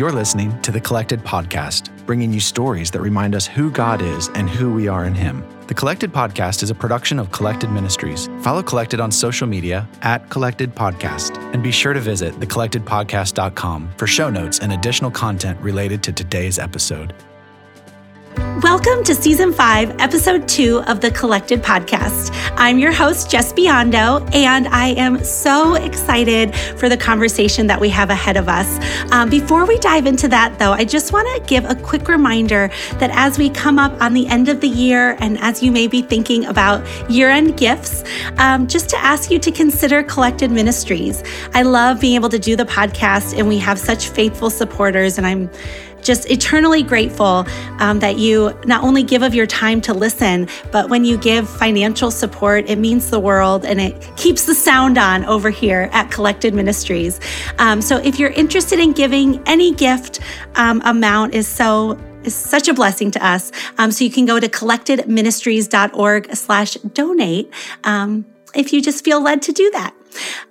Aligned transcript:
You're 0.00 0.12
listening 0.12 0.58
to 0.62 0.72
the 0.72 0.80
Collected 0.80 1.20
Podcast, 1.20 1.90
bringing 2.06 2.32
you 2.32 2.40
stories 2.40 2.90
that 2.90 3.02
remind 3.02 3.34
us 3.34 3.46
who 3.46 3.70
God 3.70 4.00
is 4.00 4.28
and 4.28 4.48
who 4.48 4.72
we 4.72 4.88
are 4.88 5.04
in 5.04 5.14
Him. 5.14 5.44
The 5.66 5.74
Collected 5.74 6.10
Podcast 6.10 6.62
is 6.62 6.70
a 6.70 6.74
production 6.74 7.18
of 7.18 7.30
Collected 7.32 7.70
Ministries. 7.70 8.26
Follow 8.40 8.62
Collected 8.62 8.98
on 8.98 9.12
social 9.12 9.46
media 9.46 9.86
at 10.00 10.30
Collected 10.30 10.74
Podcast, 10.74 11.36
and 11.52 11.62
be 11.62 11.70
sure 11.70 11.92
to 11.92 12.00
visit 12.00 12.32
thecollectedpodcast.com 12.36 13.90
for 13.98 14.06
show 14.06 14.30
notes 14.30 14.60
and 14.60 14.72
additional 14.72 15.10
content 15.10 15.60
related 15.60 16.02
to 16.04 16.14
today's 16.14 16.58
episode. 16.58 17.12
Welcome 18.62 19.04
to 19.04 19.14
Season 19.14 19.54
5, 19.54 20.00
Episode 20.00 20.46
2 20.46 20.82
of 20.82 21.00
the 21.00 21.10
Collected 21.12 21.62
Podcast. 21.62 22.30
I'm 22.56 22.78
your 22.78 22.92
host, 22.92 23.32
Jes 23.32 23.54
Biondo, 23.54 24.28
and 24.34 24.68
I 24.68 24.88
am 24.88 25.24
so 25.24 25.76
excited 25.76 26.54
for 26.76 26.90
the 26.90 26.96
conversation 26.98 27.68
that 27.68 27.80
we 27.80 27.88
have 27.88 28.10
ahead 28.10 28.36
of 28.36 28.50
us. 28.50 28.78
Um, 29.12 29.30
before 29.30 29.64
we 29.64 29.78
dive 29.78 30.04
into 30.04 30.28
that, 30.28 30.58
though, 30.58 30.72
I 30.72 30.84
just 30.84 31.10
want 31.10 31.26
to 31.34 31.48
give 31.48 31.64
a 31.64 31.74
quick 31.74 32.06
reminder 32.06 32.70
that 32.98 33.08
as 33.14 33.38
we 33.38 33.48
come 33.48 33.78
up 33.78 33.98
on 34.02 34.12
the 34.12 34.26
end 34.26 34.50
of 34.50 34.60
the 34.60 34.68
year, 34.68 35.16
and 35.20 35.38
as 35.38 35.62
you 35.62 35.72
may 35.72 35.86
be 35.86 36.02
thinking 36.02 36.44
about 36.44 36.86
year 37.10 37.30
end 37.30 37.56
gifts, 37.56 38.04
um, 38.36 38.66
just 38.66 38.90
to 38.90 38.98
ask 38.98 39.30
you 39.30 39.38
to 39.38 39.50
consider 39.50 40.02
Collected 40.02 40.50
Ministries. 40.50 41.22
I 41.54 41.62
love 41.62 41.98
being 41.98 42.14
able 42.14 42.28
to 42.28 42.38
do 42.38 42.56
the 42.56 42.66
podcast, 42.66 43.38
and 43.38 43.48
we 43.48 43.56
have 43.56 43.78
such 43.78 44.08
faithful 44.08 44.50
supporters, 44.50 45.16
and 45.16 45.26
I'm 45.26 45.48
just 46.02 46.30
eternally 46.30 46.82
grateful 46.82 47.46
um, 47.78 47.98
that 48.00 48.18
you 48.18 48.56
not 48.64 48.82
only 48.82 49.02
give 49.02 49.22
of 49.22 49.34
your 49.34 49.46
time 49.46 49.80
to 49.82 49.94
listen, 49.94 50.48
but 50.72 50.88
when 50.88 51.04
you 51.04 51.16
give 51.18 51.48
financial 51.48 52.10
support, 52.10 52.68
it 52.68 52.78
means 52.78 53.10
the 53.10 53.20
world 53.20 53.64
and 53.64 53.80
it 53.80 54.16
keeps 54.16 54.44
the 54.44 54.54
sound 54.54 54.98
on 54.98 55.24
over 55.24 55.50
here 55.50 55.88
at 55.92 56.10
Collected 56.10 56.54
Ministries. 56.54 57.20
Um, 57.58 57.80
so 57.80 57.96
if 57.98 58.18
you're 58.18 58.30
interested 58.30 58.78
in 58.78 58.92
giving 58.92 59.42
any 59.46 59.72
gift 59.72 60.20
um, 60.54 60.80
amount 60.84 61.34
is 61.34 61.48
so 61.48 61.98
is 62.24 62.34
such 62.34 62.68
a 62.68 62.74
blessing 62.74 63.10
to 63.10 63.26
us. 63.26 63.50
Um, 63.78 63.90
so 63.90 64.04
you 64.04 64.10
can 64.10 64.26
go 64.26 64.38
to 64.38 64.48
collectedministries.org 64.48 66.36
slash 66.36 66.74
donate 66.74 67.52
um, 67.84 68.26
if 68.54 68.72
you 68.72 68.82
just 68.82 69.04
feel 69.04 69.22
led 69.22 69.42
to 69.42 69.52
do 69.52 69.70
that. 69.70 69.94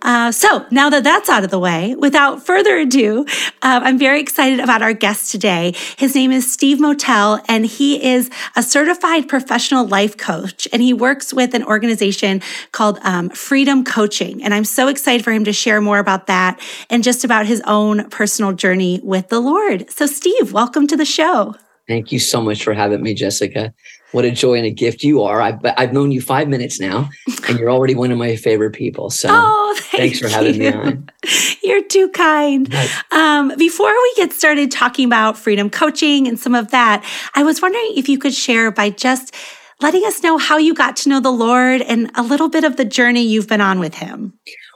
Uh, 0.01 0.31
so 0.31 0.65
now 0.71 0.89
that 0.89 1.03
that's 1.03 1.29
out 1.29 1.43
of 1.43 1.51
the 1.51 1.59
way, 1.59 1.95
without 1.95 2.45
further 2.45 2.77
ado, 2.77 3.25
uh, 3.61 3.81
I'm 3.83 3.97
very 3.97 4.21
excited 4.21 4.59
about 4.59 4.81
our 4.81 4.93
guest 4.93 5.31
today. 5.31 5.73
His 5.97 6.15
name 6.15 6.31
is 6.31 6.51
Steve 6.51 6.77
Motyl, 6.77 7.43
and 7.47 7.65
he 7.65 8.03
is 8.03 8.29
a 8.55 8.63
certified 8.63 9.27
professional 9.27 9.85
life 9.85 10.17
coach, 10.17 10.67
and 10.71 10.81
he 10.81 10.93
works 10.93 11.33
with 11.33 11.53
an 11.53 11.63
organization 11.63 12.41
called 12.71 12.99
um, 13.03 13.29
Freedom 13.29 13.83
Coaching. 13.83 14.43
And 14.43 14.53
I'm 14.53 14.65
so 14.65 14.87
excited 14.87 15.23
for 15.23 15.31
him 15.31 15.45
to 15.45 15.53
share 15.53 15.81
more 15.81 15.99
about 15.99 16.27
that 16.27 16.59
and 16.89 17.03
just 17.03 17.23
about 17.23 17.45
his 17.45 17.61
own 17.65 18.09
personal 18.09 18.53
journey 18.53 18.99
with 19.03 19.29
the 19.29 19.39
Lord. 19.39 19.89
So, 19.89 20.05
Steve, 20.05 20.53
welcome 20.53 20.87
to 20.87 20.97
the 20.97 21.05
show. 21.05 21.55
Thank 21.89 22.13
you 22.13 22.19
so 22.19 22.41
much 22.41 22.63
for 22.63 22.73
having 22.73 23.03
me, 23.03 23.13
Jessica 23.13 23.73
what 24.11 24.25
a 24.25 24.31
joy 24.31 24.55
and 24.55 24.65
a 24.65 24.71
gift 24.71 25.03
you 25.03 25.21
are. 25.23 25.41
I've, 25.41 25.59
I've 25.77 25.93
known 25.93 26.11
you 26.11 26.21
five 26.21 26.47
minutes 26.47 26.79
now, 26.79 27.09
and 27.47 27.59
you're 27.59 27.69
already 27.69 27.95
one 27.95 28.11
of 28.11 28.17
my 28.17 28.35
favorite 28.35 28.71
people. 28.71 29.09
So 29.09 29.29
oh, 29.31 29.75
thank 29.77 30.15
thanks 30.15 30.19
for 30.19 30.27
having 30.27 30.55
you. 30.55 30.59
me 30.59 30.73
on. 30.73 31.09
You're 31.63 31.83
too 31.83 32.09
kind. 32.09 32.73
Um, 33.11 33.53
before 33.57 33.91
we 33.91 34.13
get 34.15 34.33
started 34.33 34.71
talking 34.71 35.05
about 35.05 35.37
freedom 35.37 35.69
coaching 35.69 36.27
and 36.27 36.39
some 36.39 36.55
of 36.55 36.71
that, 36.71 37.05
I 37.35 37.43
was 37.43 37.61
wondering 37.61 37.93
if 37.95 38.09
you 38.09 38.17
could 38.17 38.33
share 38.33 38.71
by 38.71 38.89
just 38.89 39.35
letting 39.81 40.03
us 40.05 40.23
know 40.23 40.37
how 40.37 40.57
you 40.57 40.73
got 40.73 40.95
to 40.97 41.09
know 41.09 41.19
the 41.19 41.31
Lord 41.31 41.81
and 41.81 42.09
a 42.15 42.23
little 42.23 42.49
bit 42.49 42.63
of 42.63 42.77
the 42.77 42.85
journey 42.85 43.21
you've 43.21 43.47
been 43.47 43.61
on 43.61 43.79
with 43.79 43.93
Him. 43.93 44.33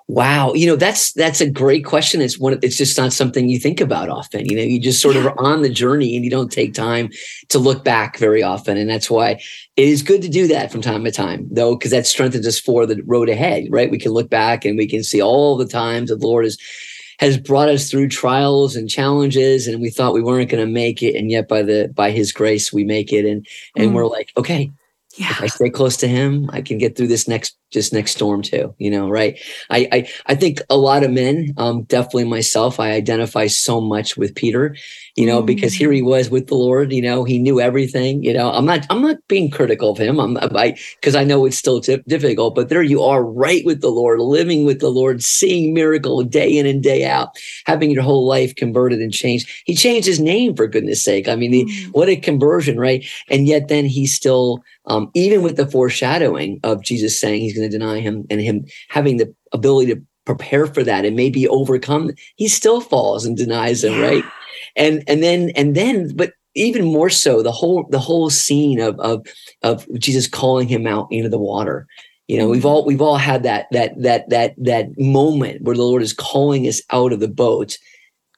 Wow, 0.09 0.53
you 0.53 0.67
know 0.67 0.75
that's 0.75 1.13
that's 1.13 1.39
a 1.39 1.49
great 1.49 1.85
question. 1.85 2.19
It's 2.19 2.37
one. 2.37 2.59
It's 2.61 2.75
just 2.75 2.97
not 2.97 3.13
something 3.13 3.47
you 3.47 3.57
think 3.57 3.79
about 3.79 4.09
often. 4.09 4.45
You 4.45 4.57
know, 4.57 4.61
you 4.61 4.79
just 4.79 5.01
sort 5.01 5.15
of 5.15 5.25
are 5.25 5.39
on 5.39 5.61
the 5.61 5.69
journey 5.69 6.15
and 6.15 6.25
you 6.25 6.29
don't 6.29 6.51
take 6.51 6.73
time 6.73 7.09
to 7.49 7.57
look 7.57 7.85
back 7.85 8.17
very 8.17 8.43
often, 8.43 8.75
and 8.75 8.89
that's 8.89 9.09
why 9.09 9.41
it 9.77 9.87
is 9.87 10.03
good 10.03 10.21
to 10.21 10.27
do 10.27 10.45
that 10.47 10.71
from 10.71 10.81
time 10.81 11.05
to 11.05 11.11
time, 11.11 11.47
though, 11.49 11.75
because 11.75 11.91
that 11.91 12.05
strengthens 12.05 12.45
us 12.45 12.59
for 12.59 12.85
the 12.85 13.01
road 13.05 13.29
ahead. 13.29 13.67
Right? 13.69 13.89
We 13.89 13.97
can 13.97 14.11
look 14.11 14.29
back 14.29 14.65
and 14.65 14.77
we 14.77 14.87
can 14.87 15.03
see 15.03 15.21
all 15.21 15.55
the 15.55 15.67
times 15.67 16.09
the 16.09 16.17
Lord 16.17 16.43
has 16.43 16.57
has 17.19 17.37
brought 17.37 17.69
us 17.69 17.89
through 17.89 18.09
trials 18.09 18.75
and 18.75 18.89
challenges, 18.89 19.67
and 19.67 19.81
we 19.81 19.89
thought 19.89 20.13
we 20.13 20.21
weren't 20.21 20.49
going 20.49 20.65
to 20.65 20.71
make 20.71 21.01
it, 21.01 21.15
and 21.15 21.31
yet 21.31 21.47
by 21.47 21.61
the 21.61 21.93
by 21.95 22.11
His 22.11 22.33
grace 22.33 22.73
we 22.73 22.83
make 22.83 23.13
it, 23.13 23.25
and 23.25 23.47
and 23.77 23.91
mm. 23.91 23.93
we're 23.93 24.07
like, 24.07 24.33
okay, 24.35 24.69
yeah. 25.15 25.29
If 25.29 25.41
I 25.41 25.47
stay 25.47 25.69
close 25.69 25.95
to 25.97 26.07
him, 26.07 26.49
I 26.51 26.61
can 26.61 26.77
get 26.79 26.97
through 26.97 27.07
this 27.07 27.27
next 27.27 27.55
this 27.73 27.91
next 27.91 28.11
storm 28.11 28.41
too. 28.41 28.73
You 28.77 28.91
know, 28.91 29.09
right? 29.09 29.39
I 29.69 29.87
I, 29.91 30.09
I 30.27 30.35
think 30.35 30.61
a 30.69 30.77
lot 30.77 31.03
of 31.03 31.11
men, 31.11 31.53
um, 31.57 31.83
definitely 31.83 32.25
myself, 32.25 32.79
I 32.79 32.91
identify 32.91 33.47
so 33.47 33.81
much 33.81 34.15
with 34.17 34.35
Peter, 34.35 34.75
you 35.15 35.25
know, 35.25 35.41
mm. 35.41 35.45
because 35.45 35.73
here 35.73 35.91
he 35.91 36.01
mm. 36.01 36.05
was 36.05 36.29
with 36.29 36.47
the 36.47 36.55
Lord. 36.55 36.91
You 36.91 37.01
know, 37.01 37.23
he 37.23 37.39
knew 37.39 37.59
everything. 37.59 38.23
You 38.23 38.33
know, 38.33 38.51
I'm 38.51 38.65
not 38.65 38.85
I'm 38.89 39.01
not 39.01 39.17
being 39.27 39.49
critical 39.49 39.91
of 39.91 39.97
him. 39.97 40.19
I'm 40.19 40.37
I 40.37 40.77
because 40.95 41.15
I 41.15 41.23
know 41.23 41.45
it's 41.45 41.57
still 41.57 41.81
t- 41.81 42.03
difficult, 42.07 42.55
but 42.55 42.69
there 42.69 42.83
you 42.83 43.01
are, 43.01 43.23
right 43.23 43.65
with 43.65 43.81
the 43.81 43.89
Lord, 43.89 44.19
living 44.19 44.65
with 44.65 44.79
the 44.79 44.89
Lord, 44.89 45.23
seeing 45.23 45.73
miracle 45.73 46.23
day 46.23 46.57
in 46.57 46.65
and 46.65 46.81
day 46.81 47.05
out, 47.05 47.37
having 47.65 47.91
your 47.91 48.03
whole 48.03 48.27
life 48.27 48.55
converted 48.55 48.99
and 48.99 49.13
changed. 49.13 49.49
He 49.65 49.75
changed 49.75 50.07
his 50.07 50.19
name 50.19 50.55
for 50.55 50.67
goodness 50.67 51.03
sake. 51.03 51.27
I 51.27 51.35
mean, 51.35 51.51
mm. 51.51 51.65
the, 51.65 51.89
what 51.91 52.09
a 52.09 52.15
conversion, 52.15 52.79
right? 52.79 53.05
And 53.29 53.47
yet 53.47 53.67
then 53.67 53.85
he 53.85 54.05
still 54.07 54.63
um, 54.85 55.09
even 55.13 55.41
with 55.41 55.55
the 55.55 55.67
foreshadowing 55.67 56.59
of 56.63 56.83
Jesus 56.83 57.19
saying 57.19 57.41
he's 57.41 57.55
going 57.55 57.62
to 57.63 57.69
deny 57.69 57.99
him 57.99 58.25
and 58.29 58.41
him 58.41 58.65
having 58.89 59.17
the 59.17 59.33
ability 59.51 59.93
to 59.93 60.01
prepare 60.25 60.67
for 60.67 60.83
that 60.83 61.05
and 61.05 61.15
maybe 61.15 61.47
overcome, 61.47 62.11
he 62.35 62.47
still 62.47 62.81
falls 62.81 63.25
and 63.25 63.37
denies 63.37 63.83
him, 63.83 63.93
yeah. 63.93 64.07
right? 64.07 64.23
And 64.75 65.03
and 65.07 65.21
then 65.21 65.51
and 65.55 65.75
then, 65.75 66.15
but 66.15 66.33
even 66.55 66.85
more 66.85 67.09
so, 67.09 67.41
the 67.41 67.51
whole 67.51 67.85
the 67.89 67.99
whole 67.99 68.29
scene 68.29 68.79
of 68.79 68.99
of 68.99 69.25
of 69.61 69.87
Jesus 69.99 70.27
calling 70.27 70.67
him 70.67 70.87
out 70.87 71.07
into 71.11 71.29
the 71.29 71.39
water. 71.39 71.87
You 72.27 72.37
know, 72.37 72.47
we've 72.47 72.59
mm-hmm. 72.59 72.67
all 72.67 72.85
we've 72.85 73.01
all 73.01 73.17
had 73.17 73.43
that 73.43 73.67
that 73.71 74.01
that 74.01 74.29
that 74.29 74.55
that 74.57 74.97
moment 74.97 75.63
where 75.63 75.75
the 75.75 75.83
Lord 75.83 76.01
is 76.01 76.13
calling 76.13 76.67
us 76.67 76.81
out 76.91 77.11
of 77.11 77.19
the 77.19 77.27
boat 77.27 77.77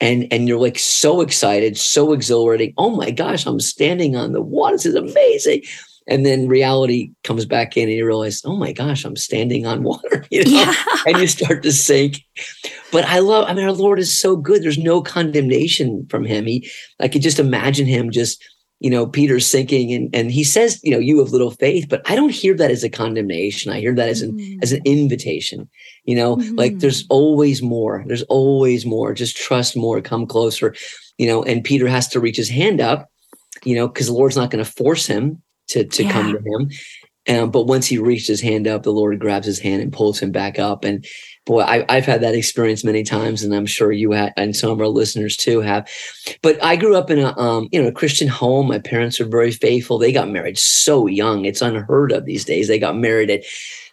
and 0.01 0.27
and 0.31 0.47
you're 0.47 0.59
like 0.59 0.79
so 0.79 1.21
excited, 1.21 1.77
so 1.77 2.11
exhilarating. 2.11 2.73
Oh 2.77 2.89
my 2.89 3.11
gosh, 3.11 3.45
I'm 3.45 3.59
standing 3.59 4.15
on 4.15 4.33
the 4.33 4.41
water. 4.41 4.75
This 4.75 4.87
is 4.87 4.95
amazing 4.95 5.61
and 6.07 6.25
then 6.25 6.47
reality 6.47 7.11
comes 7.23 7.45
back 7.45 7.77
in 7.77 7.89
and 7.89 7.97
you 7.97 8.05
realize 8.05 8.41
oh 8.45 8.55
my 8.55 8.71
gosh 8.71 9.05
i'm 9.05 9.15
standing 9.15 9.65
on 9.65 9.83
water 9.83 10.25
you 10.31 10.43
know? 10.43 10.51
Yeah. 10.51 10.73
and 11.05 11.17
you 11.17 11.27
start 11.27 11.63
to 11.63 11.71
sink. 11.71 12.21
But 12.91 13.05
i 13.05 13.19
love 13.19 13.47
i 13.47 13.53
mean 13.53 13.65
our 13.65 13.71
lord 13.71 13.99
is 13.99 14.19
so 14.19 14.35
good. 14.35 14.63
There's 14.63 14.77
no 14.77 15.01
condemnation 15.01 16.05
from 16.09 16.25
him. 16.25 16.45
He 16.45 16.69
i 16.99 17.07
could 17.07 17.21
just 17.21 17.39
imagine 17.39 17.85
him 17.85 18.11
just 18.11 18.43
you 18.79 18.89
know 18.89 19.07
peter's 19.07 19.47
sinking 19.47 19.93
and 19.93 20.13
and 20.13 20.31
he 20.31 20.43
says 20.43 20.81
you 20.83 20.91
know 20.91 20.99
you 20.99 21.17
have 21.19 21.29
little 21.31 21.51
faith 21.51 21.87
but 21.89 22.01
i 22.09 22.15
don't 22.15 22.33
hear 22.33 22.53
that 22.55 22.71
as 22.71 22.83
a 22.83 22.89
condemnation. 22.89 23.71
I 23.71 23.79
hear 23.79 23.95
that 23.95 24.09
as 24.09 24.21
an 24.21 24.33
mm. 24.33 24.59
as 24.61 24.71
an 24.71 24.81
invitation 24.85 25.69
you 26.03 26.15
know? 26.15 26.37
Mm. 26.37 26.57
like 26.57 26.79
there's 26.79 27.03
mm. 27.03 27.07
always 27.09 27.61
more. 27.61 28.03
There's 28.07 28.23
always 28.23 28.85
more. 28.85 29.13
Just 29.13 29.37
trust 29.37 29.75
more. 29.75 30.01
Come 30.01 30.27
closer 30.27 30.75
you 31.17 31.27
know? 31.27 31.43
And 31.43 31.63
peter 31.63 31.87
has 31.87 32.07
to 32.09 32.19
reach 32.19 32.37
his 32.37 32.49
hand 32.49 32.81
up 32.81 33.09
you 33.63 33.75
know 33.75 33.87
because 33.87 34.07
the 34.07 34.13
lord's 34.13 34.35
not 34.35 34.51
going 34.51 34.63
to 34.63 34.69
force 34.69 35.07
him 35.07 35.41
to 35.69 35.85
to 35.85 36.03
yeah. 36.03 36.11
come 36.11 36.31
to 36.33 36.39
him. 36.39 36.69
Um, 37.27 37.49
but 37.49 37.65
once 37.65 37.87
he 37.87 37.97
reached 37.97 38.27
his 38.27 38.41
hand 38.41 38.67
up, 38.67 38.83
the 38.83 38.91
Lord 38.91 39.19
grabs 39.19 39.47
his 39.47 39.59
hand 39.59 39.81
and 39.81 39.91
pulls 39.91 40.19
him 40.19 40.31
back 40.31 40.59
up. 40.59 40.83
And 40.83 41.03
boy, 41.45 41.61
I, 41.61 41.83
have 41.89 42.05
had 42.05 42.21
that 42.21 42.35
experience 42.35 42.83
many 42.83 43.03
times, 43.03 43.43
and 43.43 43.53
I'm 43.53 43.65
sure 43.65 43.91
you 43.91 44.13
and 44.13 44.55
some 44.55 44.69
of 44.69 44.79
our 44.79 44.87
listeners 44.87 45.35
too 45.35 45.61
have. 45.61 45.89
But 46.43 46.63
I 46.63 46.75
grew 46.75 46.95
up 46.95 47.09
in 47.09 47.19
a 47.19 47.37
um, 47.37 47.67
you 47.71 47.81
know 47.81 47.87
a 47.87 47.91
Christian 47.93 48.27
home. 48.27 48.67
My 48.67 48.79
parents 48.79 49.19
are 49.19 49.25
very 49.25 49.51
faithful. 49.51 49.97
They 49.97 50.11
got 50.11 50.29
married 50.29 50.57
so 50.57 51.07
young; 51.07 51.45
it's 51.45 51.61
unheard 51.61 52.11
of 52.11 52.25
these 52.25 52.45
days. 52.45 52.67
They 52.67 52.79
got 52.79 52.95
married 52.95 53.31
at 53.31 53.43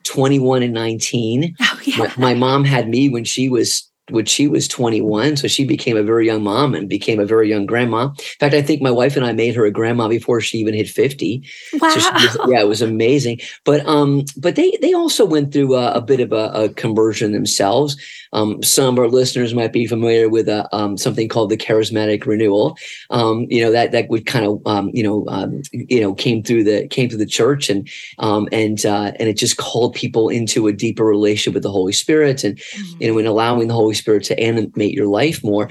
21 0.05 0.62
and 0.62 0.75
19. 0.75 1.55
Oh, 1.61 1.81
yeah. 1.84 1.97
my, 1.99 2.12
my 2.19 2.34
mom 2.34 2.65
had 2.65 2.88
me 2.88 3.09
when 3.09 3.25
she 3.25 3.49
was 3.49 3.88
when 4.12 4.27
she 4.27 4.49
was 4.49 4.69
21. 4.69 5.37
So 5.37 5.49
she 5.49 5.64
became 5.64 5.97
a 5.97 6.03
very 6.03 6.26
young 6.26 6.43
mom 6.43 6.75
and 6.75 6.88
became 6.88 7.20
a 7.20 7.26
very 7.26 7.49
young 7.49 7.67
grandma. 7.67 8.09
In 8.09 8.38
fact, 8.41 8.55
I 8.55 8.62
think 8.62 8.82
my 8.82 8.91
wife 8.91 9.17
and 9.17 9.25
I 9.25 9.32
made 9.32 9.55
her 9.55 9.64
a 9.64 9.70
grandma 9.70 10.09
before 10.09 10.41
she 10.41 10.59
even 10.59 10.75
hit 10.75 10.88
50. 10.88 11.49
Wow. 11.81 11.91
So 11.91 12.12
was, 12.12 12.38
yeah, 12.49 12.61
it 12.61 12.69
was 12.69 12.82
amazing. 12.82 13.41
But 13.64 13.87
um, 13.87 14.25
but 14.37 14.56
they 14.56 14.76
they 14.81 14.93
also 14.93 15.25
went 15.25 15.53
through 15.53 15.75
a, 15.75 15.93
a 15.93 16.00
bit 16.00 16.20
of 16.20 16.32
a, 16.32 16.50
a 16.55 16.69
conversion 16.70 17.32
themselves. 17.32 17.97
Um, 18.32 18.62
some 18.62 18.94
of 18.94 18.99
our 18.99 19.09
listeners 19.09 19.55
might 19.55 19.73
be 19.73 19.87
familiar 19.87 20.29
with 20.29 20.49
a, 20.49 20.65
uh, 20.65 20.69
um, 20.76 20.97
something 20.97 21.29
called 21.29 21.50
the 21.50 21.56
charismatic 21.56 22.25
renewal. 22.25 22.76
Um, 23.11 23.47
you 23.50 23.62
know 23.62 23.70
that 23.70 23.93
that 23.93 24.08
would 24.08 24.26
kind 24.26 24.47
of 24.47 24.62
um, 24.67 24.91
you 24.94 25.03
know 25.03 25.26
um, 25.29 25.62
you 25.73 26.00
know 26.00 26.15
came 26.15 26.43
through 26.43 26.65
the 26.65 26.88
came 26.88 27.08
through 27.08 27.19
the 27.19 27.26
church 27.26 27.69
and 27.69 27.88
um, 28.19 28.49
and 28.50 28.85
uh, 28.87 29.12
and 29.19 29.29
it 29.29 29.37
just 29.37 29.58
called 29.58 29.94
people 29.94 30.29
into 30.29 30.67
a 30.67 30.73
deeper 30.73 31.05
relationship 31.05 31.55
with 31.55 31.62
the 31.62 31.70
Holy 31.70 31.93
Spirit 31.93 32.44
and 32.44 32.56
mm-hmm. 32.56 33.03
you 33.03 33.11
know 33.11 33.19
and 33.19 33.29
allowing 33.29 33.69
the 33.69 33.75
Holy 33.75 33.94
Spirit 33.94 34.01
to 34.02 34.40
animate 34.40 34.94
your 34.94 35.06
life 35.06 35.43
more. 35.43 35.69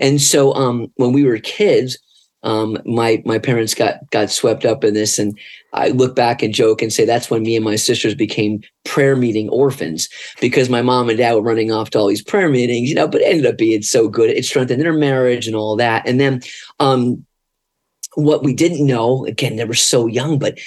And 0.00 0.20
so 0.20 0.54
um, 0.54 0.92
when 0.96 1.12
we 1.12 1.24
were 1.24 1.38
kids, 1.38 1.98
um, 2.44 2.76
my 2.84 3.22
my 3.24 3.38
parents 3.38 3.74
got 3.74 4.08
got 4.10 4.30
swept 4.30 4.66
up 4.66 4.84
in 4.84 4.92
this, 4.92 5.18
and 5.18 5.36
I 5.72 5.88
look 5.88 6.14
back 6.14 6.42
and 6.42 6.52
joke 6.52 6.82
and 6.82 6.92
say 6.92 7.06
that's 7.06 7.30
when 7.30 7.42
me 7.42 7.56
and 7.56 7.64
my 7.64 7.76
sisters 7.76 8.14
became 8.14 8.60
prayer 8.84 9.16
meeting 9.16 9.48
orphans 9.48 10.10
because 10.42 10.68
my 10.68 10.82
mom 10.82 11.08
and 11.08 11.16
dad 11.16 11.34
were 11.34 11.40
running 11.40 11.72
off 11.72 11.88
to 11.90 11.98
all 11.98 12.06
these 12.06 12.22
prayer 12.22 12.50
meetings, 12.50 12.90
you 12.90 12.94
know. 12.94 13.08
But 13.08 13.22
it 13.22 13.28
ended 13.28 13.46
up 13.46 13.56
being 13.56 13.80
so 13.80 14.08
good; 14.08 14.28
it 14.28 14.44
strengthened 14.44 14.82
their 14.82 14.92
marriage 14.92 15.46
and 15.46 15.56
all 15.56 15.74
that. 15.76 16.06
And 16.06 16.20
then, 16.20 16.42
um, 16.80 17.24
what 18.14 18.44
we 18.44 18.52
didn't 18.52 18.86
know 18.86 19.24
again, 19.24 19.56
they 19.56 19.64
were 19.64 19.72
so 19.72 20.06
young, 20.06 20.38
but 20.38 20.58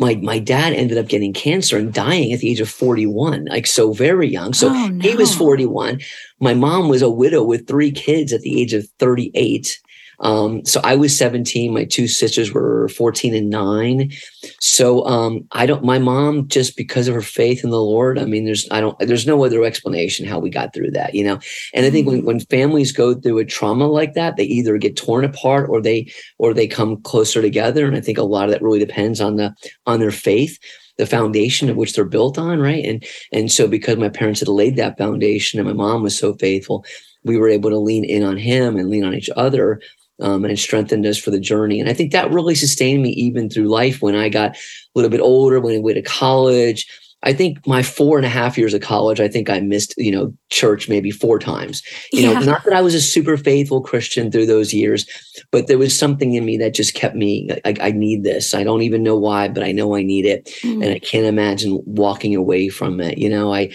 my 0.00 0.14
my 0.16 0.38
dad 0.38 0.72
ended 0.72 0.98
up 0.98 1.06
getting 1.06 1.32
cancer 1.32 1.76
and 1.76 1.92
dying 1.92 2.32
at 2.32 2.40
the 2.40 2.50
age 2.50 2.60
of 2.60 2.68
41 2.68 3.44
like 3.44 3.66
so 3.66 3.92
very 3.92 4.28
young. 4.28 4.54
So 4.54 4.68
oh, 4.68 4.88
no. 4.88 5.08
he 5.08 5.14
was 5.14 5.34
41 5.34 6.00
my 6.40 6.54
mom 6.54 6.88
was 6.88 7.02
a 7.02 7.10
widow 7.10 7.42
with 7.44 7.68
three 7.68 7.92
kids 7.92 8.32
at 8.32 8.40
the 8.40 8.60
age 8.60 8.72
of 8.72 8.88
38 8.98 9.78
um, 10.20 10.64
so 10.66 10.80
I 10.84 10.96
was 10.96 11.16
17. 11.16 11.72
My 11.72 11.84
two 11.84 12.06
sisters 12.06 12.52
were 12.52 12.88
14 12.88 13.34
and 13.34 13.48
nine. 13.48 14.12
So 14.60 15.04
um, 15.06 15.46
I 15.52 15.64
don't. 15.64 15.82
My 15.82 15.98
mom, 15.98 16.46
just 16.48 16.76
because 16.76 17.08
of 17.08 17.14
her 17.14 17.22
faith 17.22 17.64
in 17.64 17.70
the 17.70 17.80
Lord, 17.80 18.18
I 18.18 18.24
mean, 18.24 18.44
there's 18.44 18.68
I 18.70 18.80
don't. 18.80 18.98
There's 18.98 19.26
no 19.26 19.42
other 19.44 19.64
explanation 19.64 20.26
how 20.26 20.38
we 20.38 20.50
got 20.50 20.74
through 20.74 20.90
that, 20.92 21.14
you 21.14 21.24
know. 21.24 21.38
And 21.72 21.86
I 21.86 21.90
think 21.90 22.06
when, 22.06 22.22
mm. 22.22 22.24
when 22.24 22.40
families 22.40 22.92
go 22.92 23.14
through 23.14 23.38
a 23.38 23.44
trauma 23.46 23.86
like 23.86 24.12
that, 24.14 24.36
they 24.36 24.44
either 24.44 24.76
get 24.76 24.96
torn 24.96 25.24
apart 25.24 25.70
or 25.70 25.80
they 25.80 26.12
or 26.38 26.52
they 26.52 26.66
come 26.66 27.00
closer 27.02 27.40
together. 27.40 27.86
And 27.86 27.96
I 27.96 28.00
think 28.00 28.18
a 28.18 28.22
lot 28.22 28.44
of 28.44 28.50
that 28.50 28.62
really 28.62 28.78
depends 28.78 29.20
on 29.20 29.36
the 29.36 29.54
on 29.86 30.00
their 30.00 30.10
faith 30.10 30.58
the 30.98 31.06
foundation 31.06 31.70
of 31.70 31.76
which 31.76 31.94
they're 31.94 32.04
built 32.04 32.36
on 32.36 32.58
right 32.58 32.84
and 32.84 33.02
and 33.32 33.50
so 33.50 33.66
because 33.66 33.96
my 33.96 34.10
parents 34.10 34.40
had 34.40 34.48
laid 34.48 34.76
that 34.76 34.98
foundation 34.98 35.58
and 35.58 35.66
my 35.66 35.72
mom 35.72 36.02
was 36.02 36.18
so 36.18 36.34
faithful 36.34 36.84
we 37.24 37.38
were 37.38 37.48
able 37.48 37.70
to 37.70 37.78
lean 37.78 38.04
in 38.04 38.22
on 38.22 38.36
him 38.36 38.76
and 38.76 38.90
lean 38.90 39.04
on 39.04 39.14
each 39.14 39.30
other 39.34 39.80
um, 40.20 40.44
and 40.44 40.58
strengthened 40.58 41.06
us 41.06 41.18
for 41.18 41.30
the 41.30 41.40
journey. 41.40 41.80
And 41.80 41.88
I 41.88 41.94
think 41.94 42.12
that 42.12 42.30
really 42.30 42.54
sustained 42.54 43.02
me 43.02 43.10
even 43.10 43.48
through 43.48 43.68
life 43.68 44.02
when 44.02 44.14
I 44.14 44.28
got 44.28 44.56
a 44.56 44.58
little 44.94 45.10
bit 45.10 45.20
older, 45.20 45.60
when 45.60 45.76
I 45.76 45.78
went 45.78 45.96
to 45.96 46.02
college. 46.02 46.86
I 47.22 47.34
think 47.34 47.66
my 47.66 47.82
four 47.82 48.16
and 48.16 48.24
a 48.24 48.30
half 48.30 48.56
years 48.56 48.72
of 48.72 48.80
college, 48.80 49.20
I 49.20 49.28
think 49.28 49.50
I 49.50 49.60
missed, 49.60 49.92
you 49.98 50.10
know, 50.10 50.32
church 50.48 50.88
maybe 50.88 51.10
four 51.10 51.38
times. 51.38 51.82
You 52.12 52.22
yeah. 52.22 52.32
know, 52.32 52.40
not 52.40 52.64
that 52.64 52.72
I 52.72 52.80
was 52.80 52.94
a 52.94 53.00
super 53.00 53.36
faithful 53.36 53.82
Christian 53.82 54.30
through 54.30 54.46
those 54.46 54.72
years, 54.72 55.04
but 55.50 55.66
there 55.66 55.76
was 55.76 55.98
something 55.98 56.32
in 56.32 56.46
me 56.46 56.56
that 56.56 56.72
just 56.72 56.94
kept 56.94 57.14
me, 57.14 57.50
I, 57.66 57.74
I 57.78 57.90
need 57.90 58.24
this. 58.24 58.54
I 58.54 58.64
don't 58.64 58.80
even 58.80 59.02
know 59.02 59.18
why, 59.18 59.48
but 59.48 59.62
I 59.62 59.70
know 59.70 59.94
I 59.94 60.02
need 60.02 60.24
it. 60.24 60.46
Mm. 60.62 60.82
And 60.82 60.94
I 60.94 60.98
can't 60.98 61.26
imagine 61.26 61.82
walking 61.84 62.34
away 62.34 62.70
from 62.70 63.00
it. 63.02 63.18
You 63.18 63.28
know, 63.28 63.52
I, 63.52 63.70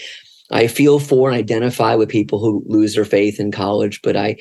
I 0.49 0.65
feel 0.65 0.99
for 0.99 1.29
and 1.29 1.37
identify 1.37 1.93
with 1.93 2.09
people 2.09 2.39
who 2.39 2.63
lose 2.65 2.95
their 2.95 3.05
faith 3.05 3.39
in 3.39 3.51
college, 3.51 4.01
but 4.01 4.17
I, 4.17 4.37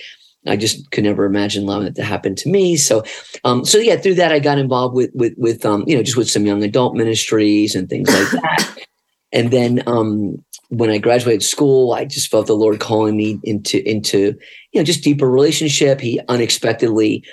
I 0.46 0.56
just 0.56 0.90
could 0.90 1.04
never 1.04 1.24
imagine 1.24 1.64
allowing 1.64 1.86
it 1.86 1.94
to 1.96 2.02
happen 2.02 2.34
to 2.36 2.48
me. 2.48 2.76
So, 2.76 3.02
um, 3.44 3.64
so 3.64 3.78
yeah, 3.78 3.96
through 3.96 4.14
that, 4.14 4.32
I 4.32 4.38
got 4.38 4.58
involved 4.58 4.94
with, 4.94 5.10
with, 5.14 5.34
with, 5.36 5.64
um, 5.64 5.84
you 5.86 5.96
know, 5.96 6.02
just 6.02 6.16
with 6.16 6.30
some 6.30 6.46
young 6.46 6.62
adult 6.62 6.94
ministries 6.94 7.74
and 7.74 7.88
things 7.88 8.08
like 8.08 8.30
that. 8.42 8.76
and 9.32 9.50
then, 9.50 9.82
um, 9.86 10.44
when 10.68 10.90
I 10.90 10.98
graduated 10.98 11.42
school, 11.42 11.92
I 11.92 12.04
just 12.04 12.30
felt 12.30 12.46
the 12.46 12.54
Lord 12.54 12.80
calling 12.80 13.16
me 13.16 13.38
into, 13.44 13.86
into, 13.88 14.36
you 14.72 14.80
know, 14.80 14.82
just 14.82 15.04
deeper 15.04 15.30
relationship. 15.30 16.00
He 16.00 16.20
unexpectedly, 16.28 17.24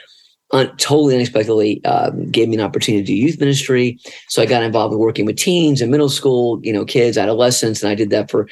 un- 0.52 0.75
totally 0.78 1.16
unexpectedly, 1.16 1.84
um, 1.86 2.30
gave 2.30 2.50
me 2.50 2.56
an 2.56 2.62
opportunity 2.62 3.04
to 3.04 3.08
do 3.08 3.16
youth 3.16 3.40
ministry. 3.40 3.98
So 4.28 4.42
I 4.42 4.46
got 4.46 4.63
involved 4.63 4.92
with 4.92 5.00
working 5.00 5.25
with 5.25 5.38
teens 5.38 5.81
and 5.81 5.90
middle 5.90 6.10
school, 6.10 6.60
you 6.62 6.72
know, 6.72 6.86
kids, 6.86 7.18
adolescents, 7.18 7.81
and 7.81 7.90
I 7.90 7.96
did 7.96 8.12
that 8.12 8.30
for 8.30 8.48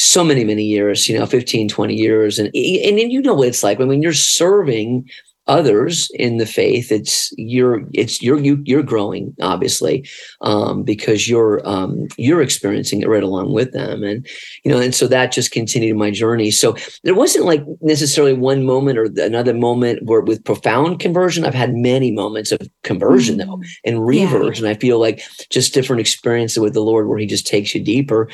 so 0.00 0.22
many 0.22 0.44
many 0.44 0.64
years 0.64 1.08
you 1.08 1.18
know 1.18 1.26
15 1.26 1.68
20 1.68 1.94
years. 1.94 2.38
And 2.38 2.48
and, 2.54 2.98
and 2.98 3.12
you 3.12 3.20
know 3.20 3.34
what 3.34 3.48
it's 3.48 3.62
like. 3.62 3.78
When, 3.78 3.88
when 3.88 4.02
you're 4.02 4.12
serving 4.12 5.08
others 5.48 6.10
in 6.14 6.36
the 6.36 6.46
faith. 6.46 6.92
It's 6.92 7.32
you're 7.36 7.82
it's 7.94 8.22
you're 8.22 8.38
you, 8.38 8.62
you're 8.64 8.82
growing 8.82 9.34
obviously 9.40 10.06
um, 10.42 10.82
because 10.82 11.28
you're 11.28 11.66
um, 11.66 12.06
you're 12.16 12.42
experiencing 12.42 13.00
it 13.00 13.08
right 13.08 13.22
along 13.22 13.52
with 13.52 13.72
them. 13.72 14.04
And 14.04 14.26
you 14.62 14.70
know 14.70 14.78
and 14.78 14.94
so 14.94 15.08
that 15.08 15.32
just 15.32 15.50
continued 15.50 15.96
my 15.96 16.10
journey. 16.10 16.50
So 16.50 16.76
there 17.02 17.14
wasn't 17.14 17.46
like 17.46 17.64
necessarily 17.80 18.34
one 18.34 18.64
moment 18.64 18.98
or 18.98 19.04
another 19.16 19.54
moment 19.54 20.04
where 20.04 20.20
with 20.20 20.44
profound 20.44 21.00
conversion. 21.00 21.44
I've 21.44 21.54
had 21.54 21.74
many 21.74 22.12
moments 22.12 22.52
of 22.52 22.60
conversion 22.84 23.38
mm-hmm. 23.38 23.50
though 23.50 23.62
and 23.84 24.06
reversion 24.06 24.66
yeah. 24.66 24.72
i 24.72 24.74
feel 24.74 24.98
like 24.98 25.22
just 25.50 25.72
different 25.72 26.00
experiences 26.00 26.58
with 26.58 26.74
the 26.74 26.80
lord 26.80 27.08
where 27.08 27.18
he 27.18 27.26
just 27.26 27.46
takes 27.46 27.74
you 27.74 27.82
deeper. 27.82 28.28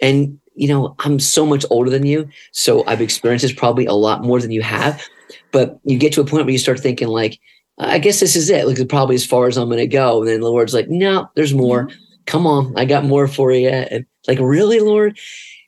And 0.00 0.38
you 0.58 0.68
know, 0.68 0.94
I'm 1.00 1.18
so 1.20 1.46
much 1.46 1.64
older 1.70 1.90
than 1.90 2.04
you. 2.04 2.28
So 2.52 2.84
I've 2.86 3.00
experienced 3.00 3.42
this 3.42 3.52
probably 3.52 3.86
a 3.86 3.92
lot 3.92 4.24
more 4.24 4.40
than 4.40 4.50
you 4.50 4.62
have. 4.62 5.06
But 5.52 5.78
you 5.84 5.98
get 5.98 6.12
to 6.14 6.20
a 6.20 6.24
point 6.24 6.44
where 6.44 6.52
you 6.52 6.58
start 6.58 6.80
thinking, 6.80 7.08
like, 7.08 7.38
I 7.78 7.98
guess 7.98 8.20
this 8.20 8.34
is 8.34 8.50
it. 8.50 8.66
Like, 8.66 8.78
it's 8.78 8.88
probably 8.88 9.14
as 9.14 9.24
far 9.24 9.46
as 9.46 9.56
I'm 9.56 9.68
going 9.68 9.78
to 9.78 9.86
go. 9.86 10.20
And 10.20 10.28
then 10.28 10.40
the 10.40 10.50
Lord's 10.50 10.74
like, 10.74 10.88
no, 10.88 11.30
there's 11.36 11.54
more. 11.54 11.84
Mm-hmm. 11.84 12.00
Come 12.26 12.46
on, 12.46 12.74
I 12.76 12.84
got 12.84 13.04
more 13.04 13.26
for 13.26 13.52
you. 13.52 13.68
And 13.68 14.04
like, 14.26 14.38
really, 14.40 14.80
Lord? 14.80 15.18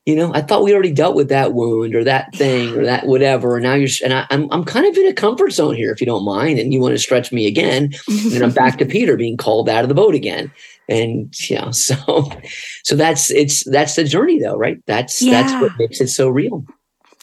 You 0.07 0.17
know, 0.17 0.35
I 0.35 0.43
thought 0.43 0.63
we 0.63 0.73
already 0.75 0.93
dealt 0.93 1.15
with 1.15 1.29
that 1.29 1.53
wound 1.53 1.95
or 1.95 2.03
that 2.05 2.35
thing 2.35 2.77
or 2.77 2.85
that 2.85 3.07
whatever. 3.07 3.57
And 3.57 3.63
now 3.63 3.75
you're, 3.75 3.89
and 4.03 4.13
I, 4.13 4.27
am 4.31 4.45
I'm, 4.45 4.53
I'm 4.53 4.65
kind 4.65 4.87
of 4.87 4.97
in 4.97 5.07
a 5.07 5.13
comfort 5.13 5.53
zone 5.53 5.75
here, 5.75 5.93
if 5.93 6.01
you 6.01 6.07
don't 6.07 6.25
mind. 6.25 6.59
And 6.59 6.73
you 6.73 6.81
want 6.81 6.95
to 6.95 6.99
stretch 6.99 7.33
me 7.33 7.47
again. 7.47 7.93
and 8.09 8.43
I'm 8.43 8.53
back 8.53 8.79
to 8.79 8.87
Peter 8.87 9.17
being 9.17 9.37
called 9.37 9.69
out 9.69 9.85
of 9.85 9.89
the 9.89 9.95
boat 9.95 10.15
again 10.15 10.51
and 10.91 11.33
you 11.49 11.57
know 11.61 11.71
so 11.71 12.31
so 12.85 12.97
that's 12.97 13.31
it's 13.31 13.65
that's 13.71 13.95
the 13.95 14.05
journey 14.05 14.39
though 14.39 14.57
right 14.57 14.79
that's 14.87 15.23
yeah. 15.23 15.41
that's 15.41 15.63
what 15.63 15.73
makes 15.79 16.01
it 16.01 16.09
so 16.09 16.29
real 16.29 16.65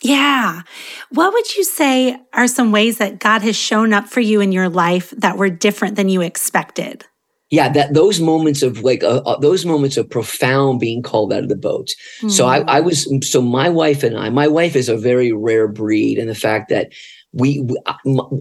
yeah 0.02 0.62
what 1.10 1.34
would 1.34 1.56
you 1.56 1.64
say 1.64 2.18
are 2.34 2.48
some 2.48 2.72
ways 2.72 2.98
that 2.98 3.20
god 3.20 3.42
has 3.42 3.56
shown 3.56 3.94
up 3.94 4.08
for 4.08 4.22
you 4.22 4.42
in 4.42 4.52
your 4.52 4.70
life 4.70 5.12
that 5.18 5.38
were 5.38 5.50
different 5.50 5.96
than 5.96 6.10
you 6.10 6.22
expected 6.22 7.04
yeah 7.50 7.70
that 7.70 7.94
those 7.94 8.20
moments 8.20 8.62
of 8.62 8.84
like 8.84 9.04
uh, 9.04 9.22
uh, 9.26 9.40
those 9.40 9.66
moments 9.66 9.98
of 9.98 10.10
profound 10.10 10.80
being 10.80 11.02
called 11.02 11.34
out 11.34 11.44
of 11.44 11.50
the 11.50 11.56
boat 11.56 11.90
mm. 12.22 12.32
so 12.32 12.46
I, 12.46 12.60
I 12.62 12.80
was 12.80 13.08
so 13.30 13.42
my 13.42 13.70
wife 13.70 14.04
and 14.04 14.18
i 14.18 14.30
my 14.30 14.48
wife 14.48 14.76
is 14.76 14.88
a 14.88 14.98
very 14.98 15.32
rare 15.32 15.68
breed 15.68 16.18
in 16.18 16.28
the 16.28 16.36
fact 16.36 16.70
that 16.70 16.92
we, 17.34 17.62
we 17.62 17.76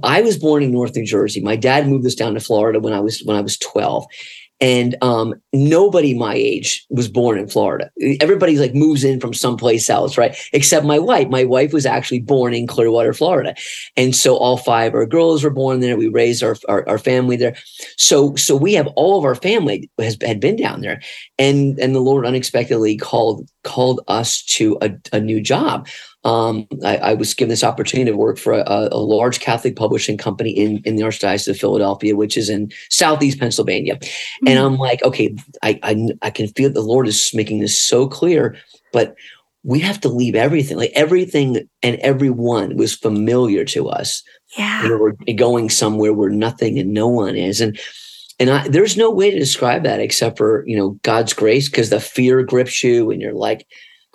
I 0.02 0.22
was 0.22 0.38
born 0.38 0.62
in 0.62 0.70
North 0.70 0.94
New 0.94 1.04
Jersey. 1.04 1.40
My 1.40 1.56
dad 1.56 1.88
moved 1.88 2.06
us 2.06 2.14
down 2.14 2.34
to 2.34 2.40
Florida 2.40 2.80
when 2.80 2.92
I 2.92 3.00
was 3.00 3.20
when 3.24 3.36
I 3.36 3.40
was 3.40 3.58
12 3.58 4.06
and 4.60 4.96
um, 5.02 5.34
nobody 5.52 6.14
my 6.14 6.34
age 6.34 6.86
was 6.88 7.08
born 7.08 7.38
in 7.38 7.48
Florida. 7.48 7.90
Everybody 8.20 8.58
like 8.58 8.74
moves 8.74 9.04
in 9.04 9.20
from 9.20 9.34
someplace 9.34 9.90
else, 9.90 10.16
right? 10.16 10.36
Except 10.52 10.86
my 10.86 10.98
wife. 10.98 11.28
My 11.28 11.44
wife 11.44 11.72
was 11.72 11.84
actually 11.84 12.20
born 12.20 12.54
in 12.54 12.66
Clearwater, 12.66 13.12
Florida, 13.12 13.54
and 13.96 14.16
so 14.16 14.36
all 14.36 14.56
five 14.56 14.92
of 14.92 14.94
our 14.94 15.06
girls 15.06 15.44
were 15.44 15.50
born 15.50 15.80
there. 15.80 15.96
We 15.96 16.08
raised 16.08 16.42
our, 16.42 16.56
our, 16.68 16.88
our 16.88 16.98
family 16.98 17.36
there, 17.36 17.56
so 17.96 18.34
so 18.36 18.56
we 18.56 18.74
have 18.74 18.86
all 18.96 19.18
of 19.18 19.24
our 19.24 19.34
family 19.34 19.90
has 19.98 20.16
had 20.22 20.40
been 20.40 20.56
down 20.56 20.80
there, 20.80 21.00
and 21.38 21.78
and 21.78 21.94
the 21.94 22.00
Lord 22.00 22.24
unexpectedly 22.24 22.96
called 22.96 23.50
called 23.62 24.00
us 24.08 24.42
to 24.44 24.78
a, 24.80 24.90
a 25.12 25.20
new 25.20 25.40
job 25.40 25.86
um, 26.26 26.66
I, 26.84 26.96
I, 26.96 27.14
was 27.14 27.34
given 27.34 27.50
this 27.50 27.62
opportunity 27.62 28.10
to 28.10 28.16
work 28.16 28.36
for 28.36 28.54
a, 28.54 28.88
a, 28.90 28.98
large 28.98 29.38
Catholic 29.38 29.76
publishing 29.76 30.18
company 30.18 30.50
in, 30.50 30.82
in 30.84 30.96
the 30.96 31.04
Archdiocese 31.04 31.46
of 31.46 31.56
Philadelphia, 31.56 32.16
which 32.16 32.36
is 32.36 32.50
in 32.50 32.72
Southeast 32.90 33.38
Pennsylvania. 33.38 33.94
Mm-hmm. 33.94 34.48
And 34.48 34.58
I'm 34.58 34.76
like, 34.76 35.04
okay, 35.04 35.36
I, 35.62 35.78
I, 35.84 36.08
I 36.22 36.30
can 36.30 36.48
feel 36.48 36.68
the 36.68 36.80
Lord 36.80 37.06
is 37.06 37.30
making 37.32 37.60
this 37.60 37.80
so 37.80 38.08
clear, 38.08 38.56
but 38.92 39.14
we 39.62 39.78
have 39.78 40.00
to 40.00 40.08
leave 40.08 40.34
everything. 40.34 40.76
Like 40.76 40.90
everything 40.96 41.68
and 41.84 41.96
everyone 41.96 42.76
was 42.76 42.92
familiar 42.92 43.64
to 43.66 43.88
us. 43.88 44.24
Yeah. 44.58 44.82
You 44.82 44.88
know, 44.88 44.98
we're 44.98 45.34
going 45.36 45.70
somewhere 45.70 46.12
where 46.12 46.30
nothing 46.30 46.76
and 46.76 46.92
no 46.92 47.06
one 47.06 47.36
is. 47.36 47.60
And 47.60 47.78
and 48.38 48.50
I, 48.50 48.68
there's 48.68 48.96
no 48.96 49.10
way 49.10 49.30
to 49.30 49.38
describe 49.38 49.84
that 49.84 50.00
except 50.00 50.38
for 50.38 50.62
you 50.66 50.76
know 50.76 50.98
God's 51.02 51.32
grace, 51.32 51.70
because 51.70 51.88
the 51.88 52.00
fear 52.00 52.42
grips 52.42 52.84
you, 52.84 53.10
and 53.10 53.22
you're 53.22 53.32
like, 53.32 53.66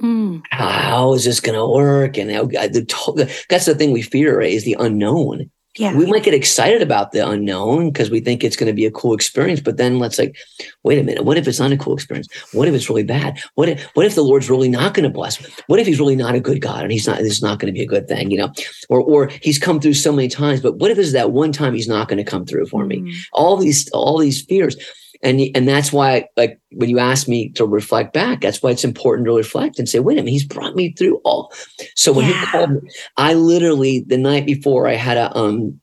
Mm. 0.02 0.42
How 0.50 1.14
is 1.14 1.26
this 1.26 1.40
going 1.40 1.58
to 1.58 1.68
work? 1.68 2.18
And 2.18 2.32
how, 2.32 2.46
the, 2.46 3.44
that's 3.50 3.66
the 3.66 3.76
thing 3.76 3.92
we 3.92 4.02
fear? 4.02 4.42
Is 4.42 4.66
the 4.66 4.76
unknown. 4.80 5.50
Yeah. 5.78 5.96
We 5.96 6.06
might 6.06 6.24
get 6.24 6.34
excited 6.34 6.82
about 6.82 7.14
the 7.14 7.26
unknown 7.26 7.92
because 7.92 8.10
we 8.10 8.20
think 8.20 8.44
it's 8.44 8.58
going 8.58 8.68
to 8.68 8.74
be 8.74 8.86
a 8.86 8.92
cool 8.92 9.14
experience, 9.14 9.62
but 9.62 9.78
then 9.78 10.00
let's 10.00 10.20
like, 10.20 10.36
wait 10.84 11.00
a 11.00 11.04
minute. 11.04 11.24
What 11.24 11.38
if 11.38 11.48
it's 11.48 11.62
not 11.62 11.72
a 11.72 11.78
cool 11.78 11.94
experience? 11.94 12.28
What 12.52 12.68
if 12.68 12.74
it's 12.74 12.90
really 12.90 13.06
bad? 13.06 13.40
What 13.56 13.70
if 13.70 13.84
what 13.94 14.06
if 14.06 14.16
the 14.16 14.24
Lord's 14.24 14.50
really 14.50 14.68
not 14.68 14.94
going 14.94 15.06
to 15.06 15.10
bless? 15.10 15.42
me? 15.42 15.48
What 15.68 15.80
if 15.80 15.88
he's 15.88 16.00
really 16.00 16.18
not 16.18 16.36
a 16.36 16.42
good 16.42 16.60
God 16.60 16.84
and 16.84 16.92
he's 16.92 17.08
not 17.08 17.20
this 17.20 17.32
is 17.32 17.42
not 17.42 17.60
going 17.60 17.74
to 17.74 17.78
be 17.78 17.84
a 17.84 17.88
good 17.88 18.10
thing, 18.10 18.32
you 18.32 18.38
know? 18.38 18.52
Or 18.90 19.00
or 19.00 19.30
he's 19.42 19.60
come 19.60 19.80
through 19.80 19.94
so 19.94 20.12
many 20.12 20.28
times, 20.28 20.60
but 20.60 20.76
what 20.76 20.92
if 20.92 20.98
it's 20.98 21.14
that 21.14 21.32
one 21.32 21.54
time 21.54 21.74
he's 21.74 21.88
not 21.88 22.10
going 22.10 22.24
to 22.24 22.30
come 22.30 22.46
through 22.46 22.66
for 22.66 22.84
mm. 22.84 22.90
me? 22.90 23.16
All 23.32 23.56
these 23.56 23.90
all 23.92 24.18
these 24.18 24.42
fears 24.42 24.76
and 25.24 25.42
and 25.56 25.68
that's 25.68 25.92
why 25.92 26.26
like 26.38 26.60
when 26.72 26.90
you 26.90 27.00
ask 27.00 27.28
me 27.28 27.50
to 27.50 27.66
reflect 27.66 28.14
back 28.14 28.42
that's 28.42 28.62
why 28.62 28.72
it's 28.72 28.84
important 28.84 29.26
to 29.26 29.36
reflect 29.36 29.80
and 29.80 29.88
say 29.88 30.00
wait 30.00 30.14
a 30.14 30.22
minute 30.22 30.32
he's 30.32 30.46
brought 30.46 30.76
me 30.76 30.92
through 30.94 31.18
all 31.24 31.52
so 31.96 32.12
when 32.12 32.28
yeah. 32.28 32.40
he 32.40 32.46
called 32.48 32.72
me 32.72 32.80
i 33.18 33.34
literally 33.34 34.02
the 34.08 34.18
night 34.18 34.46
before 34.46 34.88
i 34.88 34.96
had 34.96 35.16
to 35.16 35.36
um 35.38 35.80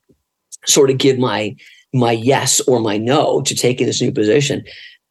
sort 0.66 0.90
of 0.90 0.99
give 0.99 1.18
my 1.18 1.54
my 1.95 2.12
yes 2.12 2.61
or 2.68 2.80
my 2.80 2.97
no 2.99 3.40
to 3.42 3.54
taking 3.54 3.87
this 3.87 4.02
new 4.02 4.12
position 4.12 4.62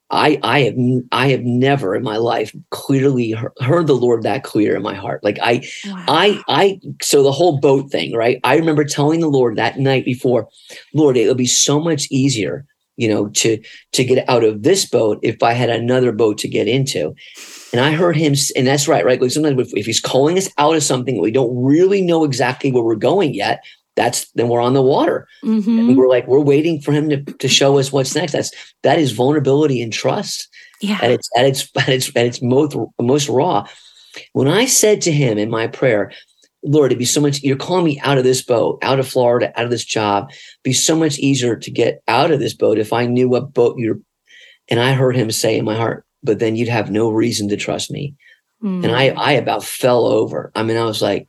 I 0.09 0.39
I 0.41 0.59
have 0.61 0.75
I 1.11 1.27
have 1.29 1.41
never 1.41 1.95
in 1.95 2.03
my 2.03 2.17
life 2.17 2.55
clearly 2.71 3.35
heard 3.59 3.87
the 3.87 3.95
Lord 3.95 4.23
that 4.23 4.43
clear 4.43 4.75
in 4.75 4.81
my 4.81 4.93
heart. 4.93 5.23
Like 5.23 5.37
I 5.41 5.67
wow. 5.85 6.05
I 6.07 6.41
I 6.47 6.79
so 7.01 7.23
the 7.23 7.31
whole 7.31 7.59
boat 7.59 7.91
thing, 7.91 8.15
right? 8.15 8.39
I 8.43 8.55
remember 8.55 8.85
telling 8.85 9.19
the 9.19 9.27
Lord 9.27 9.57
that 9.57 9.79
night 9.79 10.05
before, 10.05 10.47
Lord, 10.93 11.17
it'll 11.17 11.35
be 11.35 11.45
so 11.45 11.79
much 11.79 12.07
easier, 12.09 12.65
you 12.97 13.07
know, 13.07 13.29
to 13.29 13.61
to 13.93 14.03
get 14.03 14.27
out 14.29 14.43
of 14.43 14.63
this 14.63 14.85
boat 14.85 15.19
if 15.23 15.41
I 15.41 15.53
had 15.53 15.69
another 15.69 16.11
boat 16.11 16.37
to 16.39 16.47
get 16.47 16.67
into. 16.67 17.15
And 17.71 17.81
I 17.81 17.91
heard 17.91 18.15
him, 18.15 18.33
and 18.55 18.67
that's 18.67 18.87
right, 18.87 19.05
right? 19.05 19.21
Like 19.21 19.31
sometimes 19.31 19.59
if, 19.59 19.73
if 19.73 19.85
he's 19.85 19.99
calling 20.01 20.37
us 20.37 20.49
out 20.57 20.75
of 20.75 20.83
something, 20.83 21.21
we 21.21 21.31
don't 21.31 21.55
really 21.55 22.01
know 22.01 22.23
exactly 22.23 22.71
where 22.71 22.83
we're 22.83 22.95
going 22.95 23.33
yet 23.33 23.63
that's 23.97 24.31
then 24.33 24.47
we're 24.47 24.61
on 24.61 24.75
the 24.75 24.81
water. 24.81 25.27
Mm-hmm. 25.43 25.79
And 25.79 25.97
we're 25.97 26.07
like, 26.07 26.27
we're 26.27 26.39
waiting 26.39 26.79
for 26.79 26.93
him 26.93 27.09
to, 27.09 27.17
to 27.23 27.47
show 27.49 27.79
us 27.79 27.91
what's 27.91 28.15
next. 28.15 28.31
That's 28.31 28.51
that 28.83 28.99
is 28.99 29.11
vulnerability 29.11 29.81
and 29.81 29.91
trust. 29.91 30.47
Yeah. 30.79 30.99
At 31.01 31.11
its 31.11 31.29
at 31.35 31.45
its 31.45 31.69
at 31.75 31.89
its 31.89 32.15
at 32.15 32.25
its 32.27 32.41
most 32.41 32.77
most 33.01 33.27
raw. 33.27 33.67
When 34.33 34.47
I 34.47 34.65
said 34.65 35.01
to 35.01 35.11
him 35.11 35.37
in 35.37 35.49
my 35.49 35.67
prayer, 35.67 36.11
Lord, 36.63 36.91
it'd 36.91 36.99
be 36.99 37.05
so 37.05 37.21
much, 37.21 37.41
you're 37.43 37.55
calling 37.55 37.85
me 37.85 37.99
out 38.01 38.17
of 38.17 38.23
this 38.23 38.41
boat, 38.41 38.79
out 38.81 38.99
of 38.99 39.07
Florida, 39.07 39.57
out 39.57 39.65
of 39.65 39.71
this 39.71 39.85
job. 39.85 40.29
It'd 40.29 40.63
be 40.63 40.73
so 40.73 40.95
much 40.95 41.19
easier 41.19 41.55
to 41.55 41.71
get 41.71 42.01
out 42.07 42.31
of 42.31 42.39
this 42.39 42.53
boat 42.53 42.77
if 42.77 42.91
I 42.91 43.05
knew 43.05 43.29
what 43.29 43.53
boat 43.53 43.75
you're. 43.77 43.99
And 44.69 44.79
I 44.79 44.93
heard 44.93 45.15
him 45.15 45.31
say 45.31 45.57
in 45.57 45.65
my 45.65 45.75
heart, 45.75 46.05
but 46.23 46.39
then 46.39 46.55
you'd 46.55 46.67
have 46.67 46.91
no 46.91 47.09
reason 47.09 47.47
to 47.49 47.57
trust 47.57 47.89
me. 47.89 48.15
Mm. 48.61 48.83
And 48.83 48.95
I, 48.95 49.09
I 49.09 49.31
about 49.33 49.63
fell 49.63 50.05
over. 50.05 50.51
I 50.55 50.63
mean, 50.63 50.77
I 50.77 50.83
was 50.83 51.01
like, 51.01 51.27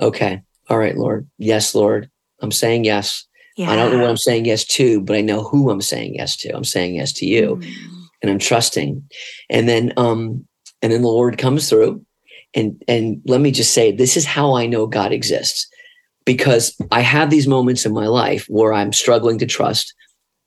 okay, 0.00 0.42
all 0.68 0.78
right, 0.78 0.96
Lord. 0.96 1.28
Yes, 1.38 1.74
Lord. 1.74 2.10
I'm 2.40 2.50
saying 2.50 2.84
yes. 2.84 3.24
Yeah. 3.56 3.70
I 3.70 3.76
don't 3.76 3.92
know 3.92 4.00
what 4.00 4.10
I'm 4.10 4.16
saying 4.16 4.46
yes 4.46 4.64
to, 4.64 5.00
but 5.00 5.14
I 5.14 5.20
know 5.20 5.44
who 5.44 5.70
I'm 5.70 5.82
saying 5.82 6.14
yes 6.14 6.36
to. 6.38 6.56
I'm 6.56 6.64
saying 6.64 6.96
yes 6.96 7.12
to 7.14 7.26
you. 7.26 7.56
Mm. 7.56 7.72
And 8.22 8.30
I'm 8.30 8.38
trusting. 8.38 9.08
And 9.50 9.68
then 9.68 9.92
um, 9.96 10.46
and 10.80 10.92
then 10.92 11.02
the 11.02 11.08
Lord 11.08 11.38
comes 11.38 11.68
through. 11.68 12.04
And 12.54 12.82
and 12.86 13.22
let 13.26 13.40
me 13.40 13.50
just 13.50 13.72
say, 13.72 13.92
this 13.92 14.16
is 14.16 14.24
how 14.24 14.54
I 14.54 14.66
know 14.66 14.86
God 14.86 15.12
exists. 15.12 15.66
Because 16.24 16.76
I 16.92 17.00
have 17.00 17.30
these 17.30 17.48
moments 17.48 17.84
in 17.84 17.92
my 17.92 18.06
life 18.06 18.46
where 18.48 18.72
I'm 18.72 18.92
struggling 18.92 19.38
to 19.38 19.46
trust. 19.46 19.92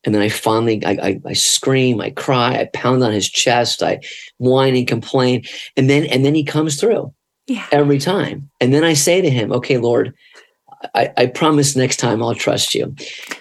And 0.04 0.16
then 0.16 0.22
I 0.22 0.30
finally 0.30 0.86
I, 0.86 0.92
I, 0.92 1.20
I 1.26 1.34
scream, 1.34 2.00
I 2.00 2.12
cry, 2.12 2.60
I 2.60 2.70
pound 2.74 3.04
on 3.04 3.12
his 3.12 3.30
chest, 3.30 3.84
I 3.84 4.00
whine 4.38 4.76
and 4.76 4.88
complain. 4.88 5.44
And 5.76 5.90
then 5.90 6.06
and 6.06 6.24
then 6.24 6.36
he 6.36 6.44
comes 6.44 6.80
through 6.80 7.14
yeah. 7.48 7.66
every 7.72 7.98
time. 7.98 8.50
And 8.62 8.74
then 8.74 8.84
I 8.84 8.94
say 8.94 9.22
to 9.22 9.30
him, 9.30 9.52
okay, 9.52 9.78
Lord, 9.78 10.14
I, 10.94 11.12
I, 11.18 11.26
promise 11.28 11.76
next 11.76 11.98
time 11.98 12.22
I'll 12.22 12.36
trust 12.36 12.76
you. 12.76 12.94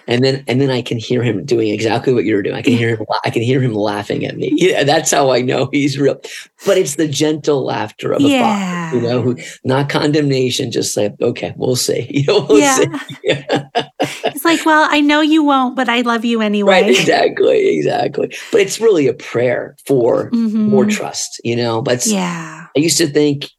And 0.07 0.23
then 0.23 0.43
and 0.47 0.59
then 0.59 0.69
I 0.69 0.81
can 0.81 0.97
hear 0.97 1.23
him 1.23 1.45
doing 1.45 1.69
exactly 1.69 2.13
what 2.13 2.25
you're 2.25 2.41
doing. 2.41 2.55
I 2.55 2.61
can 2.61 2.73
hear 2.73 2.95
him 2.95 3.05
I 3.23 3.29
can 3.29 3.41
hear 3.41 3.61
him 3.61 3.73
laughing 3.73 4.25
at 4.25 4.37
me. 4.37 4.51
Yeah, 4.55 4.83
that's 4.83 5.11
how 5.11 5.31
I 5.31 5.41
know 5.41 5.69
he's 5.71 5.99
real. 5.99 6.19
But 6.65 6.77
it's 6.77 6.95
the 6.95 7.07
gentle 7.07 7.65
laughter 7.65 8.13
of 8.13 8.21
a 8.21 8.27
yeah. 8.27 8.89
father, 8.91 8.97
you 8.97 9.07
know, 9.07 9.21
who 9.21 9.37
not 9.63 9.89
condemnation, 9.89 10.71
just 10.71 10.95
like, 10.97 11.13
okay, 11.21 11.53
we'll 11.57 11.75
see. 11.75 12.09
You 12.15 12.23
know, 12.27 12.45
we'll 12.47 12.59
yeah. 12.59 12.75
see. 12.75 12.87
Yeah. 13.23 13.67
it's 13.99 14.45
like, 14.45 14.65
well, 14.65 14.87
I 14.89 15.01
know 15.01 15.19
you 15.19 15.43
won't, 15.43 15.75
but 15.75 15.89
I 15.89 16.01
love 16.01 16.23
you 16.23 16.41
anyway. 16.41 16.81
Right, 16.81 16.89
exactly, 16.89 17.77
exactly. 17.77 18.33
But 18.53 18.61
it's 18.61 18.79
really 18.79 19.07
a 19.07 19.13
prayer 19.13 19.75
for 19.85 20.31
mm-hmm. 20.31 20.69
more 20.69 20.85
trust, 20.85 21.41
you 21.43 21.57
know. 21.57 21.81
But 21.81 22.07
yeah. 22.07 22.67
I 22.75 22.79
used 22.79 22.97
to 22.99 23.07
think 23.07 23.49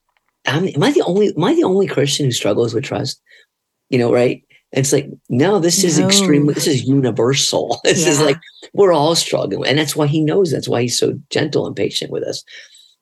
am, 0.46 0.68
am 0.68 0.82
I 0.82 0.92
the 0.92 1.02
only 1.02 1.32
am 1.36 1.44
I 1.44 1.54
the 1.54 1.64
only 1.64 1.86
Christian 1.86 2.26
who 2.26 2.32
struggles 2.32 2.74
with 2.74 2.84
trust? 2.84 3.20
You 3.90 3.98
know, 3.98 4.12
right? 4.12 4.42
And 4.72 4.84
it's 4.84 4.92
like, 4.92 5.08
no, 5.28 5.58
this 5.58 5.84
is 5.84 5.98
no. 5.98 6.06
extremely, 6.06 6.52
this 6.52 6.66
is 6.66 6.84
universal. 6.84 7.80
This 7.84 8.04
yeah. 8.04 8.10
is 8.10 8.20
like, 8.20 8.36
we're 8.74 8.92
all 8.92 9.14
struggling. 9.14 9.66
And 9.66 9.78
that's 9.78 9.96
why 9.96 10.06
he 10.06 10.20
knows, 10.20 10.50
that's 10.50 10.68
why 10.68 10.82
he's 10.82 10.98
so 10.98 11.18
gentle 11.30 11.66
and 11.66 11.74
patient 11.74 12.10
with 12.10 12.24
us, 12.24 12.44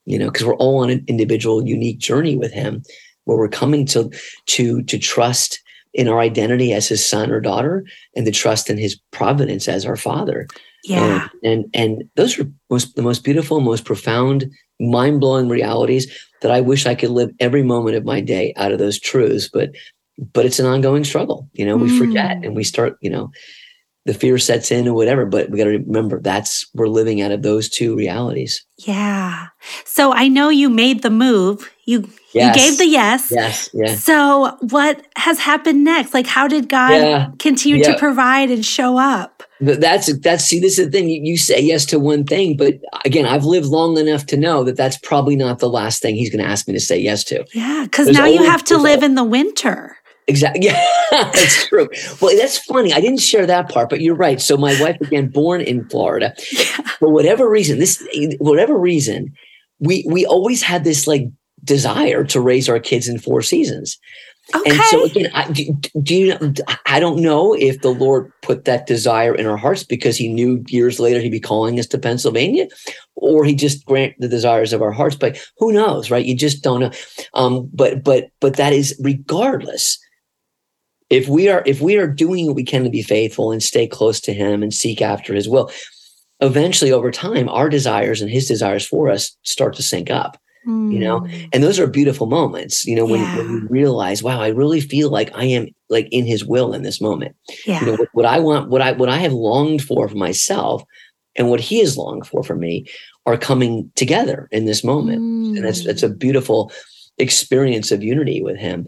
you 0.04 0.18
know, 0.18 0.30
because 0.30 0.46
we're 0.46 0.56
all 0.56 0.82
on 0.82 0.90
an 0.90 1.04
individual, 1.08 1.66
unique 1.66 1.98
journey 1.98 2.36
with 2.36 2.52
him 2.52 2.82
where 3.24 3.38
we're 3.38 3.48
coming 3.48 3.86
to, 3.86 4.10
to, 4.46 4.82
to 4.82 4.98
trust 4.98 5.60
in 5.94 6.06
our 6.06 6.20
identity 6.20 6.72
as 6.72 6.86
his 6.88 7.08
son 7.08 7.30
or 7.30 7.40
daughter 7.40 7.84
and 8.14 8.26
to 8.26 8.32
trust 8.32 8.68
in 8.68 8.76
his 8.76 9.00
providence 9.10 9.66
as 9.66 9.86
our 9.86 9.96
father. 9.96 10.46
Yeah. 10.84 11.28
And, 11.42 11.64
and, 11.72 11.74
and 11.74 12.10
those 12.16 12.38
are 12.38 12.50
most, 12.68 12.94
the 12.94 13.02
most 13.02 13.24
beautiful, 13.24 13.60
most 13.60 13.84
profound, 13.84 14.50
mind 14.80 15.20
blowing 15.20 15.48
realities 15.48 16.12
that 16.42 16.50
I 16.50 16.60
wish 16.60 16.84
I 16.84 16.94
could 16.94 17.10
live 17.10 17.30
every 17.40 17.62
moment 17.62 17.96
of 17.96 18.04
my 18.04 18.20
day 18.20 18.52
out 18.56 18.72
of 18.72 18.78
those 18.78 19.00
truths. 19.00 19.48
But 19.50 19.70
but 20.18 20.46
it's 20.46 20.58
an 20.58 20.66
ongoing 20.66 21.04
struggle. 21.04 21.48
You 21.52 21.66
know, 21.66 21.76
we 21.76 21.90
mm. 21.90 21.98
forget 21.98 22.44
and 22.44 22.54
we 22.54 22.64
start, 22.64 22.96
you 23.00 23.10
know, 23.10 23.30
the 24.06 24.14
fear 24.14 24.36
sets 24.36 24.70
in 24.70 24.86
or 24.86 24.94
whatever, 24.94 25.24
but 25.24 25.48
we 25.50 25.58
got 25.58 25.64
to 25.64 25.78
remember 25.78 26.20
that's 26.20 26.66
we're 26.74 26.88
living 26.88 27.22
out 27.22 27.32
of 27.32 27.42
those 27.42 27.68
two 27.68 27.96
realities. 27.96 28.64
Yeah. 28.78 29.46
So 29.86 30.12
I 30.12 30.28
know 30.28 30.50
you 30.50 30.68
made 30.68 31.02
the 31.02 31.10
move. 31.10 31.70
You 31.86 32.08
yes. 32.32 32.54
you 32.54 32.62
gave 32.62 32.78
the 32.78 32.86
yes. 32.86 33.30
Yes. 33.30 33.70
Yeah. 33.72 33.94
So 33.94 34.58
what 34.60 35.06
has 35.16 35.38
happened 35.38 35.84
next? 35.84 36.12
Like 36.12 36.26
how 36.26 36.46
did 36.46 36.68
God 36.68 36.92
yeah. 36.92 37.30
continue 37.38 37.78
yeah. 37.78 37.92
to 37.92 37.98
provide 37.98 38.50
and 38.50 38.64
show 38.64 38.98
up? 38.98 39.42
that's 39.60 40.12
that's 40.18 40.44
see 40.44 40.60
this 40.60 40.78
is 40.78 40.86
the 40.86 40.90
thing 40.90 41.08
you 41.08 41.38
say 41.38 41.60
yes 41.60 41.86
to 41.86 41.98
one 41.98 42.24
thing 42.24 42.56
but 42.56 42.74
again 43.04 43.24
i've 43.24 43.44
lived 43.44 43.66
long 43.66 43.96
enough 43.96 44.26
to 44.26 44.36
know 44.36 44.64
that 44.64 44.76
that's 44.76 44.98
probably 44.98 45.36
not 45.36 45.58
the 45.58 45.68
last 45.68 46.02
thing 46.02 46.16
he's 46.16 46.30
going 46.30 46.44
to 46.44 46.50
ask 46.50 46.66
me 46.66 46.74
to 46.74 46.80
say 46.80 46.98
yes 46.98 47.24
to 47.24 47.44
yeah 47.54 47.84
because 47.84 48.08
now 48.08 48.26
you 48.26 48.42
have 48.42 48.64
to 48.64 48.76
live 48.76 49.02
in 49.02 49.14
the 49.14 49.24
winter 49.24 49.93
exactly 50.26 50.64
yeah 50.66 50.86
that's 51.10 51.66
true 51.68 51.88
well 52.20 52.36
that's 52.36 52.58
funny 52.58 52.92
i 52.92 53.00
didn't 53.00 53.20
share 53.20 53.46
that 53.46 53.68
part 53.68 53.88
but 53.90 54.00
you're 54.00 54.14
right 54.14 54.40
so 54.40 54.56
my 54.56 54.78
wife 54.80 55.00
again 55.00 55.28
born 55.28 55.60
in 55.60 55.88
florida 55.88 56.34
for 56.98 57.10
whatever 57.10 57.48
reason 57.48 57.78
this 57.78 58.06
whatever 58.38 58.78
reason 58.78 59.32
we 59.80 60.04
we 60.08 60.24
always 60.24 60.62
had 60.62 60.84
this 60.84 61.06
like 61.06 61.26
desire 61.62 62.24
to 62.24 62.40
raise 62.40 62.68
our 62.68 62.78
kids 62.78 63.08
in 63.08 63.18
four 63.18 63.42
seasons 63.42 63.98
Okay. 64.54 64.70
And 64.70 64.80
so 64.84 65.04
again, 65.04 65.30
I, 65.32 65.50
do, 65.50 65.72
do, 66.02 66.14
you? 66.14 66.54
I 66.84 67.00
don't 67.00 67.22
know 67.22 67.54
if 67.54 67.80
the 67.80 67.94
Lord 67.94 68.30
put 68.42 68.66
that 68.66 68.86
desire 68.86 69.34
in 69.34 69.46
our 69.46 69.56
hearts 69.56 69.84
because 69.84 70.18
He 70.18 70.28
knew 70.28 70.62
years 70.68 71.00
later 71.00 71.18
He'd 71.18 71.30
be 71.30 71.40
calling 71.40 71.78
us 71.78 71.86
to 71.88 71.98
Pennsylvania, 71.98 72.68
or 73.14 73.44
He 73.44 73.54
just 73.54 73.86
grant 73.86 74.14
the 74.18 74.28
desires 74.28 74.72
of 74.72 74.82
our 74.82 74.92
hearts. 74.92 75.16
But 75.16 75.38
who 75.58 75.72
knows, 75.72 76.10
right? 76.10 76.24
You 76.24 76.36
just 76.36 76.62
don't 76.62 76.80
know. 76.80 76.90
Um, 77.32 77.70
but 77.72 78.04
but 78.04 78.30
but 78.40 78.56
that 78.56 78.74
is 78.74 78.98
regardless. 79.02 79.98
If 81.14 81.28
we 81.28 81.48
are 81.48 81.62
if 81.66 81.80
we 81.80 81.96
are 81.96 82.06
doing 82.06 82.46
what 82.46 82.56
we 82.56 82.64
can 82.64 82.84
to 82.84 82.90
be 82.90 83.02
faithful 83.02 83.52
and 83.52 83.62
stay 83.62 83.86
close 83.86 84.20
to 84.22 84.32
Him 84.32 84.62
and 84.62 84.72
seek 84.72 85.00
after 85.00 85.34
His 85.34 85.48
will, 85.48 85.70
eventually 86.40 86.92
over 86.92 87.10
time, 87.10 87.48
our 87.48 87.68
desires 87.68 88.20
and 88.20 88.30
His 88.30 88.48
desires 88.48 88.86
for 88.86 89.08
us 89.10 89.36
start 89.42 89.74
to 89.76 89.82
sync 89.82 90.10
up 90.10 90.38
mm. 90.66 90.92
you 90.92 90.98
know 90.98 91.20
hmm. 91.20 91.44
and 91.52 91.62
those 91.62 91.78
are 91.78 91.86
beautiful 91.86 92.26
moments 92.26 92.84
you 92.84 92.94
know 92.94 93.04
when, 93.04 93.20
yeah. 93.20 93.36
when 93.36 93.50
you 93.50 93.66
realize 93.68 94.22
wow 94.22 94.40
i 94.40 94.48
really 94.48 94.80
feel 94.80 95.10
like 95.10 95.30
i 95.36 95.44
am 95.44 95.68
like 95.88 96.08
in 96.10 96.26
his 96.26 96.44
will 96.44 96.72
in 96.72 96.82
this 96.82 97.00
moment 97.00 97.34
yeah. 97.66 97.80
you 97.80 97.86
know 97.86 97.96
what, 97.96 98.08
what 98.12 98.26
i 98.26 98.38
want 98.38 98.68
what 98.70 98.80
i 98.80 98.92
what 98.92 99.08
i 99.08 99.18
have 99.18 99.32
longed 99.32 99.82
for 99.82 100.08
for 100.08 100.16
myself 100.16 100.82
and 101.36 101.50
what 101.50 101.60
he 101.60 101.80
has 101.80 101.96
longed 101.96 102.26
for 102.26 102.42
for 102.42 102.56
me 102.56 102.86
are 103.26 103.36
coming 103.36 103.90
together 103.94 104.48
in 104.50 104.64
this 104.64 104.84
moment 104.84 105.20
mm. 105.20 105.56
and 105.56 105.64
that's 105.64 105.84
that's 105.84 106.02
a 106.02 106.08
beautiful 106.08 106.72
experience 107.18 107.92
of 107.92 108.02
unity 108.02 108.42
with 108.42 108.56
him 108.56 108.86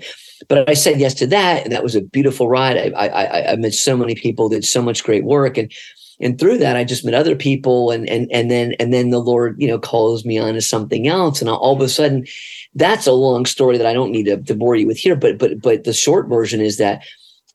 but 0.48 0.68
I 0.68 0.74
said 0.74 1.00
yes 1.00 1.14
to 1.14 1.26
that, 1.28 1.64
and 1.64 1.72
that 1.72 1.82
was 1.82 1.94
a 1.94 2.02
beautiful 2.02 2.46
ride. 2.46 2.76
I, 2.76 3.06
I, 3.06 3.52
I 3.52 3.56
met 3.56 3.72
so 3.72 3.96
many 3.96 4.14
people, 4.14 4.50
did 4.50 4.66
so 4.66 4.82
much 4.82 5.02
great 5.02 5.24
work, 5.24 5.56
and 5.56 5.72
and 6.20 6.38
through 6.38 6.58
that 6.58 6.76
i 6.76 6.84
just 6.84 7.04
met 7.04 7.14
other 7.14 7.36
people 7.36 7.90
and 7.90 8.08
and 8.08 8.30
and 8.32 8.50
then 8.50 8.72
and 8.80 8.92
then 8.92 9.10
the 9.10 9.20
lord 9.20 9.56
you 9.58 9.68
know 9.68 9.78
calls 9.78 10.24
me 10.24 10.38
on 10.38 10.54
to 10.54 10.60
something 10.60 11.06
else 11.06 11.40
and 11.40 11.50
all 11.50 11.74
of 11.74 11.80
a 11.80 11.88
sudden 11.88 12.26
that's 12.74 13.06
a 13.06 13.12
long 13.12 13.44
story 13.44 13.76
that 13.76 13.86
i 13.86 13.92
don't 13.92 14.12
need 14.12 14.24
to, 14.24 14.36
to 14.42 14.54
bore 14.54 14.76
you 14.76 14.86
with 14.86 14.96
here 14.96 15.16
but 15.16 15.38
but 15.38 15.60
but 15.60 15.84
the 15.84 15.92
short 15.92 16.28
version 16.28 16.60
is 16.60 16.78
that 16.78 17.02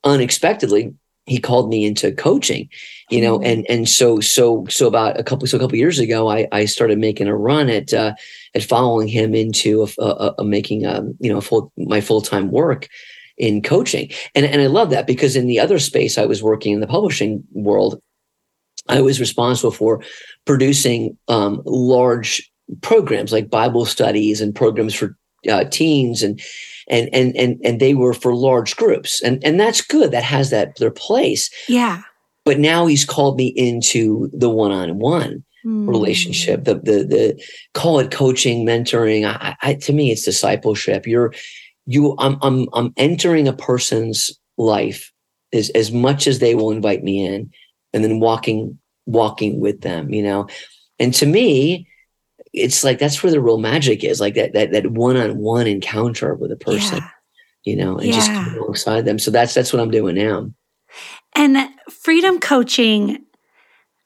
unexpectedly 0.04 0.94
he 1.26 1.38
called 1.38 1.70
me 1.70 1.86
into 1.86 2.12
coaching 2.12 2.70
you 3.12 3.22
know 3.22 3.38
mm-hmm. 3.38 3.46
and 3.46 3.66
and 3.70 3.90
so 3.90 4.20
so 4.20 4.66
so 4.70 4.88
about 4.88 5.20
a 5.20 5.24
couple 5.24 5.46
so 5.48 5.58
a 5.58 5.60
couple 5.60 5.78
years 5.78 6.00
ago 6.00 6.30
i 6.30 6.48
i 6.52 6.66
started 6.66 6.98
making 6.98 7.28
a 7.28 7.36
run 7.36 7.70
at 7.70 7.94
uh 7.94 8.14
at 8.56 8.64
following 8.64 9.08
him 9.08 9.36
into 9.36 9.84
a, 9.84 10.02
a, 10.02 10.36
a 10.40 10.44
making 10.44 10.86
um 10.86 11.14
you 11.20 11.32
know 11.32 11.42
full 11.42 11.72
my 11.78 12.02
full-time 12.02 12.50
work 12.52 12.88
in 13.38 13.62
coaching. 13.62 14.10
And 14.36 14.46
and 14.46 14.62
i 14.62 14.68
love 14.68 14.90
that 14.90 15.08
because 15.08 15.36
in 15.36 15.48
the 15.48 15.60
other 15.60 15.80
space 15.80 16.18
i 16.18 16.26
was 16.26 16.42
working 16.42 16.74
in 16.74 16.80
the 16.80 16.88
publishing 16.88 17.44
world 17.52 18.02
I 18.90 19.00
was 19.00 19.20
responsible 19.20 19.72
for 19.72 20.02
producing 20.46 21.16
um, 21.28 21.62
large 21.66 22.52
programs 22.82 23.32
like 23.32 23.50
Bible 23.50 23.86
studies 23.86 24.42
and 24.42 24.56
programs 24.56 24.96
for 24.96 25.16
uh, 25.48 25.66
teens 25.66 26.24
and 26.24 26.42
and 26.90 27.08
and 27.14 27.36
and 27.36 27.60
and 27.64 27.80
they 27.80 27.94
were 27.94 28.14
for 28.14 28.36
large 28.36 28.76
groups. 28.76 29.22
And 29.22 29.42
and 29.44 29.60
that's 29.60 29.82
good. 29.82 30.12
That 30.12 30.24
has 30.24 30.50
that 30.50 30.78
their 30.78 30.90
place. 30.90 31.52
Yeah 31.70 32.02
but 32.46 32.60
now 32.60 32.86
he's 32.86 33.06
called 33.06 33.38
me 33.38 33.48
into 33.48 34.30
the 34.34 34.50
one-on-one 34.50 35.44
mm. 35.66 35.88
relationship 35.88 36.64
the 36.64 36.76
the 36.76 37.04
the 37.04 37.44
call 37.74 38.00
it 38.00 38.12
coaching 38.12 38.66
mentoring 38.66 39.26
I, 39.26 39.56
I 39.62 39.74
to 39.76 39.94
me 39.94 40.12
it's 40.12 40.26
discipleship 40.26 41.08
you're 41.08 41.34
you 41.86 42.16
I'm 42.20 42.38
I'm 42.42 42.68
I'm 42.74 42.94
entering 42.98 43.48
a 43.48 43.54
person's 43.54 44.32
life 44.58 45.12
as 45.54 45.70
as 45.72 45.92
much 45.92 46.28
as 46.28 46.40
they 46.40 46.56
will 46.56 46.72
invite 46.72 47.04
me 47.04 47.26
in 47.26 47.52
and 47.94 48.04
then 48.04 48.20
walking 48.20 48.80
walking 49.06 49.60
with 49.60 49.82
them 49.82 50.14
you 50.14 50.24
know 50.24 50.48
And 51.02 51.16
to 51.16 51.26
me, 51.26 51.88
it's 52.54 52.84
like 52.84 53.00
that's 53.00 53.24
where 53.24 53.32
the 53.32 53.42
real 53.42 53.58
magic 53.58 54.04
is, 54.04 54.20
like 54.20 54.36
that 54.36 54.54
that 54.54 54.72
that 54.72 54.92
one-on-one 54.92 55.66
encounter 55.66 56.36
with 56.36 56.52
a 56.52 56.56
person, 56.56 57.00
yeah. 57.00 57.10
you 57.64 57.76
know, 57.76 57.98
and 57.98 58.10
yeah. 58.10 58.16
just 58.16 58.30
alongside 58.56 59.06
them. 59.06 59.18
So 59.18 59.32
that's 59.32 59.56
that's 59.56 59.74
what 59.74 59.82
I'm 59.82 59.90
doing 59.90 60.14
now. 60.14 60.52
And 61.34 61.58
freedom 61.92 62.40
coaching, 62.40 63.24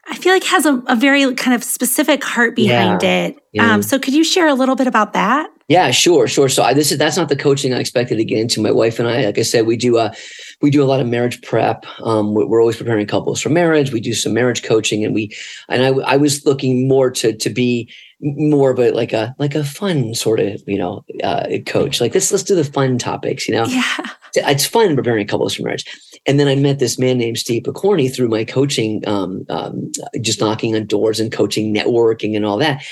I 0.07 0.15
feel 0.15 0.33
like 0.33 0.43
has 0.43 0.65
a, 0.65 0.83
a 0.87 0.95
very 0.95 1.33
kind 1.35 1.55
of 1.55 1.63
specific 1.63 2.23
heart 2.23 2.55
behind 2.55 3.03
yeah. 3.03 3.25
it. 3.25 3.39
Um, 3.59 3.81
so 3.81 3.97
could 3.97 4.13
you 4.13 4.23
share 4.23 4.47
a 4.47 4.53
little 4.53 4.75
bit 4.75 4.87
about 4.87 5.13
that? 5.13 5.49
Yeah, 5.67 5.89
sure, 5.89 6.27
sure. 6.27 6.47
So 6.47 6.61
I, 6.61 6.75
this 6.75 6.91
is 6.91 6.99
that's 6.99 7.17
not 7.17 7.27
the 7.27 7.35
coaching 7.35 7.73
I 7.73 7.79
expected 7.79 8.17
to 8.17 8.23
get 8.23 8.37
into. 8.37 8.61
My 8.61 8.71
wife 8.71 8.99
and 8.99 9.07
I, 9.07 9.25
like 9.25 9.39
I 9.39 9.41
said, 9.41 9.65
we 9.65 9.77
do 9.77 9.97
a 9.97 10.13
we 10.61 10.69
do 10.69 10.83
a 10.83 10.85
lot 10.85 10.99
of 10.99 11.07
marriage 11.07 11.41
prep. 11.41 11.85
Um, 12.03 12.35
we're 12.35 12.61
always 12.61 12.77
preparing 12.77 13.07
couples 13.07 13.41
for 13.41 13.49
marriage. 13.49 13.91
We 13.91 13.99
do 13.99 14.13
some 14.13 14.33
marriage 14.33 14.61
coaching, 14.61 15.03
and 15.03 15.15
we 15.15 15.35
and 15.67 15.83
I, 15.83 16.13
I 16.13 16.17
was 16.17 16.45
looking 16.45 16.87
more 16.87 17.09
to 17.11 17.35
to 17.35 17.49
be 17.49 17.91
more 18.21 18.71
of 18.71 18.79
a 18.79 18.91
like 18.91 19.13
a 19.13 19.35
like 19.39 19.55
a 19.55 19.63
fun 19.63 20.13
sort 20.13 20.39
of 20.39 20.61
you 20.67 20.77
know 20.77 21.03
uh, 21.23 21.47
coach. 21.65 21.99
Like 22.01 22.13
let's 22.13 22.31
let's 22.31 22.43
do 22.43 22.55
the 22.55 22.63
fun 22.63 22.97
topics. 22.97 23.47
You 23.47 23.55
know, 23.55 23.65
yeah, 23.65 23.93
it's 24.35 24.65
fun 24.65 24.95
preparing 24.95 25.27
couples 25.27 25.55
for 25.55 25.63
marriage. 25.63 25.85
And 26.25 26.39
then 26.39 26.47
I 26.47 26.55
met 26.55 26.79
this 26.79 26.97
man 26.97 27.17
named 27.17 27.37
Steve 27.37 27.63
Picorni 27.63 28.13
through 28.13 28.29
my 28.29 28.43
coaching, 28.43 29.07
um, 29.07 29.45
um, 29.49 29.91
just 30.21 30.39
knocking 30.39 30.75
on 30.75 30.85
doors 30.85 31.19
and 31.19 31.31
coaching, 31.31 31.73
networking, 31.73 32.35
and 32.35 32.45
all 32.45 32.57
that. 32.57 32.83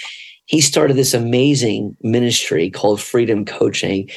He 0.46 0.62
started 0.62 0.98
this 0.98 1.14
amazing 1.14 1.96
ministry 2.02 2.70
called 2.70 3.02
Freedom 3.02 3.46
Coaching, 3.46 4.10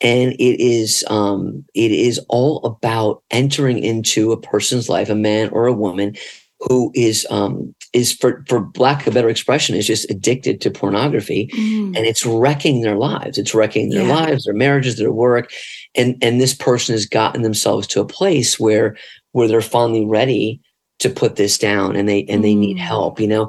and 0.00 0.32
it 0.32 0.60
is 0.60 1.04
um, 1.08 1.64
it 1.74 1.92
is 1.92 2.18
all 2.28 2.64
about 2.64 3.22
entering 3.30 3.78
into 3.78 4.32
a 4.32 4.40
person's 4.40 4.88
life, 4.88 5.10
a 5.10 5.14
man 5.14 5.50
or 5.50 5.66
a 5.66 5.74
woman 5.74 6.14
who 6.60 6.90
is 6.94 7.26
um, 7.30 7.74
is 7.94 8.12
for 8.12 8.44
for 8.48 8.68
lack 8.76 9.02
of 9.02 9.06
a 9.06 9.14
better 9.14 9.30
expression 9.30 9.74
is 9.74 9.86
just 9.86 10.10
addicted 10.10 10.60
to 10.60 10.70
pornography 10.70 11.48
mm. 11.54 11.96
and 11.96 12.04
it's 12.04 12.26
wrecking 12.26 12.82
their 12.82 12.96
lives 12.96 13.38
it's 13.38 13.54
wrecking 13.54 13.88
their 13.88 14.04
yeah. 14.04 14.14
lives 14.14 14.44
their 14.44 14.54
marriages 14.54 14.98
their 14.98 15.12
work 15.12 15.50
and 15.94 16.16
and 16.20 16.40
this 16.40 16.54
person 16.54 16.92
has 16.92 17.06
gotten 17.06 17.42
themselves 17.42 17.86
to 17.86 18.00
a 18.00 18.06
place 18.06 18.58
where 18.58 18.96
where 19.32 19.48
they're 19.48 19.62
finally 19.62 20.04
ready 20.04 20.60
to 20.98 21.08
put 21.08 21.36
this 21.36 21.56
down 21.56 21.96
and 21.96 22.08
they 22.08 22.24
and 22.24 22.44
they 22.44 22.54
need 22.54 22.76
mm. 22.76 22.80
help 22.80 23.20
you 23.20 23.28
know 23.28 23.48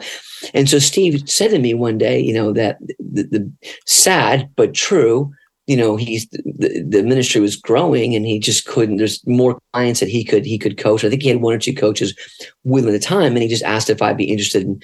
and 0.54 0.70
so 0.70 0.80
steve 0.80 1.28
said 1.28 1.50
to 1.50 1.60
me 1.60 1.74
one 1.74 1.98
day 1.98 2.20
you 2.20 2.34
know 2.34 2.54
that 2.54 2.78
the, 3.00 3.24
the 3.24 3.52
sad 3.86 4.50
but 4.56 4.74
true 4.74 5.32
you 5.68 5.76
know 5.76 5.96
he's 5.96 6.28
the, 6.30 6.84
the 6.88 7.04
ministry 7.04 7.42
was 7.42 7.56
growing 7.56 8.16
and 8.16 8.26
he 8.26 8.40
just 8.40 8.66
couldn't 8.66 8.98
there's 8.98 9.26
more 9.26 9.60
clients 9.74 10.00
that 10.00 10.10
he 10.10 10.24
could 10.24 10.46
he 10.46 10.58
could 10.58 10.78
coach. 10.78 11.04
I 11.04 11.10
think 11.10 11.24
he 11.24 11.30
had 11.30 11.42
one 11.42 11.54
or 11.54 11.60
two 11.60 11.74
coaches 11.74 12.16
with 12.64 12.84
him 12.84 12.90
at 12.90 12.94
the 12.94 13.00
time 13.00 13.34
and 13.34 13.42
he 13.42 13.48
just 13.48 13.64
asked 13.64 13.90
if 13.90 14.02
i'd 14.02 14.18
be 14.18 14.26
interested 14.32 14.64
in 14.64 14.82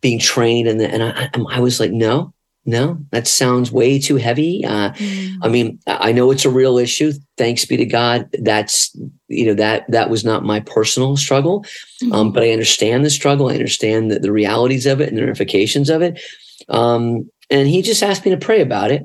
being 0.00 0.18
trained 0.18 0.68
and, 0.68 0.80
and 0.80 1.02
I, 1.02 1.28
I 1.50 1.60
was 1.60 1.80
like 1.80 1.92
no 1.92 2.32
no 2.64 2.98
that 3.10 3.26
sounds 3.26 3.72
way 3.72 3.98
too 3.98 4.16
heavy. 4.16 4.64
Uh, 4.64 4.92
mm. 4.92 5.36
i 5.42 5.48
mean 5.48 5.78
i 5.86 6.12
know 6.12 6.30
it's 6.30 6.44
a 6.44 6.50
real 6.50 6.78
issue. 6.78 7.12
Thanks 7.36 7.64
be 7.64 7.76
to 7.76 7.86
god 7.86 8.28
that's 8.42 8.96
you 9.28 9.46
know 9.46 9.54
that 9.54 9.90
that 9.90 10.10
was 10.10 10.24
not 10.24 10.44
my 10.44 10.60
personal 10.60 11.16
struggle. 11.16 11.64
Mm. 12.02 12.14
um, 12.14 12.32
but 12.32 12.44
i 12.44 12.50
understand 12.50 13.04
the 13.04 13.10
struggle. 13.10 13.48
I 13.48 13.54
understand 13.54 14.10
the, 14.10 14.20
the 14.20 14.32
realities 14.32 14.86
of 14.86 15.00
it 15.00 15.08
and 15.08 15.18
the 15.18 15.22
ramifications 15.22 15.90
of 15.90 16.02
it. 16.02 16.20
Um, 16.68 17.28
and 17.50 17.66
he 17.66 17.82
just 17.82 18.02
asked 18.02 18.24
me 18.24 18.30
to 18.30 18.36
pray 18.36 18.60
about 18.60 18.92
it 18.92 19.04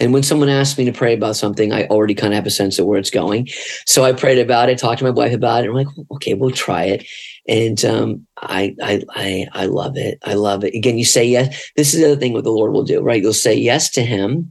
and 0.00 0.12
when 0.12 0.22
someone 0.24 0.48
asks 0.48 0.76
me 0.76 0.84
to 0.86 0.92
pray 0.92 1.14
about 1.14 1.36
something, 1.36 1.72
I 1.72 1.86
already 1.86 2.14
kind 2.14 2.32
of 2.32 2.36
have 2.36 2.46
a 2.46 2.50
sense 2.50 2.78
of 2.78 2.86
where 2.86 2.98
it's 2.98 3.10
going. 3.10 3.48
So 3.86 4.04
I 4.04 4.12
prayed 4.12 4.38
about 4.38 4.68
it, 4.68 4.78
talked 4.78 4.98
to 4.98 5.04
my 5.04 5.10
wife 5.10 5.32
about 5.32 5.64
it. 5.64 5.68
I'm 5.68 5.74
like, 5.74 5.86
okay, 6.12 6.34
we'll 6.34 6.50
try 6.50 6.84
it. 6.84 7.06
And 7.46 7.84
um, 7.84 8.26
I, 8.38 8.74
I, 8.82 9.02
I, 9.10 9.46
I 9.52 9.66
love 9.66 9.96
it. 9.96 10.18
I 10.24 10.34
love 10.34 10.64
it. 10.64 10.74
Again, 10.74 10.98
you 10.98 11.04
say 11.04 11.24
yes. 11.24 11.70
This 11.76 11.94
is 11.94 12.00
the 12.00 12.06
other 12.06 12.20
thing 12.20 12.32
what 12.32 12.44
the 12.44 12.50
Lord 12.50 12.72
will 12.72 12.82
do, 12.82 13.00
right? 13.02 13.22
You'll 13.22 13.32
say 13.32 13.54
yes 13.54 13.88
to 13.90 14.02
Him, 14.02 14.50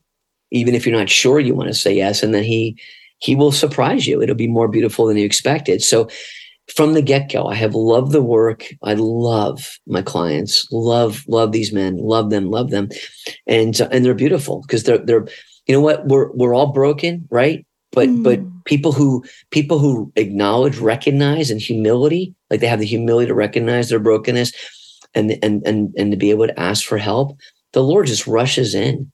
even 0.52 0.76
if 0.76 0.86
you're 0.86 0.98
not 0.98 1.10
sure 1.10 1.40
you 1.40 1.56
want 1.56 1.70
to 1.70 1.74
say 1.74 1.94
yes, 1.94 2.24
and 2.24 2.34
then 2.34 2.44
He, 2.44 2.80
He 3.18 3.36
will 3.36 3.52
surprise 3.52 4.08
you. 4.08 4.22
It'll 4.22 4.36
be 4.36 4.48
more 4.48 4.70
beautiful 4.70 5.08
than 5.08 5.18
you 5.18 5.26
expected. 5.26 5.84
So 5.84 6.08
from 6.68 6.94
the 6.94 7.02
get 7.02 7.32
go, 7.32 7.48
I 7.48 7.56
have 7.56 7.76
loved 7.76 8.12
the 8.12 8.22
work. 8.22 8.66
I 8.84 8.94
love 8.94 9.78
my 9.86 10.02
clients, 10.02 10.66
love, 10.72 11.24
love 11.28 11.52
these 11.52 11.74
men, 11.74 11.98
love 11.98 12.30
them, 12.30 12.50
love 12.50 12.70
them. 12.70 12.90
And, 13.48 13.80
uh, 13.80 13.90
and 13.92 14.04
they're 14.06 14.14
beautiful 14.14 14.62
because 14.62 14.84
they're, 14.84 15.00
they're, 15.00 15.28
you 15.68 15.76
know 15.76 15.82
what? 15.82 16.08
We're, 16.08 16.32
we're 16.32 16.56
all 16.56 16.72
broken, 16.72 17.28
right? 17.30 17.66
But, 17.92 18.10
mm. 18.10 18.24
but 18.24 18.40
people 18.66 18.92
who, 18.92 19.24
people 19.52 19.78
who 19.78 20.12
acknowledge, 20.16 20.78
recognize 20.78 21.52
and 21.52 21.62
humility, 21.62 22.34
like 22.50 22.60
they 22.60 22.68
have 22.68 22.80
the 22.80 22.86
humility 22.86 23.28
to 23.28 23.36
recognize 23.36 23.90
their 23.90 24.00
brokenness 24.00 24.52
and, 25.14 25.38
and, 25.44 25.62
and, 25.66 25.94
and 25.98 26.12
to 26.12 26.18
be 26.18 26.32
able 26.32 26.48
to 26.48 26.60
ask 26.60 26.86
for 26.86 26.98
help, 26.98 27.38
the 27.74 27.84
Lord 27.84 28.08
just 28.08 28.26
rushes 28.26 28.74
in. 28.74 29.12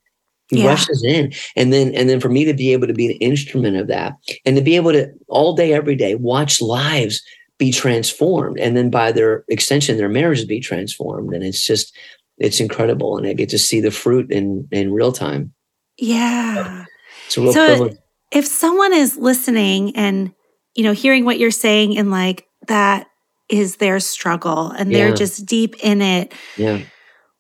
He 0.50 0.64
yeah. 0.64 0.70
rushes 0.70 1.04
in. 1.04 1.32
And 1.56 1.74
then, 1.74 1.94
and 1.94 2.10
then 2.10 2.20
for 2.20 2.30
me 2.30 2.46
to 2.46 2.54
be 2.54 2.74
able 2.74 2.88
to 2.88 2.94
be 2.94 3.08
an 3.08 3.18
instrument 3.18 3.78
of 3.78 3.88
that 3.88 4.14
and 4.46 4.56
to 4.56 4.62
be 4.64 4.76
able 4.76 4.92
to 4.94 5.12
all 5.28 5.56
day, 5.56 5.74
every 5.74 5.96
day 5.96 6.16
watch 6.16 6.62
lives 6.62 7.22
be 7.60 7.72
transformed 7.72 8.58
and 8.60 8.76
then 8.76 8.90
by 8.90 9.12
their 9.12 9.44
extension 9.50 9.98
their 9.98 10.10
marriages 10.10 10.46
be 10.46 10.60
transformed 10.60 11.34
and 11.34 11.44
it's 11.44 11.64
just 11.64 11.96
it's 12.40 12.60
incredible 12.60 13.18
and 13.18 13.28
i 13.28 13.34
get 13.34 13.50
to 13.50 13.60
see 13.60 13.82
the 13.82 13.92
fruit 13.92 14.32
in 14.32 14.68
in 14.72 14.94
real 14.94 15.12
time. 15.12 15.54
Yeah. 15.98 16.86
It's 17.28 17.38
a 17.38 17.42
real 17.42 17.54
so 17.54 17.68
privilege. 17.68 17.98
if 18.32 18.48
someone 18.48 18.94
is 18.94 19.18
listening 19.18 19.96
and 19.96 20.34
you 20.74 20.84
know 20.84 20.94
hearing 20.94 21.26
what 21.26 21.38
you're 21.38 21.52
saying 21.52 21.98
and 21.98 22.10
like 22.10 22.48
that 22.68 23.08
is 23.50 23.78
their 23.78 24.00
struggle 24.00 24.70
and 24.70 24.94
they're 24.94 25.14
just 25.14 25.46
deep 25.46 25.76
in 25.84 26.02
it 26.02 26.34
yeah. 26.56 26.82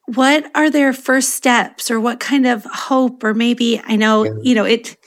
what 0.08 0.49
are 0.55 0.69
their 0.69 0.91
first 0.91 1.36
steps 1.36 1.91
or 1.91 1.99
what 1.99 2.19
kind 2.19 2.47
of 2.47 2.65
hope? 2.65 3.23
Or 3.23 3.34
maybe 3.34 3.82
i 3.86 3.95
know 3.95 4.23
yeah. 4.23 4.32
you 4.41 4.55
know 4.55 4.65
it 4.65 4.97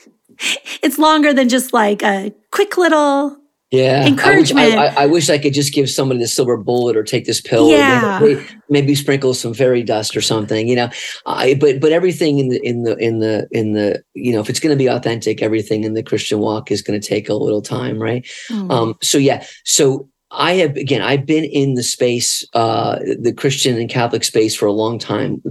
it's 0.81 0.97
longer 0.97 1.33
than 1.33 1.49
just 1.49 1.73
like 1.73 2.01
a 2.03 2.33
quick 2.51 2.77
little 2.77 3.37
yeah, 3.73 4.05
encouragement. 4.05 4.75
I 4.75 4.85
wish, 4.85 4.97
I, 4.97 5.03
I 5.03 5.05
wish, 5.07 5.29
I, 5.31 5.37
could 5.39 5.53
just 5.55 5.73
give 5.73 5.89
somebody 5.89 6.19
the 6.19 6.27
silver 6.27 6.57
bullet 6.57 6.95
or 6.95 7.01
take 7.01 7.25
this 7.25 7.41
pill. 7.41 7.71
Yeah. 7.71 8.19
Maybe, 8.21 8.45
maybe, 8.69 8.93
sprinkle 8.93 9.33
some 9.33 9.55
fairy 9.55 9.81
dust 9.81 10.15
or 10.15 10.21
something. 10.21 10.67
You 10.67 10.75
know, 10.75 10.89
I, 11.25 11.55
but 11.55 11.79
but 11.79 11.91
everything 11.91 12.37
in 12.37 12.49
the 12.49 12.61
in 12.63 12.83
the 12.83 12.95
in 12.97 13.17
the 13.17 13.47
in 13.51 13.73
the 13.73 14.03
you 14.13 14.31
know 14.31 14.41
if 14.41 14.49
it's 14.49 14.59
going 14.59 14.77
to 14.77 14.77
be 14.77 14.87
authentic, 14.87 15.41
everything 15.41 15.85
in 15.85 15.95
the 15.95 16.03
Christian 16.03 16.37
walk 16.37 16.71
is 16.71 16.83
going 16.83 17.01
to 17.01 17.07
take 17.07 17.29
a 17.29 17.33
little 17.33 17.63
time, 17.63 17.99
right? 17.99 18.23
Mm. 18.51 18.71
Um. 18.71 18.95
So 19.01 19.17
yeah. 19.17 19.43
So 19.65 20.07
I 20.29 20.53
have 20.53 20.75
again, 20.75 21.01
I've 21.01 21.25
been 21.25 21.45
in 21.45 21.73
the 21.73 21.83
space, 21.83 22.45
uh, 22.53 22.99
the 23.19 23.33
Christian 23.33 23.79
and 23.79 23.89
Catholic 23.89 24.23
space 24.23 24.55
for 24.55 24.67
a 24.67 24.71
long 24.71 24.99
time, 24.99 25.41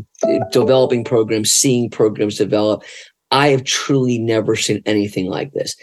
developing 0.52 1.02
programs, 1.02 1.50
seeing 1.50 1.90
programs 1.90 2.38
develop. 2.38 2.84
I 3.32 3.48
have 3.48 3.64
truly 3.64 4.18
never 4.18 4.54
seen 4.54 4.80
anything 4.86 5.26
like 5.26 5.52
this. 5.54 5.74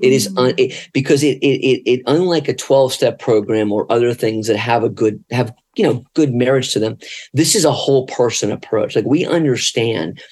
It 0.00 0.12
is 0.12 0.28
un, 0.36 0.52
mm. 0.52 0.54
it, 0.58 0.90
because 0.92 1.22
it, 1.22 1.38
it, 1.38 1.60
it 1.60 1.82
it 1.90 2.02
unlike 2.06 2.48
a 2.48 2.54
12 2.54 2.92
step 2.92 3.18
program 3.18 3.72
or 3.72 3.90
other 3.90 4.14
things 4.14 4.46
that 4.46 4.56
have 4.56 4.82
a 4.82 4.88
good 4.88 5.22
have 5.30 5.54
you 5.76 5.84
know 5.84 6.04
good 6.14 6.34
marriage 6.34 6.72
to 6.72 6.78
them. 6.78 6.98
This 7.32 7.54
is 7.54 7.64
a 7.64 7.72
whole 7.72 8.06
person 8.06 8.50
approach. 8.50 8.96
Like 8.96 9.04
we 9.04 9.26
understand 9.26 10.22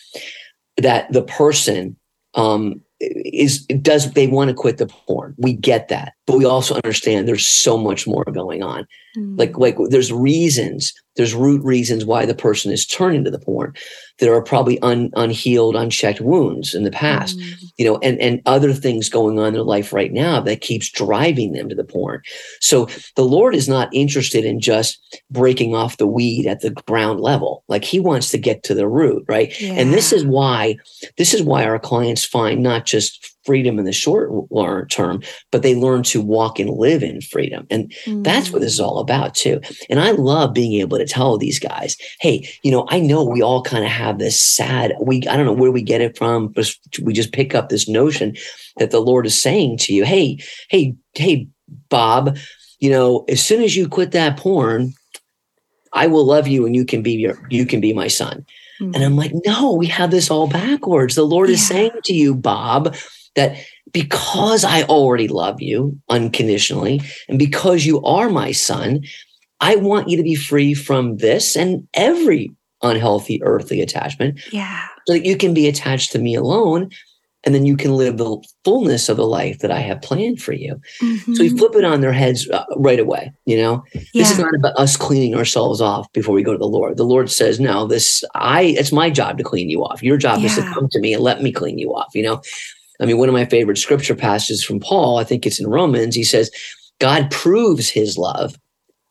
that 0.76 1.12
the 1.12 1.22
person 1.22 1.96
um, 2.34 2.80
is 3.00 3.64
does 3.66 4.12
they 4.12 4.26
want 4.26 4.48
to 4.48 4.54
quit 4.54 4.78
the 4.78 4.86
porn. 4.86 5.34
We 5.38 5.52
get 5.52 5.88
that, 5.88 6.14
but 6.26 6.38
we 6.38 6.44
also 6.44 6.74
understand 6.76 7.28
there's 7.28 7.46
so 7.46 7.78
much 7.78 8.06
more 8.06 8.24
going 8.24 8.62
on. 8.62 8.86
Mm. 9.18 9.38
Like 9.38 9.58
like 9.58 9.76
there's 9.90 10.12
reasons 10.12 10.92
there's 11.18 11.34
root 11.34 11.62
reasons 11.64 12.04
why 12.04 12.24
the 12.24 12.34
person 12.34 12.70
is 12.70 12.86
turning 12.86 13.24
to 13.24 13.30
the 13.30 13.40
porn. 13.40 13.74
There 14.20 14.32
are 14.34 14.42
probably 14.42 14.78
un, 14.80 15.10
unhealed, 15.14 15.74
unchecked 15.74 16.20
wounds 16.20 16.74
in 16.74 16.84
the 16.84 16.92
past, 16.92 17.36
mm. 17.36 17.54
you 17.76 17.84
know, 17.84 17.98
and, 18.04 18.20
and 18.20 18.40
other 18.46 18.72
things 18.72 19.08
going 19.08 19.36
on 19.36 19.48
in 19.48 19.54
their 19.54 19.64
life 19.64 19.92
right 19.92 20.12
now 20.12 20.40
that 20.42 20.60
keeps 20.60 20.88
driving 20.88 21.52
them 21.52 21.68
to 21.68 21.74
the 21.74 21.82
porn. 21.82 22.22
So 22.60 22.88
the 23.16 23.24
Lord 23.24 23.56
is 23.56 23.68
not 23.68 23.88
interested 23.92 24.44
in 24.44 24.60
just 24.60 25.20
breaking 25.28 25.74
off 25.74 25.96
the 25.96 26.06
weed 26.06 26.46
at 26.46 26.60
the 26.60 26.70
ground 26.70 27.18
level. 27.18 27.64
Like 27.66 27.82
he 27.82 27.98
wants 27.98 28.30
to 28.30 28.38
get 28.38 28.62
to 28.64 28.74
the 28.74 28.86
root, 28.88 29.24
right? 29.26 29.60
Yeah. 29.60 29.72
And 29.72 29.92
this 29.92 30.12
is 30.12 30.24
why, 30.24 30.76
this 31.16 31.34
is 31.34 31.42
why 31.42 31.64
our 31.64 31.80
clients 31.80 32.24
find 32.24 32.62
not 32.62 32.86
just 32.86 33.36
freedom 33.48 33.78
in 33.78 33.86
the 33.86 33.92
short 33.92 34.30
term, 34.90 35.22
but 35.50 35.62
they 35.62 35.74
learn 35.74 36.02
to 36.02 36.20
walk 36.20 36.58
and 36.58 36.68
live 36.68 37.02
in 37.02 37.22
freedom. 37.22 37.66
And 37.70 37.90
mm. 38.04 38.22
that's 38.22 38.50
what 38.50 38.60
this 38.60 38.74
is 38.74 38.80
all 38.80 38.98
about, 38.98 39.34
too. 39.34 39.58
And 39.88 39.98
I 39.98 40.10
love 40.10 40.52
being 40.52 40.78
able 40.82 40.98
to 40.98 41.06
tell 41.06 41.38
these 41.38 41.58
guys, 41.58 41.96
hey, 42.20 42.46
you 42.62 42.70
know, 42.70 42.86
I 42.90 43.00
know 43.00 43.24
we 43.24 43.40
all 43.40 43.62
kind 43.62 43.84
of 43.84 43.90
have 43.90 44.18
this 44.18 44.38
sad, 44.38 44.92
we, 45.00 45.26
I 45.26 45.34
don't 45.34 45.46
know 45.46 45.54
where 45.54 45.72
we 45.72 45.80
get 45.80 46.02
it 46.02 46.18
from, 46.18 46.48
but 46.48 46.70
we 47.02 47.14
just 47.14 47.32
pick 47.32 47.54
up 47.54 47.70
this 47.70 47.88
notion 47.88 48.36
that 48.76 48.90
the 48.90 49.00
Lord 49.00 49.24
is 49.24 49.40
saying 49.40 49.78
to 49.78 49.94
you, 49.94 50.04
hey, 50.04 50.38
hey, 50.68 50.94
hey, 51.14 51.48
Bob, 51.88 52.36
you 52.80 52.90
know, 52.90 53.24
as 53.30 53.42
soon 53.42 53.62
as 53.62 53.74
you 53.74 53.88
quit 53.88 54.10
that 54.10 54.36
porn, 54.36 54.92
I 55.94 56.06
will 56.06 56.26
love 56.26 56.46
you 56.46 56.66
and 56.66 56.76
you 56.76 56.84
can 56.84 57.02
be 57.02 57.12
your, 57.12 57.38
you 57.48 57.64
can 57.64 57.80
be 57.80 57.94
my 57.94 58.08
son. 58.08 58.44
Mm. 58.78 58.94
And 58.94 59.04
I'm 59.04 59.16
like, 59.16 59.32
no, 59.46 59.72
we 59.72 59.86
have 59.86 60.10
this 60.10 60.30
all 60.30 60.48
backwards. 60.48 61.14
The 61.14 61.24
Lord 61.24 61.48
yeah. 61.48 61.54
is 61.54 61.66
saying 61.66 61.92
to 62.04 62.12
you, 62.12 62.34
Bob, 62.34 62.94
that 63.38 63.56
because 63.92 64.64
I 64.64 64.82
already 64.82 65.28
love 65.28 65.60
you 65.62 65.98
unconditionally 66.10 67.00
and 67.28 67.38
because 67.38 67.86
you 67.86 68.02
are 68.02 68.28
my 68.28 68.52
son, 68.52 69.00
I 69.60 69.76
want 69.76 70.08
you 70.08 70.16
to 70.16 70.22
be 70.22 70.34
free 70.34 70.74
from 70.74 71.16
this 71.16 71.56
and 71.56 71.86
every 71.94 72.50
unhealthy 72.82 73.42
earthly 73.42 73.80
attachment. 73.80 74.40
Yeah. 74.52 74.86
So 75.06 75.14
that 75.14 75.24
you 75.24 75.36
can 75.36 75.54
be 75.54 75.66
attached 75.66 76.12
to 76.12 76.18
me 76.18 76.34
alone 76.34 76.90
and 77.44 77.54
then 77.54 77.64
you 77.64 77.76
can 77.76 77.92
live 77.92 78.18
the 78.18 78.36
fullness 78.64 79.08
of 79.08 79.16
the 79.16 79.26
life 79.26 79.60
that 79.60 79.70
I 79.70 79.78
have 79.78 80.02
planned 80.02 80.42
for 80.42 80.52
you. 80.52 80.80
Mm-hmm. 81.00 81.34
So 81.34 81.42
we 81.42 81.56
flip 81.56 81.74
it 81.76 81.84
on 81.84 82.00
their 82.00 82.12
heads 82.12 82.48
uh, 82.50 82.64
right 82.76 82.98
away. 82.98 83.32
You 83.46 83.56
know, 83.58 83.84
yeah. 83.94 84.02
this 84.14 84.32
is 84.32 84.38
not 84.38 84.54
about 84.54 84.76
us 84.76 84.96
cleaning 84.96 85.34
ourselves 85.34 85.80
off 85.80 86.12
before 86.12 86.34
we 86.34 86.42
go 86.42 86.52
to 86.52 86.58
the 86.58 86.66
Lord. 86.66 86.96
The 86.96 87.04
Lord 87.04 87.30
says, 87.30 87.60
"No, 87.60 87.86
this 87.86 88.24
I. 88.34 88.62
It's 88.62 88.92
my 88.92 89.08
job 89.08 89.38
to 89.38 89.44
clean 89.44 89.70
you 89.70 89.84
off. 89.84 90.02
Your 90.02 90.18
job 90.18 90.40
yeah. 90.40 90.46
is 90.46 90.56
to 90.56 90.62
come 90.62 90.88
to 90.90 91.00
me 91.00 91.14
and 91.14 91.22
let 91.22 91.40
me 91.40 91.52
clean 91.52 91.78
you 91.78 91.94
off." 91.94 92.14
You 92.14 92.24
know, 92.24 92.42
I 93.00 93.06
mean, 93.06 93.18
one 93.18 93.28
of 93.28 93.34
my 93.34 93.44
favorite 93.44 93.78
scripture 93.78 94.14
passages 94.14 94.64
from 94.64 94.80
Paul, 94.80 95.18
I 95.18 95.24
think 95.24 95.46
it's 95.46 95.60
in 95.60 95.68
Romans. 95.68 96.14
He 96.14 96.24
says, 96.24 96.50
"God 96.98 97.30
proves 97.30 97.88
His 97.88 98.18
love 98.18 98.56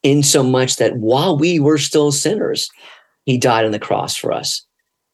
in 0.04 0.23
so 0.23 0.43
much 0.43 0.76
that 0.78 0.97
while 0.97 1.38
we 1.38 1.60
were 1.60 1.78
still 1.78 2.12
sinners, 2.12 2.69
He 3.26 3.38
died 3.38 3.65
on 3.65 3.71
the 3.71 3.80
cross 3.80 4.15
for 4.15 4.32
us." 4.32 4.63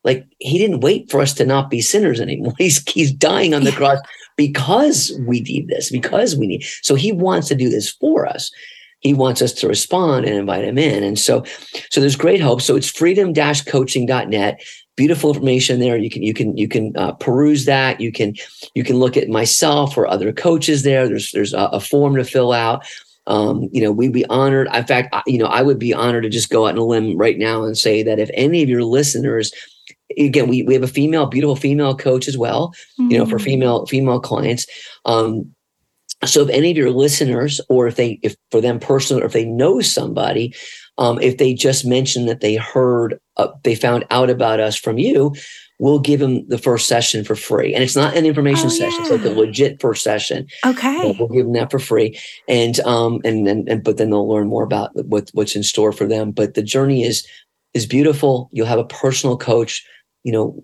like 0.03 0.25
he 0.39 0.57
didn't 0.57 0.81
wait 0.81 1.09
for 1.09 1.21
us 1.21 1.33
to 1.33 1.45
not 1.45 1.69
be 1.69 1.81
sinners 1.81 2.19
anymore. 2.19 2.53
He's 2.57 2.83
he's 2.89 3.12
dying 3.12 3.53
on 3.53 3.63
the 3.63 3.71
cross 3.71 3.99
because 4.36 5.17
we 5.27 5.41
need 5.41 5.67
this, 5.67 5.89
because 5.89 6.36
we 6.36 6.47
need. 6.47 6.63
So 6.81 6.95
he 6.95 7.12
wants 7.12 7.47
to 7.49 7.55
do 7.55 7.69
this 7.69 7.91
for 7.91 8.25
us. 8.25 8.51
He 8.99 9.13
wants 9.13 9.41
us 9.41 9.53
to 9.53 9.67
respond 9.67 10.25
and 10.25 10.36
invite 10.36 10.63
him 10.63 10.77
in. 10.77 11.03
And 11.03 11.19
so, 11.19 11.43
so 11.91 11.99
there's 11.99 12.15
great 12.15 12.39
hope. 12.39 12.62
So 12.62 12.77
it's 12.77 12.89
freedom-coaching.net. 12.89 14.62
Beautiful 14.95 15.34
information 15.34 15.79
there. 15.79 15.97
You 15.97 16.10
can 16.10 16.21
you 16.21 16.34
can 16.34 16.56
you 16.56 16.67
can 16.67 16.95
uh, 16.95 17.13
peruse 17.13 17.65
that. 17.65 17.99
You 17.99 18.12
can 18.12 18.36
you 18.75 18.84
can 18.84 18.97
look 18.97 19.17
at 19.17 19.27
myself 19.27 19.97
or 19.97 20.08
other 20.08 20.32
coaches 20.32 20.84
there. 20.84 21.08
There's 21.08 21.32
there's 21.32 21.53
a, 21.53 21.65
a 21.73 21.79
form 21.79 22.15
to 22.15 22.23
fill 22.23 22.51
out. 22.51 22.86
Um, 23.25 23.69
you 23.71 23.82
know, 23.82 23.91
we'd 23.91 24.12
be 24.12 24.25
honored. 24.25 24.67
In 24.73 24.86
fact, 24.86 25.15
you 25.25 25.38
know, 25.38 25.45
I 25.45 25.62
would 25.62 25.79
be 25.79 25.93
honored 25.93 26.23
to 26.23 26.29
just 26.29 26.49
go 26.49 26.67
out 26.67 26.75
on 26.75 26.77
a 26.77 26.86
limb 26.86 27.17
right 27.17 27.38
now 27.38 27.63
and 27.63 27.77
say 27.77 28.03
that 28.03 28.19
if 28.19 28.29
any 28.34 28.62
of 28.62 28.69
your 28.69 28.84
listeners 28.84 29.51
again 30.17 30.47
we, 30.47 30.63
we 30.63 30.73
have 30.73 30.84
a 30.84 30.88
female 30.88 31.25
beautiful 31.25 31.56
female 31.56 31.95
coach 31.95 32.27
as 32.27 32.38
well 32.38 32.69
mm-hmm. 32.99 33.12
you 33.12 33.17
know 33.17 33.25
for 33.25 33.38
mm. 33.38 33.43
female 33.43 33.86
female 33.86 34.19
clients 34.19 34.67
um 35.06 35.53
so 36.25 36.41
if 36.43 36.49
any 36.49 36.71
of 36.71 36.77
your 36.77 36.91
listeners 36.91 37.59
or 37.69 37.88
if 37.88 37.95
they 37.95 38.19
if 38.23 38.36
for 38.51 38.62
them 38.62 38.79
personally 38.79 39.21
or 39.21 39.25
if 39.25 39.33
they 39.33 39.45
know 39.45 39.81
somebody 39.81 40.53
um, 40.97 41.19
if 41.21 41.38
they 41.38 41.53
just 41.53 41.86
mention 41.86 42.25
that 42.25 42.41
they 42.41 42.55
heard 42.55 43.19
uh, 43.38 43.47
they 43.63 43.75
found 43.75 44.05
out 44.12 44.29
about 44.29 44.59
us 44.59 44.75
from 44.75 44.97
you 44.97 45.33
we'll 45.83 45.99
give 45.99 46.21
them 46.21 46.47
the 46.47 46.57
first 46.57 46.88
session 46.88 47.25
for 47.25 47.36
free. 47.36 47.73
And 47.73 47.83
it's 47.83 47.95
not 47.95 48.15
an 48.15 48.25
information 48.25 48.67
oh, 48.67 48.69
session 48.69 49.03
yeah. 49.03 49.13
it's 49.13 49.23
like 49.23 49.36
a 49.36 49.38
legit 49.38 49.81
first 49.81 50.01
session. 50.01 50.47
Okay. 50.65 51.15
We'll 51.19 51.27
give 51.27 51.45
them 51.45 51.53
that 51.53 51.71
for 51.71 51.79
free. 51.79 52.17
And 52.47 52.79
um 52.81 53.19
and 53.25 53.45
then 53.45 53.65
and 53.67 53.83
but 53.83 53.97
then 53.97 54.09
they'll 54.09 54.29
learn 54.29 54.47
more 54.47 54.63
about 54.63 54.91
what 55.05 55.29
what's 55.33 55.57
in 55.57 55.63
store 55.63 55.91
for 55.91 56.07
them. 56.07 56.31
But 56.31 56.53
the 56.53 56.63
journey 56.63 57.03
is 57.03 57.27
is 57.73 57.86
beautiful. 57.86 58.49
You'll 58.53 58.67
have 58.67 58.79
a 58.79 58.86
personal 58.86 59.38
coach. 59.38 59.86
You 60.23 60.31
know, 60.31 60.63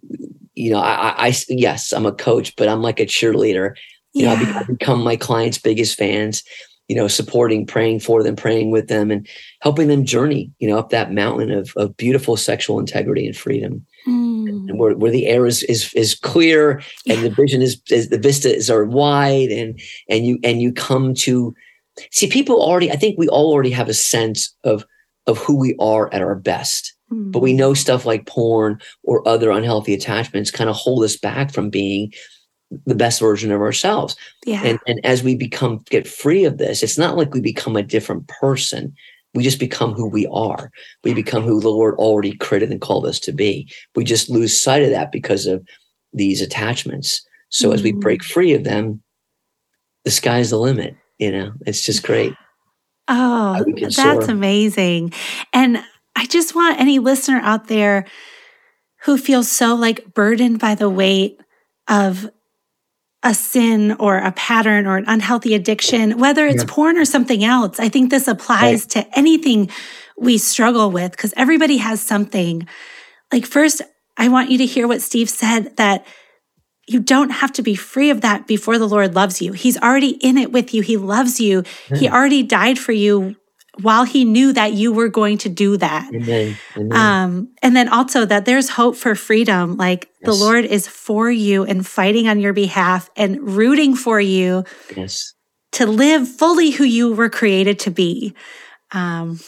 you 0.56 0.72
know, 0.72 0.80
I, 0.80 1.28
I 1.28 1.36
yes, 1.50 1.92
I'm 1.92 2.06
a 2.06 2.14
coach, 2.14 2.56
but 2.56 2.70
I'm 2.70 2.82
like 2.82 3.02
a 3.02 3.06
cheerleader. 3.06 3.76
You 4.14 4.26
yeah. 4.26 4.36
know, 4.36 4.60
I 4.60 4.64
become 4.64 5.04
my 5.04 5.16
clients' 5.16 5.58
biggest 5.58 5.98
fans. 5.98 6.44
You 6.88 6.96
know, 6.96 7.08
supporting, 7.08 7.68
praying 7.68 8.00
for 8.00 8.24
them, 8.24 8.36
praying 8.36 8.72
with 8.72 8.88
them, 8.88 9.12
and 9.12 9.28
helping 9.62 9.90
them 9.90 10.06
journey. 10.06 10.52
You 10.58 10.68
know, 10.68 10.80
up 10.80 10.90
that 10.90 11.14
mountain 11.14 11.52
of 11.52 11.72
of 11.76 11.96
beautiful 11.98 12.36
sexual 12.36 12.80
integrity 12.80 13.28
and 13.28 13.38
freedom. 13.38 13.86
Mm. 14.08 14.70
And 14.70 14.80
where, 14.80 14.98
where 14.98 15.12
the 15.12 15.28
air 15.28 15.46
is 15.46 15.62
is 15.64 15.94
is 15.94 16.16
clear 16.16 16.82
and 17.08 17.24
the 17.24 17.30
vision 17.30 17.62
is, 17.62 17.80
is 17.92 18.10
the 18.10 18.18
vistas 18.18 18.72
are 18.72 18.86
wide 18.86 19.50
and 19.50 19.80
and 20.10 20.26
you 20.26 20.40
and 20.44 20.62
you 20.62 20.74
come 20.74 21.14
to 21.16 21.54
see 22.12 22.28
people 22.28 22.60
already. 22.60 22.92
I 22.92 22.96
think 22.96 23.20
we 23.20 23.28
all 23.28 23.52
already 23.52 23.72
have 23.72 23.90
a 23.90 23.94
sense 23.94 24.56
of 24.64 24.84
of 25.28 25.38
who 25.38 25.60
we 25.60 25.76
are 25.80 26.12
at 26.12 26.24
our 26.24 26.36
best 26.36 26.96
Mm-hmm. 27.12 27.32
But 27.32 27.42
we 27.42 27.54
know 27.54 27.74
stuff 27.74 28.06
like 28.06 28.28
porn 28.28 28.80
or 29.04 29.28
other 29.28 29.52
unhealthy 29.52 29.94
attachments 29.94 30.52
kind 30.52 30.70
of 30.70 30.76
hold 30.76 31.04
us 31.04 31.18
back 31.18 31.52
from 31.52 31.70
being 31.70 32.14
the 32.86 32.96
best 32.96 33.20
version 33.20 33.52
of 33.52 33.62
ourselves. 33.62 34.16
Yeah. 34.46 34.62
And, 34.64 34.80
and 34.88 35.00
as 35.04 35.24
we 35.24 35.36
become 35.36 35.80
get 35.90 36.08
free 36.08 36.46
of 36.46 36.58
this, 36.58 36.84
it's 36.84 36.98
not 36.98 37.18
like 37.18 37.34
we 37.34 37.42
become 37.42 37.76
a 37.76 37.84
different 37.84 38.28
person. 38.28 38.94
We 39.34 39.44
just 39.44 39.60
become 39.60 39.94
who 39.94 40.08
we 40.08 40.28
are. 40.28 40.72
We 41.04 41.14
become 41.14 41.44
who 41.44 41.60
the 41.60 41.70
Lord 41.70 41.96
already 41.96 42.36
created 42.36 42.72
and 42.72 42.82
called 42.82 43.06
us 43.06 43.20
to 43.22 43.32
be. 43.32 43.72
We 43.96 44.04
just 44.04 44.30
lose 44.30 44.60
sight 44.60 44.84
of 44.84 44.90
that 44.90 45.12
because 45.12 45.46
of 45.46 45.66
these 46.14 46.42
attachments. 46.42 47.26
So 47.50 47.68
mm-hmm. 47.68 47.76
as 47.76 47.84
we 47.84 47.92
break 47.92 48.22
mm. 48.22 48.32
free 48.32 48.54
of 48.54 48.64
them, 48.64 49.02
the 50.04 50.12
sky's 50.12 50.50
the 50.50 50.60
limit. 50.60 50.96
You 51.20 51.32
know, 51.32 51.52
it's 51.66 51.84
just 51.84 52.04
great. 52.04 52.34
Oh, 53.08 53.64
that's 53.80 53.96
soar. 53.96 54.22
amazing. 54.22 55.14
And 55.52 55.84
I 56.16 56.26
just 56.28 56.56
want 56.56 56.80
any 56.80 57.00
listener 57.00 57.40
out 57.44 57.68
there 57.68 58.06
who 59.02 59.18
feels 59.18 59.50
so 59.50 59.76
like 59.76 60.14
burdened 60.14 60.60
by 60.60 60.76
the 60.76 60.90
weight 60.90 61.40
of 61.88 62.30
a 63.24 63.34
sin 63.34 63.94
or 63.94 64.18
a 64.18 64.32
pattern 64.32 64.88
or 64.88 64.98
an 64.98 65.06
unhealthy 65.08 65.54
addiction, 65.54 66.18
whether 66.18 66.46
it's 66.46 66.64
yeah. 66.64 66.70
porn 66.70 66.98
or 66.98 67.06
something 67.06 67.44
else. 67.44 67.80
I 67.80 67.90
think 67.90 68.10
this 68.10 68.28
applies 68.28 68.84
right. 68.84 68.90
to 69.06 69.18
anything 69.18 69.70
we 70.18 70.38
struggle 70.38 70.90
with 70.92 71.12
because 71.12 71.34
everybody 71.36 71.78
has 71.78 72.02
something. 72.02 72.68
Like, 73.32 73.46
first, 73.46 73.82
I 74.18 74.30
want 74.30 74.52
you 74.52 74.58
to 74.60 74.66
hear 74.66 74.88
what 74.88 75.02
Steve 75.02 75.30
said 75.30 75.76
that 75.78 76.06
you 76.88 77.00
don't 77.00 77.30
have 77.30 77.52
to 77.54 77.62
be 77.62 77.76
free 77.76 78.10
of 78.10 78.22
that 78.22 78.48
before 78.48 78.78
the 78.78 78.88
Lord 78.88 79.16
loves 79.16 79.42
you. 79.42 79.54
He's 79.54 79.78
already 79.78 80.10
in 80.10 80.38
it 80.38 80.52
with 80.52 80.74
you. 80.74 80.82
He 80.82 80.98
loves 80.98 81.40
you. 81.40 81.64
Yeah. 81.90 81.98
He 81.98 82.08
hmm. 82.08 82.14
already 82.14 82.44
died 82.44 82.80
for 82.80 82.94
you 82.94 83.36
while 83.82 84.04
he 84.04 84.26
knew 84.26 84.54
that 84.54 84.74
you 84.74 84.92
were 84.92 85.10
going 85.10 85.38
to 85.40 85.50
do 85.50 85.78
that. 85.78 86.10
Amen. 86.14 86.58
Amen. 86.76 86.94
Um, 86.94 87.50
and 87.62 87.76
then 87.76 87.90
also 87.90 88.26
that 88.26 88.46
there's 88.46 88.70
hope 88.70 88.96
for 88.96 89.16
freedom. 89.16 89.78
Like 89.78 90.10
yes. 90.22 90.26
the 90.26 90.34
Lord 90.34 90.66
is 90.66 90.88
for 90.88 91.30
you 91.30 91.64
and 91.64 91.86
fighting 91.86 92.28
on 92.28 92.40
your 92.40 92.54
behalf 92.54 93.10
and 93.16 93.42
rooting 93.42 93.96
for 93.96 94.20
you 94.20 94.64
yes. 94.96 95.34
to 95.74 95.86
live 95.86 96.28
fully 96.28 96.72
who 96.72 96.84
you 96.84 97.14
were 97.14 97.30
created 97.30 97.80
to 97.80 97.92
be. 97.92 98.34
Um, 98.92 99.40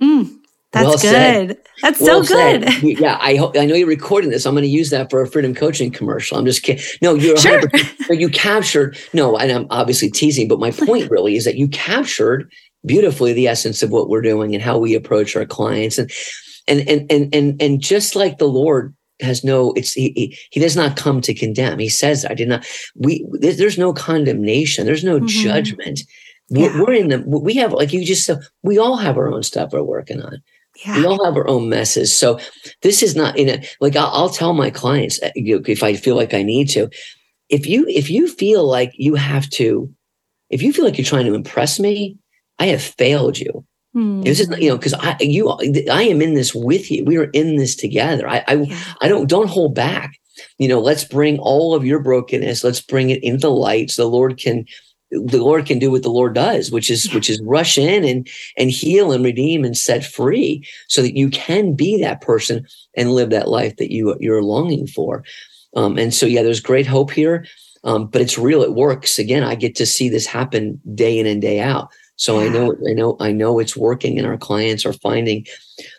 mm, 0.00 0.34
that's 0.72 0.86
well 0.86 0.92
good. 0.94 1.00
Said. 1.00 1.56
That's 1.82 2.00
well 2.00 2.24
so 2.24 2.34
good. 2.34 2.64
Said. 2.64 2.82
Yeah, 2.82 3.18
I 3.20 3.36
hope 3.36 3.56
I 3.56 3.66
know 3.66 3.74
you're 3.74 3.86
recording 3.86 4.30
this. 4.30 4.46
I'm 4.46 4.54
going 4.54 4.62
to 4.62 4.68
use 4.68 4.90
that 4.90 5.10
for 5.10 5.20
a 5.20 5.26
freedom 5.26 5.54
coaching 5.54 5.90
commercial. 5.90 6.38
I'm 6.38 6.46
just 6.46 6.62
kidding. 6.62 6.82
No, 7.02 7.14
you're 7.14 7.36
sure. 7.36 7.62
you 8.10 8.28
captured. 8.30 8.96
No, 9.12 9.36
and 9.36 9.52
I'm 9.52 9.66
obviously 9.70 10.10
teasing, 10.10 10.48
but 10.48 10.58
my 10.58 10.70
point 10.86 11.10
really 11.10 11.36
is 11.36 11.44
that 11.44 11.56
you 11.56 11.68
captured 11.68 12.50
beautifully 12.84 13.32
the 13.32 13.48
essence 13.48 13.82
of 13.82 13.90
what 13.90 14.08
we're 14.08 14.22
doing 14.22 14.54
and 14.54 14.62
how 14.62 14.78
we 14.78 14.94
approach 14.94 15.36
our 15.36 15.46
clients 15.46 15.98
and 15.98 16.10
and 16.68 16.88
and 16.88 17.10
and 17.10 17.34
and, 17.34 17.62
and 17.62 17.80
just 17.80 18.16
like 18.16 18.38
the 18.38 18.48
lord 18.48 18.94
has 19.20 19.44
no 19.44 19.72
it's 19.72 19.92
he, 19.92 20.36
he 20.50 20.60
does 20.60 20.76
not 20.76 20.96
come 20.96 21.20
to 21.20 21.34
condemn 21.34 21.78
he 21.78 21.88
says 21.88 22.24
i 22.24 22.34
did 22.34 22.48
not 22.48 22.66
we 22.96 23.24
there's 23.40 23.78
no 23.78 23.92
condemnation 23.92 24.84
there's 24.84 25.04
no 25.04 25.18
mm-hmm. 25.18 25.26
judgment 25.26 26.00
yeah. 26.48 26.80
we're, 26.80 26.92
in 26.92 27.08
the 27.08 27.18
we 27.20 27.54
have 27.54 27.72
like 27.72 27.92
you 27.92 28.04
just 28.04 28.26
said 28.26 28.38
we 28.62 28.78
all 28.78 28.96
have 28.96 29.16
our 29.16 29.32
own 29.32 29.42
stuff 29.42 29.72
we're 29.72 29.82
working 29.82 30.20
on 30.20 30.42
yeah. 30.84 30.96
we 30.98 31.06
all 31.06 31.24
have 31.24 31.36
our 31.36 31.48
own 31.48 31.68
messes 31.68 32.16
so 32.16 32.38
this 32.82 33.02
is 33.02 33.14
not 33.14 33.36
in 33.38 33.48
a 33.48 33.62
like 33.80 33.96
I'll, 33.96 34.10
I'll 34.12 34.28
tell 34.28 34.52
my 34.52 34.70
clients 34.70 35.22
uh, 35.22 35.30
if 35.34 35.82
i 35.82 35.94
feel 35.94 36.16
like 36.16 36.34
i 36.34 36.42
need 36.42 36.68
to 36.70 36.88
if 37.48 37.66
you 37.66 37.86
if 37.88 38.10
you 38.10 38.28
feel 38.28 38.66
like 38.66 38.92
you 38.94 39.14
have 39.14 39.48
to 39.50 39.92
if 40.50 40.62
you 40.62 40.72
feel 40.72 40.84
like 40.84 40.98
you're 40.98 41.04
trying 41.04 41.26
to 41.26 41.34
impress 41.34 41.78
me 41.78 42.18
I 42.62 42.66
have 42.66 42.82
failed 42.82 43.38
you. 43.38 43.64
Mm. 43.94 44.24
This 44.24 44.40
is, 44.40 44.48
you 44.58 44.68
know, 44.70 44.78
because 44.78 44.94
I 44.94 45.16
you 45.20 45.50
I 46.00 46.02
am 46.04 46.22
in 46.22 46.34
this 46.34 46.54
with 46.54 46.90
you. 46.90 47.04
We 47.04 47.16
are 47.18 47.30
in 47.32 47.56
this 47.56 47.74
together. 47.76 48.26
I 48.28 48.38
I, 48.46 48.54
yeah. 48.54 48.78
I 49.02 49.08
don't 49.08 49.28
don't 49.28 49.50
hold 49.56 49.74
back. 49.74 50.10
You 50.58 50.68
know, 50.68 50.80
let's 50.80 51.04
bring 51.04 51.38
all 51.38 51.74
of 51.74 51.84
your 51.84 52.00
brokenness. 52.00 52.64
Let's 52.64 52.80
bring 52.80 53.10
it 53.10 53.22
into 53.22 53.48
the 53.48 53.50
light 53.50 53.90
so 53.90 54.02
the 54.02 54.16
Lord 54.16 54.38
can 54.38 54.64
the 55.10 55.42
Lord 55.42 55.66
can 55.66 55.78
do 55.78 55.90
what 55.90 56.02
the 56.02 56.16
Lord 56.20 56.34
does, 56.34 56.70
which 56.70 56.88
is 56.90 57.06
yeah. 57.06 57.14
which 57.14 57.28
is 57.28 57.40
rush 57.44 57.76
in 57.76 58.04
and 58.04 58.28
and 58.56 58.70
heal 58.70 59.12
and 59.12 59.24
redeem 59.24 59.64
and 59.64 59.76
set 59.76 60.04
free, 60.04 60.66
so 60.88 61.02
that 61.02 61.16
you 61.16 61.28
can 61.28 61.74
be 61.74 62.00
that 62.00 62.22
person 62.22 62.66
and 62.96 63.14
live 63.14 63.30
that 63.30 63.48
life 63.48 63.76
that 63.76 63.92
you 63.92 64.16
you're 64.20 64.42
longing 64.42 64.86
for. 64.86 65.22
Um, 65.74 65.98
and 65.98 66.14
so, 66.14 66.26
yeah, 66.26 66.42
there's 66.42 66.60
great 66.60 66.86
hope 66.86 67.10
here, 67.10 67.46
um, 67.84 68.06
but 68.06 68.20
it's 68.20 68.38
real. 68.38 68.62
It 68.62 68.74
works. 68.74 69.18
Again, 69.18 69.42
I 69.42 69.54
get 69.54 69.74
to 69.76 69.86
see 69.86 70.08
this 70.08 70.26
happen 70.26 70.80
day 70.94 71.18
in 71.18 71.26
and 71.26 71.42
day 71.42 71.60
out. 71.60 71.88
So. 72.22 72.40
I 72.40 72.48
know, 72.48 72.76
I 72.88 72.92
know, 72.92 73.16
I 73.20 73.32
know 73.32 73.58
it's 73.58 73.76
working, 73.76 74.18
and 74.18 74.26
our 74.26 74.36
clients 74.36 74.86
are 74.86 74.92
finding 74.92 75.44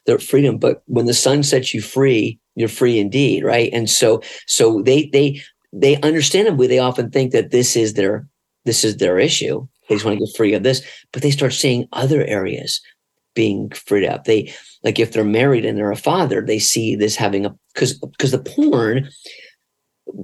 their 0.06 0.20
freedom. 0.20 0.58
But 0.58 0.82
when 0.86 1.06
the 1.06 1.14
Son 1.14 1.44
sets 1.44 1.74
you 1.74 1.82
free, 1.82 2.40
you're 2.56 2.70
free 2.70 3.00
indeed, 3.00 3.44
right? 3.44 3.70
And 3.74 3.90
so, 3.90 4.22
so 4.48 4.82
they 4.82 5.10
they 5.12 5.42
they 5.74 6.00
understandably 6.02 6.68
they 6.68 6.80
often 6.80 7.10
think 7.10 7.32
that 7.32 7.52
this 7.52 7.76
is 7.76 7.94
their 7.94 8.28
this 8.66 8.84
is 8.84 8.98
their 8.98 9.20
issue. 9.20 9.68
They 9.90 9.96
just 9.96 10.06
want 10.06 10.18
to 10.20 10.26
get 10.26 10.38
free 10.38 10.54
of 10.54 10.64
this, 10.64 10.82
but 11.12 11.22
they 11.22 11.32
start 11.32 11.54
seeing 11.54 11.88
other 11.92 12.24
areas 12.24 12.80
being 13.36 13.70
freed 13.72 14.08
up. 14.08 14.24
They 14.24 14.54
like 14.84 15.00
if 15.00 15.12
they're 15.12 15.24
married 15.24 15.66
and 15.66 15.78
they're 15.78 15.92
a 15.92 15.96
father, 15.96 16.42
they 16.42 16.60
see 16.60 16.96
this 16.96 17.16
having 17.16 17.46
a 17.46 17.56
because 17.74 17.98
because 18.00 18.32
the 18.32 18.40
porn 18.40 19.10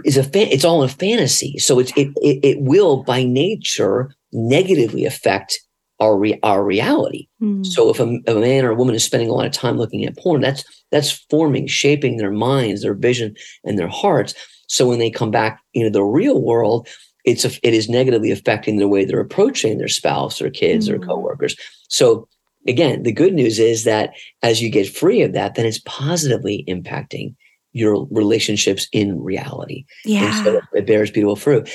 is 0.06 0.18
a 0.18 0.24
fan, 0.24 0.48
it's 0.48 0.66
all 0.66 0.84
a 0.84 0.88
fantasy. 0.88 1.58
So 1.58 1.80
it's 1.80 1.92
it, 1.98 2.10
it 2.22 2.40
it 2.44 2.62
will 2.62 3.04
by 3.04 3.24
nature 3.24 4.12
negatively 4.32 5.06
affect 5.06 5.60
our 6.00 6.18
re- 6.18 6.40
our 6.44 6.64
reality. 6.64 7.28
Mm. 7.42 7.66
So 7.66 7.90
if 7.90 8.00
a, 8.00 8.20
a, 8.28 8.36
man 8.36 8.66
or 8.66 8.72
a 8.72 8.76
woman 8.76 8.96
is 8.96 9.04
spending 9.04 9.30
a 9.30 9.34
lot 9.34 9.46
of 9.46 9.52
time 9.52 9.78
looking 9.78 10.06
at 10.06 10.18
porn, 10.18 10.42
that's 10.42 10.64
that's 10.92 11.12
forming, 11.30 11.68
shaping 11.68 12.18
their 12.18 12.32
minds, 12.32 12.82
their 12.82 12.94
vision, 12.94 13.36
and 13.64 13.78
their 13.78 13.88
hearts. 13.88 14.34
So 14.68 14.88
when 14.88 15.00
they 15.00 15.10
come 15.10 15.32
back 15.32 15.62
into 15.74 15.90
the 15.90 16.04
real 16.04 16.42
world, 16.42 16.88
it's 17.26 17.46
a, 17.46 17.52
it 17.64 17.74
is 17.74 17.90
negatively 17.90 18.32
affecting 18.32 18.78
the 18.78 18.88
way 18.88 19.06
they're 19.06 19.20
approaching 19.20 19.78
their 19.78 19.88
spouse 19.88 20.42
or 20.42 20.50
kids 20.50 20.88
mm. 20.88 20.96
or 20.96 21.00
coworkers. 21.00 21.56
So 21.90 22.28
again, 22.68 23.04
the 23.04 23.12
good 23.12 23.34
news 23.34 23.60
is 23.60 23.84
that 23.84 24.14
as 24.42 24.62
you 24.62 24.70
get 24.70 24.90
free 24.90 25.22
of 25.22 25.34
that, 25.34 25.56
then 25.56 25.66
it's 25.66 25.82
positively 25.86 26.64
impacting 26.68 27.36
your 27.72 28.08
relationships 28.10 28.88
in 28.92 29.22
reality. 29.22 29.86
Yeah. 30.06 30.44
So 30.44 30.62
it 30.74 30.88
bears 30.88 31.12
beautiful 31.12 31.36
fruit. 31.36 31.70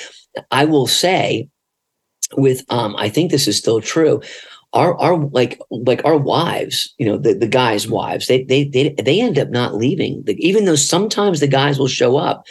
I 0.50 0.64
will 0.64 0.86
say 0.86 1.48
with 2.36 2.64
um, 2.70 2.94
I 2.96 3.08
think 3.08 3.30
this 3.30 3.48
is 3.48 3.56
still 3.56 3.80
true. 3.80 4.22
Our 4.72 4.96
our 4.98 5.16
like 5.16 5.60
like 5.70 6.04
our 6.04 6.16
wives, 6.16 6.92
you 6.98 7.06
know, 7.06 7.16
the, 7.16 7.34
the 7.34 7.46
guys' 7.46 7.88
wives, 7.88 8.26
they 8.26 8.44
they 8.44 8.64
they 8.64 8.90
they 8.90 9.20
end 9.20 9.38
up 9.38 9.50
not 9.50 9.76
leaving. 9.76 10.24
Even 10.28 10.64
though 10.64 10.76
sometimes 10.76 11.40
the 11.40 11.46
guys 11.46 11.78
will 11.78 11.88
show 11.88 12.16
up 12.16 12.44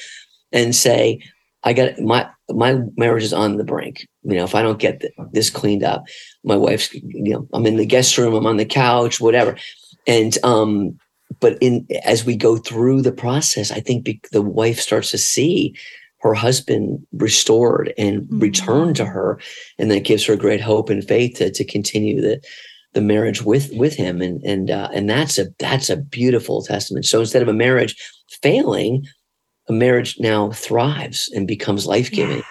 and 0.52 0.76
say, 0.76 1.20
I 1.64 1.74
got 1.74 2.00
my 2.00 2.30
my 2.50 2.80
marriage 2.98 3.24
is 3.24 3.34
on 3.34 3.58
the 3.58 3.64
brink. 3.64 4.08
You 4.24 4.36
know, 4.36 4.44
if 4.44 4.56
I 4.56 4.62
don't 4.62 4.80
get 4.80 5.04
this 5.32 5.50
cleaned 5.50 5.84
up, 5.84 6.04
my 6.44 6.56
wife's, 6.56 6.94
you 6.94 7.34
know, 7.34 7.48
I'm 7.54 7.66
in 7.66 7.78
the 7.78 7.86
guest 7.86 8.18
room, 8.18 8.34
I'm 8.34 8.46
on 8.46 8.58
the 8.58 8.66
couch, 8.66 9.20
whatever. 9.20 9.58
And 10.06 10.38
um, 10.44 10.98
but 11.40 11.58
in 11.62 11.88
as 12.04 12.26
we 12.26 12.36
go 12.36 12.58
through 12.58 13.02
the 13.02 13.12
process, 13.12 13.72
I 13.72 13.80
think 13.80 14.28
the 14.32 14.42
wife 14.42 14.80
starts 14.80 15.12
to 15.12 15.18
see 15.18 15.76
her 16.24 16.34
husband 16.34 17.06
restored 17.12 17.94
and 17.98 18.22
mm-hmm. 18.24 18.40
returned 18.40 18.96
to 18.96 19.06
her, 19.06 19.40
and 19.78 19.92
that 19.92 20.06
gives 20.06 20.26
her 20.26 20.36
great 20.36 20.62
hope 20.62 20.90
and 20.90 21.06
faith 21.08 21.38
to 21.38 21.52
to 21.52 21.64
continue 21.64 22.22
the 22.22 22.42
the 22.94 23.02
marriage 23.02 23.44
with 23.44 23.72
with 23.74 23.96
him, 23.96 24.22
and 24.22 24.42
and 24.44 24.72
uh, 24.72 24.90
and 24.94 25.10
that's 25.10 25.38
a 25.38 25.48
that's 25.60 25.90
a 25.90 25.98
beautiful 25.98 26.64
testament. 26.64 27.06
So 27.06 27.20
instead 27.20 27.42
of 27.42 27.50
a 27.50 27.54
marriage 27.54 27.96
failing, 28.42 29.06
a 29.68 29.74
marriage 29.74 30.18
now 30.20 30.52
thrives 30.52 31.30
and 31.34 31.48
becomes 31.48 31.86
life 31.86 32.10
giving. 32.10 32.38
Yeah. 32.38 32.44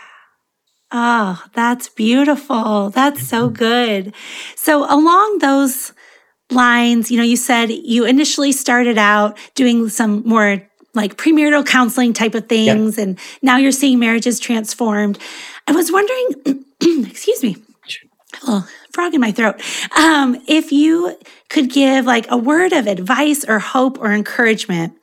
Oh, 0.94 1.42
that's 1.54 1.88
beautiful. 1.88 2.90
That's 2.90 3.26
so 3.26 3.46
mm-hmm. 3.46 3.54
good. 3.54 4.14
So, 4.56 4.84
along 4.84 5.38
those 5.38 5.94
lines, 6.50 7.10
you 7.10 7.16
know, 7.16 7.22
you 7.22 7.36
said 7.36 7.70
you 7.70 8.04
initially 8.04 8.52
started 8.52 8.98
out 8.98 9.38
doing 9.54 9.88
some 9.88 10.22
more 10.26 10.62
like 10.94 11.16
premarital 11.16 11.66
counseling 11.66 12.12
type 12.12 12.34
of 12.34 12.48
things, 12.48 12.98
and 12.98 13.18
now 13.40 13.56
you're 13.56 13.72
seeing 13.72 13.98
marriages 13.98 14.38
transformed. 14.38 15.18
I 15.66 15.72
was 15.72 15.90
wondering, 15.90 16.64
excuse 17.06 17.42
me, 17.42 17.56
oh, 18.46 18.68
frog 18.92 19.14
in 19.14 19.20
my 19.20 19.32
throat. 19.32 19.60
Um, 19.96 20.40
if 20.46 20.72
you 20.72 21.16
could 21.48 21.70
give 21.70 22.04
like 22.04 22.26
a 22.30 22.36
word 22.36 22.72
of 22.72 22.86
advice 22.86 23.44
or 23.44 23.58
hope 23.58 23.98
or 23.98 24.12
encouragement 24.12 24.94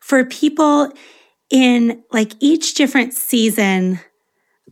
for 0.00 0.24
people 0.24 0.92
in 1.50 2.02
like 2.10 2.32
each 2.40 2.74
different 2.74 3.14
season 3.14 4.00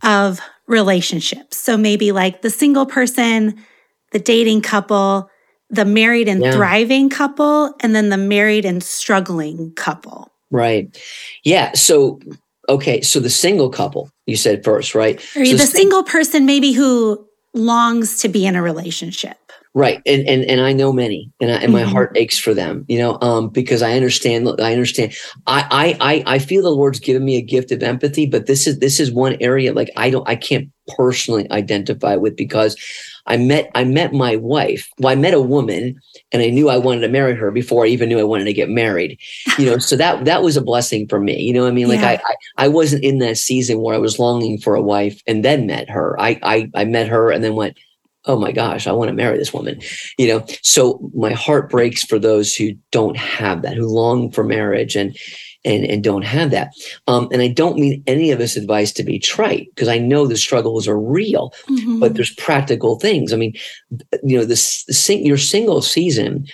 of 0.03 0.39
relationships. 0.67 1.57
So 1.57 1.77
maybe 1.77 2.11
like 2.11 2.41
the 2.41 2.49
single 2.49 2.85
person, 2.85 3.63
the 4.11 4.19
dating 4.19 4.61
couple, 4.61 5.29
the 5.69 5.85
married 5.85 6.27
and 6.27 6.41
yeah. 6.41 6.51
thriving 6.51 7.09
couple, 7.09 7.73
and 7.81 7.95
then 7.95 8.09
the 8.09 8.17
married 8.17 8.65
and 8.65 8.83
struggling 8.83 9.73
couple. 9.73 10.31
Right. 10.51 10.95
Yeah. 11.43 11.71
So, 11.73 12.19
okay. 12.69 13.01
So 13.01 13.19
the 13.19 13.29
single 13.29 13.69
couple, 13.69 14.09
you 14.25 14.35
said 14.35 14.63
first, 14.63 14.93
right? 14.93 15.19
Or 15.35 15.45
so 15.45 15.55
the 15.55 15.65
single 15.65 16.03
person, 16.03 16.45
maybe 16.45 16.73
who 16.73 17.25
longs 17.53 18.19
to 18.19 18.29
be 18.29 18.45
in 18.45 18.55
a 18.55 18.61
relationship. 18.61 19.37
Right. 19.73 20.01
And 20.05 20.27
and 20.27 20.43
and 20.43 20.59
I 20.59 20.73
know 20.73 20.91
many 20.91 21.31
and 21.39 21.49
I, 21.49 21.55
and 21.55 21.71
my 21.71 21.83
mm-hmm. 21.83 21.91
heart 21.91 22.11
aches 22.17 22.37
for 22.37 22.53
them, 22.53 22.83
you 22.89 22.97
know, 22.97 23.17
um, 23.21 23.47
because 23.47 23.81
I 23.81 23.93
understand 23.93 24.49
I 24.59 24.73
understand. 24.73 25.13
I 25.47 25.95
I 26.01 26.23
I 26.25 26.39
feel 26.39 26.61
the 26.61 26.71
Lord's 26.71 26.99
given 26.99 27.23
me 27.23 27.37
a 27.37 27.41
gift 27.41 27.71
of 27.71 27.81
empathy, 27.81 28.25
but 28.25 28.47
this 28.47 28.67
is 28.67 28.79
this 28.79 28.99
is 28.99 29.13
one 29.13 29.37
area 29.39 29.71
like 29.71 29.89
I 29.95 30.09
don't 30.09 30.27
I 30.27 30.35
can't 30.35 30.69
personally 30.97 31.49
identify 31.51 32.17
with 32.17 32.35
because 32.35 32.75
I 33.27 33.37
met 33.37 33.69
I 33.75 33.83
met 33.83 34.13
my 34.13 34.35
wife. 34.35 34.89
Well, 34.99 35.11
I 35.11 35.15
met 35.15 35.33
a 35.33 35.41
woman 35.41 35.99
and 36.31 36.41
I 36.41 36.49
knew 36.49 36.69
I 36.69 36.77
wanted 36.77 37.01
to 37.01 37.07
marry 37.09 37.35
her 37.35 37.51
before 37.51 37.85
I 37.85 37.89
even 37.89 38.09
knew 38.09 38.19
I 38.19 38.23
wanted 38.23 38.45
to 38.45 38.53
get 38.53 38.69
married. 38.69 39.19
You 39.57 39.65
know, 39.65 39.77
so 39.77 39.95
that 39.95 40.25
that 40.25 40.43
was 40.43 40.57
a 40.57 40.61
blessing 40.61 41.07
for 41.07 41.19
me. 41.19 41.39
You 41.39 41.53
know 41.53 41.67
I 41.67 41.71
mean? 41.71 41.87
Like 41.87 41.99
yeah. 41.99 42.09
I, 42.09 42.13
I 42.25 42.65
I 42.65 42.67
wasn't 42.67 43.03
in 43.03 43.19
that 43.19 43.37
season 43.37 43.81
where 43.81 43.95
I 43.95 43.99
was 43.99 44.19
longing 44.19 44.59
for 44.59 44.75
a 44.75 44.81
wife 44.81 45.21
and 45.27 45.45
then 45.45 45.67
met 45.67 45.89
her. 45.89 46.19
I 46.19 46.39
I 46.43 46.69
I 46.75 46.85
met 46.85 47.07
her 47.07 47.31
and 47.31 47.43
then 47.43 47.55
went, 47.55 47.77
oh 48.25 48.39
my 48.39 48.51
gosh, 48.51 48.87
I 48.87 48.91
want 48.91 49.09
to 49.09 49.15
marry 49.15 49.37
this 49.37 49.53
woman. 49.53 49.79
You 50.17 50.27
know, 50.27 50.45
so 50.61 51.11
my 51.13 51.31
heart 51.31 51.69
breaks 51.69 52.03
for 52.03 52.19
those 52.19 52.55
who 52.55 52.73
don't 52.91 53.17
have 53.17 53.61
that, 53.63 53.77
who 53.77 53.87
long 53.87 54.31
for 54.31 54.43
marriage 54.43 54.95
and 54.95 55.17
and 55.63 55.85
and 55.85 56.03
don't 56.03 56.23
have 56.23 56.51
that. 56.51 56.73
Um, 57.07 57.29
and 57.31 57.41
I 57.41 57.47
don't 57.47 57.77
mean 57.77 58.03
any 58.07 58.31
of 58.31 58.39
this 58.39 58.55
advice 58.55 58.91
to 58.93 59.03
be 59.03 59.19
trite 59.19 59.67
because 59.73 59.87
I 59.87 59.97
know 59.97 60.25
the 60.25 60.37
struggles 60.37 60.87
are 60.87 60.99
real, 60.99 61.53
mm-hmm. 61.69 61.99
but 61.99 62.15
there's 62.15 62.33
practical 62.35 62.99
things. 62.99 63.33
I 63.33 63.37
mean, 63.37 63.53
you 64.23 64.37
know, 64.37 64.45
this, 64.45 64.85
the 64.85 65.17
your 65.17 65.37
single 65.37 65.81
season. 65.81 66.45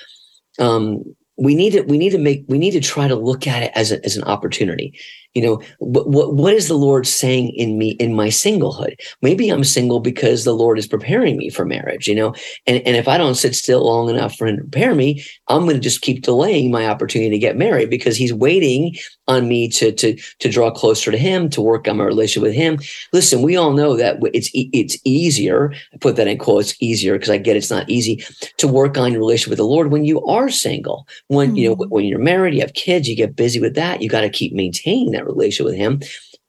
Um, 0.60 1.03
we 1.39 1.53
need 1.53 1.73
to 1.73 1.82
we 1.82 1.99
need 1.99 2.10
to 2.10 2.17
make 2.17 2.43
we 2.47 2.58
need 2.58 2.71
to 2.71 2.80
try 2.80 3.08
to 3.08 3.15
look 3.15 3.45
at 3.45 3.62
it 3.62 3.71
as, 3.75 3.91
a, 3.91 4.03
as 4.03 4.17
an 4.17 4.23
opportunity 4.23 4.99
you 5.38 5.43
know 5.43 5.62
what, 5.78 6.10
what 6.10 6.34
what 6.34 6.54
is 6.54 6.67
the 6.67 6.73
lord 6.73 7.06
saying 7.06 7.50
in 7.50 7.78
me 7.78 7.91
in 8.00 8.15
my 8.15 8.28
singlehood 8.28 8.95
maybe 9.21 9.50
i'm 9.50 9.63
single 9.63 10.00
because 10.00 10.43
the 10.43 10.54
lord 10.54 10.80
is 10.80 10.88
preparing 10.88 11.38
me 11.38 11.47
for 11.47 11.63
marriage 11.63 12.08
you 12.08 12.15
know 12.15 12.34
and, 12.65 12.82
and 12.88 12.95
if 12.95 13.08
i 13.08 13.19
don't 13.19 13.36
sit 13.36 13.54
still 13.54 13.86
long 13.86 14.10
enough 14.10 14.36
for 14.36 14.47
him 14.47 14.56
to 14.56 14.63
prepare 14.63 14.95
me 14.95 15.23
i'm 15.47 15.62
going 15.62 15.76
to 15.76 15.80
just 15.80 16.02
keep 16.02 16.23
delaying 16.23 16.71
my 16.71 16.88
opportunity 16.88 17.30
to 17.30 17.38
get 17.38 17.56
married 17.56 17.88
because 17.88 18.17
he's 18.17 18.34
waiting 18.34 18.95
on 19.28 19.47
me 19.47 19.69
to 19.69 19.91
to 19.91 20.15
to 20.39 20.50
draw 20.50 20.71
closer 20.71 21.12
to 21.12 21.19
him 21.19 21.50
to 21.50 21.62
work 21.62 21.88
on 21.88 21.97
my 21.97 22.04
relationship 22.04 22.41
with 22.41 22.56
him 22.56 22.80
listen 23.13 23.43
we 23.43 23.56
all 23.56 23.73
know 23.73 23.95
that 23.95 24.17
it's 24.34 24.50
it's 24.54 24.97
easier 25.04 25.71
i 25.93 25.97
put 25.97 26.15
that 26.15 26.28
in 26.28 26.39
quotes 26.39 26.76
easier 26.82 27.13
because 27.13 27.30
i 27.30 27.38
get 27.38 27.56
it's 27.56 27.69
not 27.69 27.88
easy 27.88 28.23
to 28.58 28.67
work 28.67 28.97
on 28.97 29.12
your 29.12 29.19
relationship 29.19 29.52
with 29.52 29.60
the 29.60 29.63
lord 29.63 29.91
when 29.91 30.04
you 30.04 30.19
are 30.26 30.50
single 30.50 31.08
when 31.28 31.50
mm-hmm. 31.50 31.58
you 31.58 31.69
know 31.69 31.76
mm-hmm. 31.76 31.93
when 31.93 32.06
you're 32.06 32.17
married 32.17 32.56
you 32.56 32.62
have 32.62 32.73
kids 32.73 33.08
you 33.08 33.15
get 33.15 33.36
busy 33.36 33.60
with 33.60 33.76
that 33.76 34.02
you 34.02 34.10
got 34.10 34.21
to 34.21 34.30
keep 34.30 34.52
maintaining 34.52 35.12
that 35.12 35.27
relationship 35.28 35.66
with 35.66 35.76
him, 35.76 36.02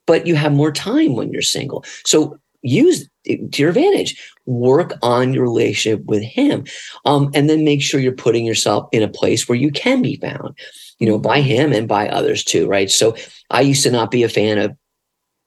but 0.07 0.27
you 0.27 0.35
have 0.35 0.53
more 0.53 0.73
time 0.73 1.15
when 1.15 1.31
you're 1.33 1.43
single. 1.43 1.85
So 2.05 2.39
use 2.63 3.09
it 3.25 3.53
to 3.53 3.63
your 3.63 3.71
advantage. 3.71 4.21
Work 4.47 4.95
on 5.03 5.33
your 5.33 5.45
relationship 5.45 6.05
with 6.07 6.23
him. 6.23 6.65
Um, 7.05 7.31
and 7.35 7.49
then 7.49 7.65
make 7.65 7.83
sure 7.83 8.01
you're 8.01 8.13
putting 8.13 8.45
yourself 8.45 8.89
in 8.93 9.03
a 9.03 9.09
place 9.09 9.49
where 9.49 9.59
you 9.59 9.71
can 9.71 10.03
be 10.03 10.17
found, 10.17 10.59
you 10.99 11.09
know, 11.09 11.19
by 11.19 11.41
him 11.41 11.73
and 11.73 11.87
by 11.87 12.09
others 12.09 12.43
too, 12.43 12.67
right? 12.67 12.91
So 12.91 13.17
I 13.51 13.61
used 13.61 13.83
to 13.85 13.91
not 13.91 14.11
be 14.11 14.23
a 14.23 14.29
fan 14.29 14.59
of 14.59 14.77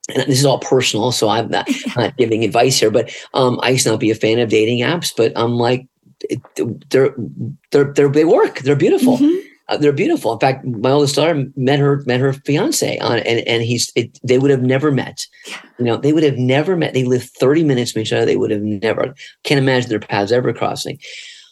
and 0.10 0.24
this 0.28 0.40
is 0.40 0.46
all 0.46 0.60
personal, 0.60 1.12
so 1.12 1.30
I'm 1.30 1.50
not, 1.50 1.70
not 1.96 2.18
giving 2.18 2.44
advice 2.44 2.80
here, 2.80 2.92
but 2.92 3.16
um, 3.34 3.60
I 3.62 3.70
used 3.70 3.84
to 3.84 3.92
not 3.92 4.00
be 4.00 4.12
a 4.12 4.16
fan 4.16 4.40
of 4.40 4.50
dating 4.50 4.80
apps, 4.80 5.14
but 5.16 5.32
I'm 5.36 5.54
like, 5.54 5.88
they're, 6.90 7.16
they're, 7.70 7.94
they're, 7.94 8.10
they 8.10 8.26
work. 8.26 8.60
They're 8.60 8.76
beautiful. 8.76 9.18
Mm-hmm. 9.18 9.48
Uh, 9.68 9.78
they're 9.78 9.94
beautiful. 9.94 10.34
In 10.34 10.40
fact, 10.40 10.66
my 10.66 10.92
oldest 10.92 11.16
daughter 11.16 11.46
met 11.56 11.80
her 11.80 12.04
met 12.06 12.20
her 12.20 12.34
fiance 12.34 12.98
on, 13.00 13.20
and 13.20 13.48
and 13.48 13.64
he's 13.64 13.92
it, 13.96 14.20
they 14.24 14.38
would 14.38 14.52
have 14.52 14.64
never 14.64 14.92
met. 14.92 15.26
Yeah. 15.48 15.62
You 15.80 15.86
know, 15.86 15.98
they 15.98 16.14
would 16.14 16.24
have 16.24 16.38
never 16.38 16.76
met. 16.76 16.94
They 16.94 17.04
lived 17.04 17.30
thirty 17.30 17.64
minutes 17.64 17.92
from 17.92 18.02
each 18.02 18.14
other. 18.14 18.26
They 18.26 18.38
would 18.38 18.52
have 18.52 18.62
never. 18.62 19.16
Can't 19.44 19.60
imagine 19.60 19.90
their 19.90 20.00
paths 20.00 20.32
ever 20.32 20.54
crossing. 20.54 21.00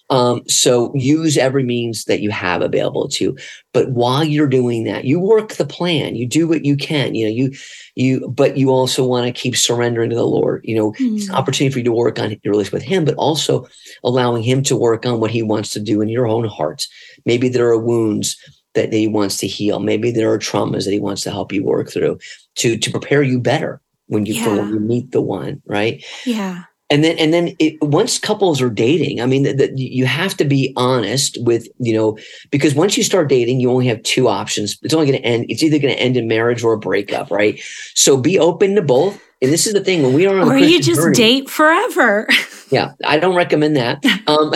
Um, 0.09 0.41
so 0.47 0.91
use 0.95 1.37
every 1.37 1.63
means 1.63 2.05
that 2.05 2.19
you 2.19 2.31
have 2.31 2.61
available 2.61 3.07
to. 3.09 3.37
But 3.73 3.91
while 3.91 4.23
you're 4.23 4.47
doing 4.47 4.83
that, 4.85 5.05
you 5.05 5.19
work 5.19 5.53
the 5.53 5.65
plan. 5.65 6.15
You 6.15 6.25
do 6.25 6.47
what 6.47 6.65
you 6.65 6.75
can. 6.75 7.13
You 7.13 7.25
know, 7.25 7.31
you 7.31 7.51
you. 7.95 8.27
But 8.27 8.57
you 8.57 8.71
also 8.71 9.05
want 9.05 9.27
to 9.27 9.41
keep 9.41 9.55
surrendering 9.55 10.09
to 10.09 10.15
the 10.15 10.25
Lord. 10.25 10.61
You 10.63 10.75
know, 10.75 10.91
mm-hmm. 10.93 11.15
it's 11.15 11.27
an 11.27 11.35
mm. 11.35 11.37
opportunity 11.37 11.71
for 11.71 11.79
you 11.79 11.85
to 11.85 11.91
work 11.91 12.19
on 12.19 12.31
your 12.31 12.51
relationship 12.51 12.73
with 12.73 12.83
Him, 12.83 13.05
but 13.05 13.15
also 13.15 13.67
allowing 14.03 14.41
Him 14.41 14.63
to 14.63 14.75
work 14.75 15.05
on 15.05 15.19
what 15.19 15.31
He 15.31 15.43
wants 15.43 15.69
to 15.71 15.79
do 15.79 16.01
in 16.01 16.09
your 16.09 16.27
own 16.27 16.45
heart. 16.45 16.87
Maybe 17.25 17.47
there 17.47 17.67
are 17.67 17.77
wounds 17.77 18.35
that 18.73 18.91
He 18.91 19.07
wants 19.07 19.37
to 19.37 19.47
heal. 19.47 19.79
Maybe 19.79 20.11
there 20.11 20.31
are 20.31 20.39
traumas 20.39 20.85
that 20.85 20.91
He 20.91 20.99
wants 20.99 21.21
to 21.23 21.31
help 21.31 21.53
you 21.53 21.63
work 21.63 21.91
through 21.91 22.17
to 22.55 22.77
to 22.77 22.91
prepare 22.91 23.21
you 23.21 23.39
better 23.39 23.79
when 24.07 24.25
you 24.25 24.33
yeah. 24.33 24.47
when 24.47 24.69
you 24.69 24.79
meet 24.79 25.11
the 25.11 25.21
one. 25.21 25.61
Right? 25.67 26.03
Yeah 26.25 26.63
and 26.89 27.03
then 27.03 27.17
and 27.17 27.33
then 27.33 27.55
it, 27.59 27.77
once 27.81 28.17
couples 28.17 28.61
are 28.61 28.69
dating 28.69 29.21
i 29.21 29.25
mean 29.25 29.43
that 29.43 29.77
you 29.77 30.05
have 30.05 30.35
to 30.35 30.45
be 30.45 30.73
honest 30.75 31.37
with 31.41 31.67
you 31.77 31.93
know 31.93 32.17
because 32.51 32.73
once 32.73 32.97
you 32.97 33.03
start 33.03 33.29
dating 33.29 33.59
you 33.59 33.69
only 33.69 33.87
have 33.87 34.01
two 34.03 34.27
options. 34.27 34.77
It's 34.81 34.93
only 34.93 35.07
going 35.07 35.19
to 35.21 35.25
end 35.25 35.45
it's 35.49 35.63
either 35.63 35.79
going 35.79 35.93
to 35.93 35.99
end 35.99 36.17
in 36.17 36.27
marriage 36.27 36.63
or 36.63 36.73
a 36.73 36.79
breakup 36.79 37.31
right? 37.31 37.59
So 37.95 38.17
be 38.17 38.39
open 38.39 38.75
to 38.75 38.81
both. 38.81 39.21
And 39.41 39.51
this 39.51 39.67
is 39.67 39.73
the 39.73 39.83
thing 39.83 40.03
when 40.03 40.13
we 40.13 40.27
are 40.27 40.37
on 40.37 40.49
or 40.49 40.57
you 40.57 40.81
just 40.81 40.99
journey, 40.99 41.15
date 41.15 41.49
forever. 41.49 42.27
Yeah 42.71 42.91
i 43.03 43.17
don't 43.17 43.35
recommend 43.35 43.77
that. 43.77 44.05
Um 44.27 44.53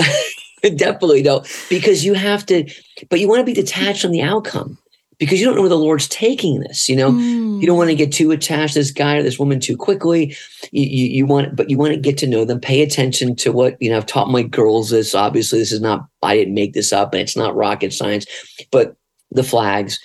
definitely 0.76 1.24
don't 1.24 1.48
because 1.68 2.06
you 2.06 2.14
have 2.14 2.46
to 2.46 2.70
but 3.10 3.20
you 3.20 3.28
want 3.28 3.40
to 3.40 3.44
be 3.44 3.54
detached 3.54 4.04
from 4.04 4.12
the 4.12 4.22
outcome 4.22 4.78
because 5.20 5.40
you 5.40 5.46
don't 5.46 5.56
know 5.56 5.62
where 5.62 5.70
the 5.70 5.78
Lord's 5.78 6.08
taking 6.08 6.60
this. 6.60 6.90
You 6.90 6.96
know, 6.96 7.12
mm. 7.12 7.60
you 7.62 7.68
don't 7.68 7.78
want 7.78 7.90
to 7.90 7.96
get 7.96 8.12
too 8.12 8.32
attached 8.32 8.74
to 8.74 8.80
this 8.80 8.92
guy 8.92 9.18
or 9.18 9.24
this 9.24 9.40
woman 9.40 9.60
too 9.60 9.78
quickly. 9.78 10.36
You, 10.72 10.84
you, 10.84 11.06
you, 11.10 11.26
want, 11.26 11.56
but 11.56 11.70
you 11.70 11.78
want 11.78 11.94
to 11.94 12.00
get 12.00 12.18
to 12.20 12.28
know 12.28 12.46
them. 12.46 12.60
Pay 12.60 12.82
attention 12.82 13.36
to 13.38 13.52
what 13.52 13.78
you 13.82 13.90
know. 13.90 13.98
I've 13.98 14.06
taught 14.06 14.30
my 14.30 14.44
girls 14.44 14.90
this. 14.90 15.16
Obviously, 15.16 15.60
this 15.60 15.72
is 15.72 15.82
not. 15.82 16.08
I 16.22 16.36
didn't 16.36 16.54
make 16.54 16.74
this 16.74 16.94
up, 16.94 17.14
and 17.14 17.22
it's 17.22 17.38
not 17.38 17.56
rocket 17.56 17.94
science. 17.94 18.26
But 18.72 18.96
the 19.32 19.44
flags, 19.44 20.00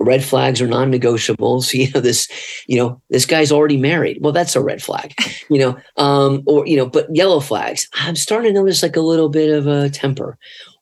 red 0.00 0.24
flags 0.24 0.60
are 0.60 0.68
non-negotiables. 0.68 1.72
You 1.78 1.90
know 1.92 2.00
this. 2.00 2.28
You 2.66 2.78
know 2.78 3.02
this 3.10 3.26
guy's 3.26 3.52
already 3.52 3.76
married. 3.76 4.18
Well, 4.20 4.32
that's 4.32 4.56
a 4.56 4.62
red 4.62 4.82
flag. 4.82 5.14
You 5.50 5.58
know, 5.58 5.78
um, 5.96 6.42
or 6.46 6.66
you 6.66 6.76
know, 6.76 6.84
but 6.84 7.06
yellow 7.10 7.40
flags. 7.40 7.88
I'm 7.94 8.14
starting 8.14 8.52
to 8.52 8.60
notice 8.60 8.82
like 8.82 8.96
a 8.96 9.00
little 9.00 9.30
bit 9.30 9.48
of 9.48 9.66
a 9.66 9.88
temper 9.88 10.36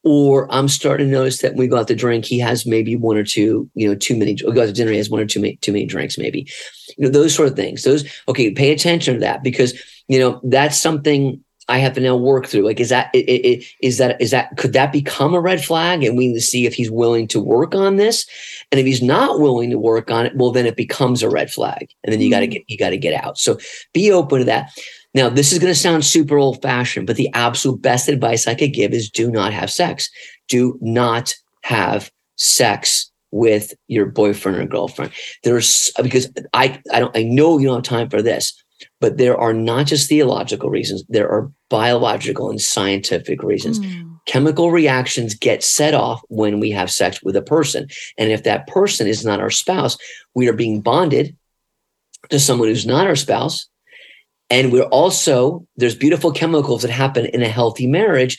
or 0.06 0.46
I'm 0.54 0.68
starting 0.68 1.08
to 1.08 1.12
notice 1.12 1.38
that 1.38 1.54
when 1.54 1.58
we 1.58 1.66
go 1.66 1.78
out 1.78 1.88
to 1.88 1.96
drink, 1.96 2.24
he 2.24 2.38
has 2.38 2.64
maybe 2.64 2.94
one 2.94 3.16
or 3.16 3.24
two, 3.24 3.68
you 3.74 3.88
know, 3.88 3.96
too 3.96 4.16
many. 4.16 4.38
We 4.46 4.52
go 4.52 4.62
out 4.62 4.66
to 4.66 4.72
dinner, 4.72 4.92
he 4.92 4.98
has 4.98 5.10
one 5.10 5.20
or 5.20 5.26
two 5.26 5.56
too 5.56 5.72
many 5.72 5.84
drinks, 5.84 6.16
maybe. 6.16 6.48
You 6.96 7.06
know, 7.06 7.10
those 7.10 7.34
sort 7.34 7.48
of 7.48 7.56
things. 7.56 7.82
Those 7.82 8.08
okay. 8.28 8.52
Pay 8.52 8.70
attention 8.70 9.14
to 9.14 9.20
that 9.20 9.42
because 9.42 9.74
you 10.06 10.20
know 10.20 10.40
that's 10.44 10.78
something 10.78 11.42
I 11.68 11.78
have 11.78 11.94
to 11.94 12.00
now 12.00 12.16
work 12.16 12.46
through. 12.46 12.62
Like, 12.62 12.78
is 12.78 12.90
that 12.90 13.10
is 13.12 13.98
that 13.98 14.20
is 14.20 14.30
that 14.30 14.56
could 14.56 14.72
that 14.74 14.92
become 14.92 15.34
a 15.34 15.40
red 15.40 15.64
flag? 15.64 16.04
And 16.04 16.16
we 16.16 16.28
need 16.28 16.34
to 16.34 16.40
see 16.40 16.66
if 16.66 16.74
he's 16.74 16.90
willing 16.90 17.26
to 17.28 17.40
work 17.40 17.74
on 17.74 17.96
this. 17.96 18.24
And 18.70 18.78
if 18.78 18.86
he's 18.86 19.02
not 19.02 19.40
willing 19.40 19.70
to 19.70 19.78
work 19.78 20.08
on 20.12 20.26
it, 20.26 20.36
well, 20.36 20.52
then 20.52 20.66
it 20.66 20.76
becomes 20.76 21.24
a 21.24 21.28
red 21.28 21.50
flag, 21.50 21.88
and 22.04 22.12
then 22.12 22.20
you 22.20 22.30
got 22.30 22.40
to 22.40 22.46
mm. 22.46 22.52
get 22.52 22.62
you 22.68 22.78
got 22.78 22.90
to 22.90 22.96
get 22.96 23.24
out. 23.24 23.38
So 23.38 23.58
be 23.92 24.12
open 24.12 24.38
to 24.38 24.44
that. 24.44 24.70
Now, 25.16 25.31
this 25.31 25.50
is 25.50 25.59
going 25.59 25.72
to 25.72 25.79
sound 25.79 26.05
super 26.05 26.37
old 26.37 26.61
fashioned, 26.61 27.07
but 27.07 27.16
the 27.16 27.31
absolute 27.33 27.81
best 27.81 28.07
advice 28.07 28.46
I 28.46 28.55
could 28.55 28.74
give 28.74 28.92
is 28.92 29.09
do 29.09 29.31
not 29.31 29.55
have 29.55 29.70
sex. 29.70 30.11
Do 30.46 30.79
not 30.83 31.35
have 31.62 32.12
sex 32.37 33.11
with 33.31 33.72
your 33.88 34.05
boyfriend 34.05 34.59
or 34.59 34.66
girlfriend. 34.66 35.12
There's 35.42 35.90
because 36.02 36.31
I 36.52 36.81
I 36.92 37.00
don't 37.00 37.16
I 37.16 37.22
know 37.22 37.57
you 37.57 37.66
don't 37.66 37.76
have 37.76 37.98
time 37.98 38.11
for 38.11 38.20
this, 38.20 38.52
but 39.00 39.16
there 39.16 39.38
are 39.38 39.55
not 39.55 39.87
just 39.87 40.07
theological 40.07 40.68
reasons, 40.68 41.02
there 41.09 41.31
are 41.31 41.50
biological 41.70 42.50
and 42.50 42.61
scientific 42.61 43.42
reasons. 43.42 43.81
Mm. 43.81 44.18
Chemical 44.26 44.70
reactions 44.70 45.35
get 45.35 45.64
set 45.64 45.94
off 45.94 46.20
when 46.29 46.61
we 46.61 46.70
have 46.72 46.90
sex 46.90 47.22
with 47.22 47.37
a 47.37 47.42
person. 47.42 47.88
And 48.18 48.31
if 48.31 48.42
that 48.42 48.66
person 48.66 49.07
is 49.07 49.24
not 49.24 49.40
our 49.40 49.50
spouse, 49.50 49.96
we 50.35 50.46
are 50.46 50.52
being 50.52 50.83
bonded 50.83 51.35
to 52.29 52.38
someone 52.38 52.68
who's 52.68 52.87
not 52.87 53.07
our 53.07 53.16
spouse 53.16 53.66
and 54.50 54.72
we're 54.72 54.82
also, 54.85 55.66
there's 55.76 55.94
beautiful 55.94 56.32
chemicals 56.32 56.82
that 56.82 56.90
happen 56.90 57.26
in 57.26 57.42
a 57.42 57.48
healthy 57.48 57.87
marriage 57.87 58.38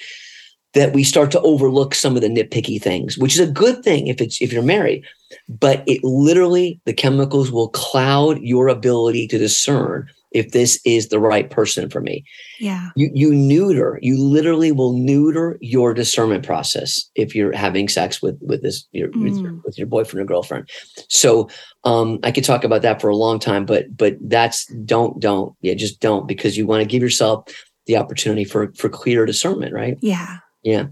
that 0.73 0.93
we 0.93 1.03
start 1.03 1.31
to 1.31 1.41
overlook 1.41 1.95
some 1.95 2.15
of 2.15 2.21
the 2.21 2.29
nitpicky 2.29 2.81
things, 2.81 3.17
which 3.17 3.33
is 3.33 3.39
a 3.39 3.51
good 3.51 3.83
thing 3.83 4.07
if 4.07 4.21
it's 4.21 4.41
if 4.41 4.53
you're 4.53 4.63
married. 4.63 5.03
But 5.49 5.83
it 5.87 6.03
literally, 6.03 6.79
the 6.85 6.93
chemicals 6.93 7.51
will 7.51 7.69
cloud 7.69 8.39
your 8.41 8.67
ability 8.67 9.27
to 9.29 9.37
discern 9.37 10.07
if 10.31 10.51
this 10.51 10.79
is 10.85 11.07
the 11.07 11.19
right 11.19 11.49
person 11.49 11.89
for 11.89 12.01
me. 12.01 12.23
Yeah. 12.59 12.89
You 12.95 13.09
you 13.13 13.33
neuter, 13.33 13.99
you 14.01 14.21
literally 14.21 14.71
will 14.71 14.93
neuter 14.93 15.57
your 15.61 15.93
discernment 15.93 16.45
process 16.45 17.09
if 17.15 17.35
you're 17.35 17.55
having 17.55 17.87
sex 17.87 18.21
with 18.21 18.37
with 18.41 18.61
this 18.61 18.85
your, 18.91 19.09
mm. 19.09 19.23
with, 19.23 19.37
your 19.37 19.51
mm. 19.51 19.61
with 19.63 19.77
your 19.77 19.87
boyfriend 19.87 20.21
or 20.21 20.25
girlfriend. 20.25 20.69
So 21.09 21.49
um 21.83 22.19
I 22.23 22.31
could 22.31 22.43
talk 22.43 22.63
about 22.63 22.81
that 22.81 23.01
for 23.01 23.09
a 23.09 23.15
long 23.15 23.39
time, 23.39 23.65
but 23.65 23.95
but 23.95 24.15
that's 24.21 24.65
don't 24.85 25.19
don't 25.19 25.53
yeah, 25.61 25.73
just 25.73 25.99
don't 26.01 26.27
because 26.27 26.57
you 26.57 26.67
want 26.67 26.81
to 26.81 26.87
give 26.87 27.01
yourself 27.01 27.45
the 27.85 27.97
opportunity 27.97 28.43
for 28.43 28.73
for 28.73 28.89
clear 28.89 29.25
discernment, 29.25 29.73
right? 29.73 29.97
Yeah. 30.01 30.37
Yeah. 30.63 30.83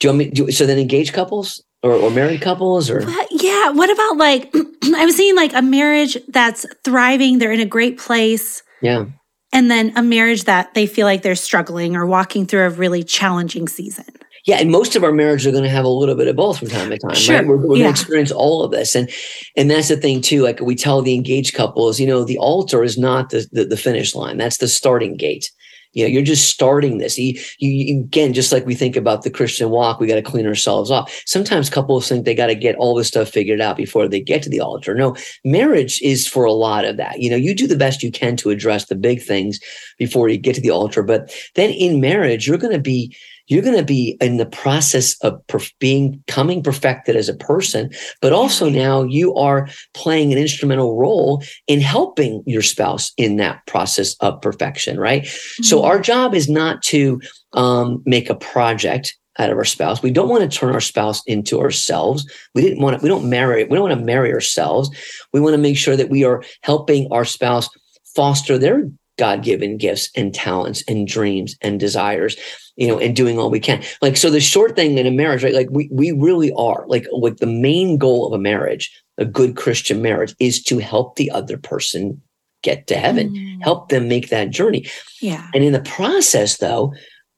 Do 0.00 0.08
you 0.08 0.08
want 0.08 0.18
me 0.18 0.30
do 0.30 0.50
so 0.50 0.66
then 0.66 0.78
engage 0.78 1.12
couples? 1.12 1.62
Or, 1.84 1.94
or 1.94 2.12
married 2.12 2.40
couples 2.40 2.88
or 2.88 3.00
yeah 3.32 3.70
what 3.70 3.90
about 3.90 4.16
like 4.16 4.54
i 4.94 5.04
was 5.04 5.16
seeing 5.16 5.34
like 5.34 5.52
a 5.52 5.60
marriage 5.60 6.16
that's 6.28 6.64
thriving 6.84 7.38
they're 7.38 7.50
in 7.50 7.58
a 7.58 7.66
great 7.66 7.98
place 7.98 8.62
yeah. 8.82 9.06
And 9.54 9.70
then 9.70 9.92
a 9.96 10.02
marriage 10.02 10.44
that 10.44 10.72
they 10.74 10.86
feel 10.86 11.06
like 11.06 11.22
they're 11.22 11.34
struggling 11.34 11.94
or 11.94 12.06
walking 12.06 12.46
through 12.46 12.64
a 12.64 12.70
really 12.70 13.02
challenging 13.02 13.68
season. 13.68 14.06
Yeah, 14.44 14.56
and 14.56 14.72
most 14.72 14.96
of 14.96 15.04
our 15.04 15.12
marriages 15.12 15.46
are 15.46 15.52
going 15.52 15.62
to 15.62 15.70
have 15.70 15.84
a 15.84 15.88
little 15.88 16.16
bit 16.16 16.26
of 16.26 16.34
both 16.34 16.58
from 16.58 16.68
time 16.68 16.90
to 16.90 16.98
time, 16.98 17.14
sure. 17.14 17.36
right? 17.36 17.46
We're, 17.46 17.56
we're 17.58 17.76
yeah. 17.76 17.84
going 17.84 17.94
to 17.94 18.00
experience 18.00 18.32
all 18.32 18.64
of 18.64 18.72
this, 18.72 18.96
and 18.96 19.08
and 19.56 19.70
that's 19.70 19.88
the 19.88 19.96
thing 19.96 20.20
too. 20.20 20.42
Like 20.42 20.60
we 20.60 20.74
tell 20.74 21.00
the 21.00 21.14
engaged 21.14 21.54
couples, 21.54 22.00
you 22.00 22.08
know, 22.08 22.24
the 22.24 22.38
altar 22.38 22.82
is 22.82 22.98
not 22.98 23.30
the, 23.30 23.46
the, 23.52 23.64
the 23.64 23.76
finish 23.76 24.16
line; 24.16 24.38
that's 24.38 24.56
the 24.56 24.66
starting 24.66 25.16
gate. 25.16 25.48
You 25.92 26.04
know, 26.04 26.08
you're 26.08 26.22
just 26.22 26.48
starting 26.48 26.98
this. 26.98 27.18
You, 27.18 27.38
you, 27.58 28.00
again, 28.00 28.32
just 28.32 28.52
like 28.52 28.66
we 28.66 28.74
think 28.74 28.96
about 28.96 29.22
the 29.22 29.30
Christian 29.30 29.70
walk, 29.70 30.00
we 30.00 30.06
got 30.06 30.14
to 30.14 30.22
clean 30.22 30.46
ourselves 30.46 30.90
off. 30.90 31.22
Sometimes 31.26 31.70
couples 31.70 32.08
think 32.08 32.24
they 32.24 32.34
got 32.34 32.46
to 32.46 32.54
get 32.54 32.76
all 32.76 32.94
this 32.94 33.08
stuff 33.08 33.28
figured 33.28 33.60
out 33.60 33.76
before 33.76 34.08
they 34.08 34.20
get 34.20 34.42
to 34.42 34.50
the 34.50 34.60
altar. 34.60 34.94
No, 34.94 35.16
marriage 35.44 36.00
is 36.02 36.26
for 36.26 36.44
a 36.44 36.52
lot 36.52 36.84
of 36.84 36.96
that. 36.96 37.20
You 37.20 37.30
know, 37.30 37.36
you 37.36 37.54
do 37.54 37.66
the 37.66 37.76
best 37.76 38.02
you 38.02 38.10
can 38.10 38.36
to 38.36 38.50
address 38.50 38.86
the 38.86 38.94
big 38.94 39.22
things 39.22 39.60
before 39.98 40.28
you 40.28 40.38
get 40.38 40.54
to 40.54 40.60
the 40.60 40.70
altar. 40.70 41.02
But 41.02 41.34
then 41.54 41.70
in 41.70 42.00
marriage, 42.00 42.46
you're 42.46 42.58
going 42.58 42.72
to 42.72 42.80
be 42.80 43.14
you're 43.48 43.62
going 43.62 43.76
to 43.76 43.84
be 43.84 44.16
in 44.20 44.36
the 44.36 44.46
process 44.46 45.16
of 45.20 45.40
perf- 45.48 45.72
being 45.78 46.22
coming 46.26 46.62
perfected 46.62 47.16
as 47.16 47.28
a 47.28 47.34
person 47.34 47.90
but 48.20 48.32
also 48.32 48.68
now 48.68 49.02
you 49.02 49.34
are 49.34 49.68
playing 49.94 50.32
an 50.32 50.38
instrumental 50.38 50.96
role 50.96 51.42
in 51.66 51.80
helping 51.80 52.42
your 52.46 52.62
spouse 52.62 53.12
in 53.16 53.36
that 53.36 53.64
process 53.66 54.14
of 54.20 54.40
perfection 54.40 54.98
right 54.98 55.22
mm-hmm. 55.22 55.62
so 55.62 55.84
our 55.84 56.00
job 56.00 56.34
is 56.34 56.48
not 56.48 56.82
to 56.82 57.20
um, 57.54 58.02
make 58.06 58.30
a 58.30 58.34
project 58.34 59.16
out 59.38 59.50
of 59.50 59.56
our 59.56 59.64
spouse. 59.64 60.02
We 60.02 60.10
don't 60.10 60.28
want 60.28 60.50
to 60.50 60.58
turn 60.58 60.74
our 60.74 60.80
spouse 60.80 61.22
into 61.26 61.60
ourselves. 61.60 62.30
We 62.54 62.62
didn't 62.62 62.82
want 62.82 62.98
to, 62.98 63.02
we 63.02 63.08
don't 63.08 63.28
marry, 63.28 63.64
we 63.64 63.76
don't 63.76 63.88
want 63.88 63.98
to 63.98 64.04
marry 64.04 64.32
ourselves. 64.32 64.90
We 65.32 65.40
want 65.40 65.54
to 65.54 65.58
make 65.58 65.78
sure 65.78 65.96
that 65.96 66.10
we 66.10 66.24
are 66.24 66.44
helping 66.62 67.10
our 67.10 67.24
spouse 67.24 67.68
foster 68.14 68.58
their 68.58 68.90
God 69.18 69.42
given 69.42 69.76
gifts 69.76 70.10
and 70.16 70.34
talents 70.34 70.82
and 70.88 71.06
dreams 71.06 71.56
and 71.60 71.78
desires, 71.78 72.36
you 72.82 72.88
know, 72.88 72.98
and 72.98 73.14
doing 73.14 73.38
all 73.38 73.48
we 73.48 73.60
can. 73.60 73.80
Like, 74.00 74.16
so 74.16 74.28
the 74.28 74.40
short 74.40 74.74
thing 74.74 74.98
in 74.98 75.06
a 75.06 75.10
marriage, 75.12 75.44
right? 75.44 75.54
Like, 75.54 75.68
we, 75.70 75.88
we 75.92 76.10
really 76.10 76.52
are 76.54 76.84
like, 76.88 77.06
like 77.12 77.36
the 77.36 77.46
main 77.46 77.96
goal 77.96 78.26
of 78.26 78.32
a 78.32 78.42
marriage, 78.42 78.90
a 79.18 79.24
good 79.24 79.54
Christian 79.54 80.02
marriage, 80.02 80.34
is 80.40 80.60
to 80.64 80.78
help 80.78 81.14
the 81.14 81.30
other 81.30 81.56
person 81.56 82.20
get 82.64 82.88
to 82.88 82.96
heaven, 82.96 83.30
mm. 83.30 83.62
help 83.62 83.90
them 83.90 84.08
make 84.08 84.30
that 84.30 84.50
journey. 84.50 84.84
Yeah. 85.20 85.48
And 85.54 85.62
in 85.62 85.72
the 85.72 85.82
process, 85.82 86.56
though, 86.56 86.92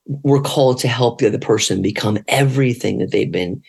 we're 0.07 0.41
called 0.41 0.79
to 0.79 0.89
help 0.89 1.19
the 1.19 1.27
other 1.27 1.39
person 1.39 1.83
become 1.83 2.17
everything 2.27 2.97
that 3.01 3.11
they've 3.11 3.31
been 3.31 3.63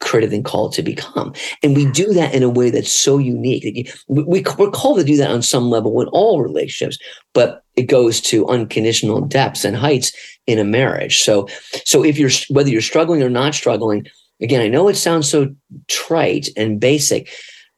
created 0.00 0.32
and 0.32 0.44
called 0.44 0.72
to 0.72 0.82
become. 0.82 1.32
And 1.62 1.76
we 1.76 1.86
do 1.86 2.12
that 2.14 2.34
in 2.34 2.42
a 2.42 2.48
way 2.48 2.70
that's 2.70 2.92
so 2.92 3.18
unique. 3.18 3.90
We, 4.08 4.22
we're 4.22 4.70
called 4.70 4.98
to 4.98 5.04
do 5.04 5.16
that 5.18 5.30
on 5.30 5.42
some 5.42 5.70
level 5.70 6.00
in 6.00 6.08
all 6.08 6.42
relationships, 6.42 6.98
but 7.32 7.62
it 7.76 7.84
goes 7.84 8.20
to 8.22 8.48
unconditional 8.48 9.20
depths 9.20 9.64
and 9.64 9.76
heights 9.76 10.12
in 10.46 10.58
a 10.58 10.64
marriage. 10.64 11.20
So, 11.20 11.48
so 11.84 12.04
if 12.04 12.18
you're, 12.18 12.30
whether 12.48 12.70
you're 12.70 12.80
struggling 12.80 13.22
or 13.22 13.30
not 13.30 13.54
struggling, 13.54 14.06
again, 14.40 14.62
I 14.62 14.68
know 14.68 14.88
it 14.88 14.96
sounds 14.96 15.28
so 15.28 15.54
trite 15.88 16.48
and 16.56 16.80
basic, 16.80 17.30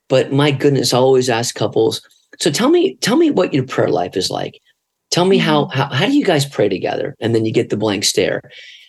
but 0.08 0.32
my 0.32 0.50
goodness, 0.50 0.94
I 0.94 0.98
always 0.98 1.28
ask 1.28 1.54
couples, 1.54 2.00
so 2.38 2.50
tell 2.50 2.70
me, 2.70 2.96
tell 2.96 3.16
me 3.16 3.30
what 3.30 3.52
your 3.52 3.66
prayer 3.66 3.90
life 3.90 4.16
is 4.16 4.30
like. 4.30 4.60
Tell 5.10 5.26
me 5.26 5.38
how, 5.38 5.64
mm-hmm. 5.64 5.78
how, 5.78 5.88
how 5.88 6.06
do 6.06 6.12
you 6.12 6.24
guys 6.24 6.46
pray 6.46 6.68
together? 6.68 7.14
And 7.20 7.34
then 7.34 7.44
you 7.44 7.52
get 7.52 7.68
the 7.68 7.76
blank 7.76 8.04
stare 8.04 8.42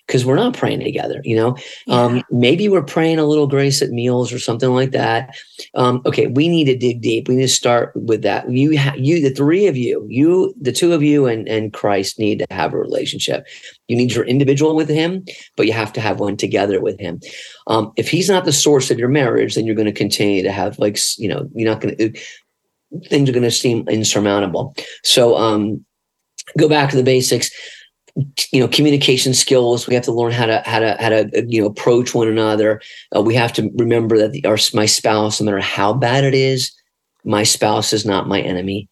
because 0.07 0.25
we're 0.25 0.35
not 0.35 0.55
praying 0.55 0.79
together 0.79 1.21
you 1.23 1.35
know? 1.35 1.57
Yeah. 1.87 1.95
um, 1.95 2.23
maybe 2.31 2.67
we're 2.67 2.83
praying 2.83 3.19
a 3.19 3.25
little 3.25 3.47
grace 3.47 3.81
at 3.81 3.89
meals 3.89 4.33
or 4.33 4.39
something 4.39 4.69
like 4.69 4.91
that. 4.91 5.35
Um, 5.75 6.01
okay 6.05 6.27
we 6.27 6.47
need 6.47 6.65
to 6.65 6.77
dig 6.77 7.01
deep. 7.01 7.27
We 7.27 7.35
need 7.35 7.43
to 7.43 7.47
start 7.47 7.91
with 7.95 8.21
that. 8.23 8.49
You 8.49 8.77
ha- 8.77 8.95
you 8.97 9.21
the 9.21 9.33
three 9.33 9.67
of 9.67 9.77
you 9.77 10.05
you 10.09 10.53
the 10.59 10.71
two 10.71 10.93
of 10.93 11.03
you 11.03 11.25
and 11.25 11.47
and 11.47 11.73
christ 11.73 12.19
need 12.19 12.39
to 12.39 12.45
have 12.51 12.73
a 12.73 12.77
relationship. 12.77 13.45
You 13.87 13.95
need 13.95 14.11
your 14.13 14.25
individual 14.25 14.75
with 14.75 14.89
him 14.89 15.25
but 15.55 15.67
you 15.67 15.73
have 15.73 15.93
to 15.93 16.01
have 16.01 16.19
one 16.19 16.37
together 16.37 16.81
with 16.81 16.99
him. 16.99 17.19
Um, 17.67 17.91
if 17.95 18.09
he's 18.09 18.29
not 18.29 18.45
the 18.45 18.53
source 18.53 18.91
of 18.91 18.99
your 18.99 19.09
marriage 19.09 19.55
then 19.55 19.65
you're 19.65 19.75
going 19.75 19.85
to 19.85 19.91
continue 19.91 20.43
to 20.43 20.51
have 20.51 20.79
like 20.79 20.97
you 21.17 21.27
know 21.27 21.49
you're 21.53 21.69
not 21.69 21.81
going 21.81 21.95
to 21.97 22.13
things 23.09 23.27
are 23.27 23.33
going 23.33 23.43
to 23.43 23.51
seem 23.51 23.87
insurmountable. 23.87 24.75
So 25.03 25.37
um 25.37 25.83
go 26.57 26.67
back 26.67 26.89
to 26.89 26.97
the 26.97 27.03
basics 27.03 27.49
you 28.51 28.59
know 28.59 28.67
communication 28.67 29.33
skills. 29.33 29.87
We 29.87 29.95
have 29.95 30.03
to 30.03 30.11
learn 30.11 30.31
how 30.31 30.45
to 30.45 30.61
how 30.65 30.79
to 30.79 30.95
how 30.99 31.09
to 31.09 31.45
you 31.47 31.61
know 31.61 31.67
approach 31.67 32.13
one 32.13 32.27
another. 32.27 32.81
Uh, 33.15 33.21
we 33.21 33.35
have 33.35 33.53
to 33.53 33.71
remember 33.75 34.17
that 34.19 34.31
the, 34.31 34.45
our 34.45 34.57
my 34.73 34.85
spouse 34.85 35.41
no 35.41 35.45
matter 35.45 35.59
how 35.59 35.93
bad 35.93 36.23
it 36.23 36.33
is 36.33 36.71
my 37.23 37.43
spouse 37.43 37.93
is 37.93 38.05
not 38.05 38.27
my 38.27 38.41
enemy. 38.41 38.89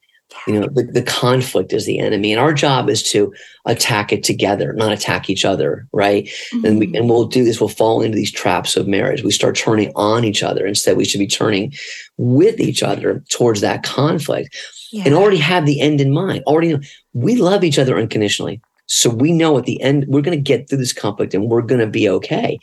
You 0.48 0.62
know 0.62 0.68
the, 0.72 0.84
the 0.84 1.04
conflict 1.04 1.74
is 1.74 1.86
the 1.86 2.00
enemy. 2.00 2.32
And 2.32 2.40
our 2.40 2.54
job 2.54 2.90
is 2.90 3.04
to 3.12 3.34
attack 3.66 4.14
it 4.14 4.24
together 4.24 4.72
not 4.74 4.94
attack 4.94 5.30
each 5.30 5.44
other 5.44 5.88
right? 5.92 6.26
Mm-hmm. 6.26 6.66
and 6.66 6.80
we 6.80 6.98
and 6.98 7.10
we'll 7.10 7.26
do 7.26 7.44
this 7.44 7.60
we'll 7.60 7.68
fall 7.68 8.02
into 8.02 8.16
these 8.16 8.32
traps 8.32 8.78
of 8.78 8.88
marriage. 8.88 9.24
We 9.24 9.32
start 9.32 9.56
turning 9.58 9.92
on 9.96 10.24
each 10.24 10.42
other. 10.42 10.66
Instead 10.66 10.96
we 10.96 11.06
should 11.06 11.20
be 11.20 11.28
turning 11.28 11.74
with 12.18 12.62
each 12.62 12.82
other 12.82 13.24
towards 13.30 13.62
that 13.62 13.84
conflict. 13.84 14.56
Yeah. 14.93 15.04
and 15.06 15.14
already 15.14 15.38
have 15.38 15.66
the 15.66 15.80
end 15.80 16.02
in 16.02 16.12
mind. 16.12 16.43
Already 16.45 16.78
we 17.14 17.36
love 17.36 17.64
each 17.64 17.80
other 17.80 17.98
unconditionally 17.98 18.62
so 18.88 19.10
we 19.10 19.32
know 19.32 19.58
at 19.58 19.66
the 19.66 19.82
end, 19.82 20.06
we're 20.08 20.22
going 20.22 20.38
to 20.38 20.42
get 20.42 20.68
through 20.68 20.80
this 20.80 20.94
conflict 20.94 21.34
and 21.34 21.46
we're 21.50 21.62
going 21.62 21.80
to 21.82 21.88
be 21.88 22.10
okay. 22.10 22.60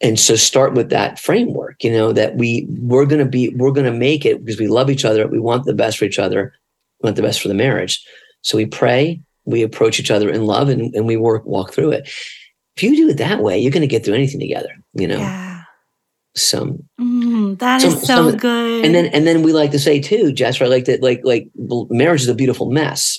and 0.00 0.18
so 0.18 0.34
start 0.36 0.74
with 0.74 0.90
that 0.90 1.18
framework 1.18 1.82
you 1.84 1.90
know 1.92 2.12
that 2.12 2.34
we 2.36 2.66
we're 2.90 3.06
going 3.06 3.24
to 3.24 3.30
be 3.30 3.48
we're 3.56 3.70
going 3.78 3.90
to 3.92 3.98
make 4.08 4.24
it 4.26 4.44
because 4.44 4.58
we 4.60 4.66
love 4.68 4.90
each 4.90 5.04
other. 5.04 5.26
We 5.28 5.38
want 5.40 5.64
the 5.64 5.74
best 5.74 5.98
for 5.98 6.04
each 6.04 6.18
other. 6.18 6.52
We 7.00 7.06
want 7.08 7.16
the 7.16 7.22
best 7.22 7.40
for 7.40 7.48
the 7.48 7.54
marriage. 7.66 8.04
So 8.42 8.56
we 8.58 8.66
pray 8.66 9.20
we 9.46 9.62
approach 9.62 10.00
each 10.00 10.10
other 10.10 10.28
in 10.30 10.46
love 10.46 10.68
and, 10.70 10.94
and 10.94 11.06
we 11.06 11.16
work 11.16 11.44
walk 11.46 11.72
through 11.72 11.92
it. 11.92 12.08
If 12.76 12.82
you 12.82 12.96
do 12.96 13.08
it 13.08 13.18
that 13.18 13.40
way 13.40 13.58
you're 13.58 13.70
going 13.72 13.88
to 13.88 13.94
get 13.94 14.04
through 14.04 14.14
anything 14.14 14.40
together 14.40 14.72
you 14.94 15.06
know? 15.08 15.18
Yeah. 15.18 15.62
some 16.36 16.82
Mm, 17.00 17.58
that 17.58 17.80
Some- 17.82 17.92
is 17.92 18.00
so 18.00 18.06
some- 18.30 18.36
good. 18.36 18.84
and 18.84 18.94
then 18.94 19.06
and 19.14 19.26
then 19.26 19.42
we 19.42 19.52
like 19.52 19.70
to 19.72 19.78
say 19.78 20.00
too 20.00 20.32
Jes 20.36 20.60
I 20.60 20.66
like 20.66 20.86
that 20.86 21.02
like 21.02 21.20
like 21.24 21.48
marriage 21.90 22.22
is 22.22 22.28
a 22.28 22.34
beautiful 22.34 22.70
mess 22.70 23.18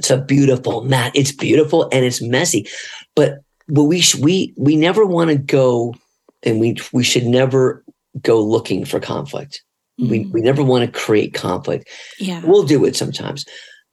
it's 0.00 0.08
a 0.08 0.16
beautiful 0.16 0.82
mat. 0.84 1.12
It's 1.14 1.30
beautiful 1.30 1.86
and 1.92 2.06
it's 2.06 2.22
messy. 2.22 2.66
But 3.14 3.40
but 3.68 3.84
we 3.84 4.00
sh- 4.00 4.14
we 4.14 4.54
we 4.56 4.74
never 4.74 5.04
want 5.04 5.28
to 5.28 5.36
go 5.36 5.94
and 6.42 6.58
we 6.58 6.78
we 6.94 7.04
should 7.04 7.26
never 7.26 7.84
go 8.22 8.42
looking 8.42 8.86
for 8.86 8.98
conflict. 8.98 9.62
We 9.98 10.20
Mm, 10.20 10.32
we 10.32 10.40
never 10.40 10.64
want 10.64 10.86
to 10.86 11.00
create 11.00 11.34
conflict. 11.34 11.86
Yeah. 12.18 12.40
we'll 12.42 12.62
do 12.62 12.86
it 12.86 12.96
sometimes. 12.96 13.44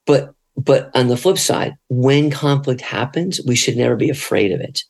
But 0.06 0.34
but 0.56 0.92
on 0.96 1.10
the 1.10 1.18
flip 1.18 1.38
side 1.38 1.76
when 1.90 2.32
conflict 2.32 2.80
happens 2.80 3.42
we 3.46 3.58
should 3.58 3.76
never 3.76 3.98
be 3.98 4.10
afraid 4.10 4.54
of 4.54 4.62
it. 4.62 4.84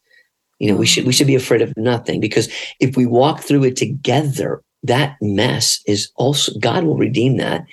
You 0.59 0.69
know 0.71 0.77
we 0.77 0.85
should 0.85 1.07
we 1.07 1.13
should 1.13 1.25
be 1.33 1.41
afraid 1.43 1.63
of 1.63 1.73
nothing 1.77 2.19
because 2.19 2.47
if 2.79 2.95
we 2.95 3.07
walk 3.07 3.41
through 3.41 3.63
it 3.63 3.75
together 3.75 4.61
that 4.83 5.17
mess 5.19 5.79
is 5.87 6.11
also 6.15 6.51
god 6.59 6.83
will 6.83 6.95
redeem 7.07 7.37
that 7.37 7.65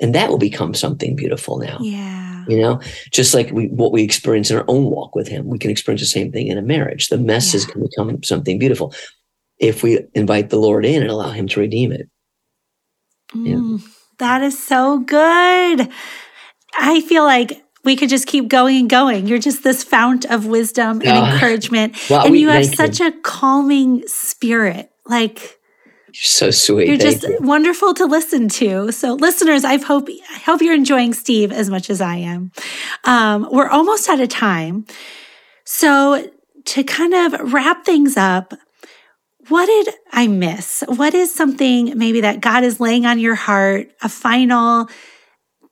and 0.00 0.14
that 0.14 0.30
will 0.30 0.38
become 0.50 0.72
something 0.74 1.16
beautiful 1.16 1.58
now. 1.58 1.78
Yeah. 1.80 2.31
You 2.48 2.60
know 2.60 2.80
just 3.12 3.34
like 3.34 3.50
we 3.52 3.66
what 3.68 3.92
we 3.92 4.02
experience 4.02 4.50
in 4.50 4.56
our 4.56 4.64
own 4.68 4.84
walk 4.84 5.14
with 5.14 5.28
him 5.28 5.46
we 5.46 5.58
can 5.58 5.70
experience 5.70 6.00
the 6.02 6.06
same 6.06 6.30
thing 6.32 6.46
in 6.48 6.58
a 6.58 6.62
marriage 6.62 7.08
the 7.08 7.18
messes 7.18 7.64
Yeah. 7.66 7.72
can 7.72 7.82
become 7.82 8.22
something 8.22 8.58
beautiful 8.58 8.94
if 9.58 9.82
we 9.82 10.00
invite 10.14 10.50
the 10.50 10.58
lord 10.58 10.84
in 10.84 11.02
and 11.02 11.10
allow 11.10 11.30
him 11.30 11.46
to 11.48 11.60
redeem 11.60 11.92
it 11.92 12.08
Yeah. 13.34 13.56
Mm, 13.56 13.82
that 14.18 14.42
is 14.42 14.62
so 14.62 14.98
good. 14.98 15.88
I 16.78 17.00
feel 17.02 17.24
like 17.24 17.62
we 17.84 17.96
could 17.96 18.08
just 18.10 18.26
keep 18.26 18.48
going 18.48 18.76
and 18.76 18.90
going. 18.90 19.26
You're 19.26 19.38
just 19.38 19.62
this 19.64 19.82
fount 19.82 20.24
of 20.26 20.46
wisdom 20.46 21.00
and 21.00 21.08
Ah. 21.18 21.32
encouragement. 21.34 21.96
Well, 22.10 22.22
and 22.24 22.32
we- 22.32 22.40
you 22.40 22.48
have 22.48 22.66
such 22.66 23.00
a 23.00 23.10
calming 23.22 24.02
spirit. 24.06 24.90
Like 25.06 25.58
so 26.14 26.50
sweet 26.50 26.88
you're 26.88 26.96
just 26.96 27.22
you. 27.22 27.38
wonderful 27.40 27.94
to 27.94 28.06
listen 28.06 28.48
to. 28.48 28.92
So, 28.92 29.14
listeners, 29.14 29.64
I 29.64 29.78
hope 29.78 30.08
I 30.08 30.38
hope 30.38 30.62
you're 30.62 30.74
enjoying 30.74 31.14
Steve 31.14 31.52
as 31.52 31.70
much 31.70 31.90
as 31.90 32.00
I 32.00 32.16
am. 32.16 32.52
Um, 33.04 33.48
we're 33.50 33.68
almost 33.68 34.08
out 34.08 34.20
of 34.20 34.28
time, 34.28 34.86
so 35.64 36.30
to 36.64 36.84
kind 36.84 37.14
of 37.14 37.52
wrap 37.52 37.84
things 37.84 38.16
up, 38.16 38.54
what 39.48 39.66
did 39.66 39.94
I 40.12 40.28
miss? 40.28 40.84
What 40.86 41.14
is 41.14 41.34
something 41.34 41.98
maybe 41.98 42.20
that 42.20 42.40
God 42.40 42.62
is 42.64 42.78
laying 42.78 43.06
on 43.06 43.18
your 43.18 43.34
heart? 43.34 43.90
A 44.02 44.08
final 44.08 44.88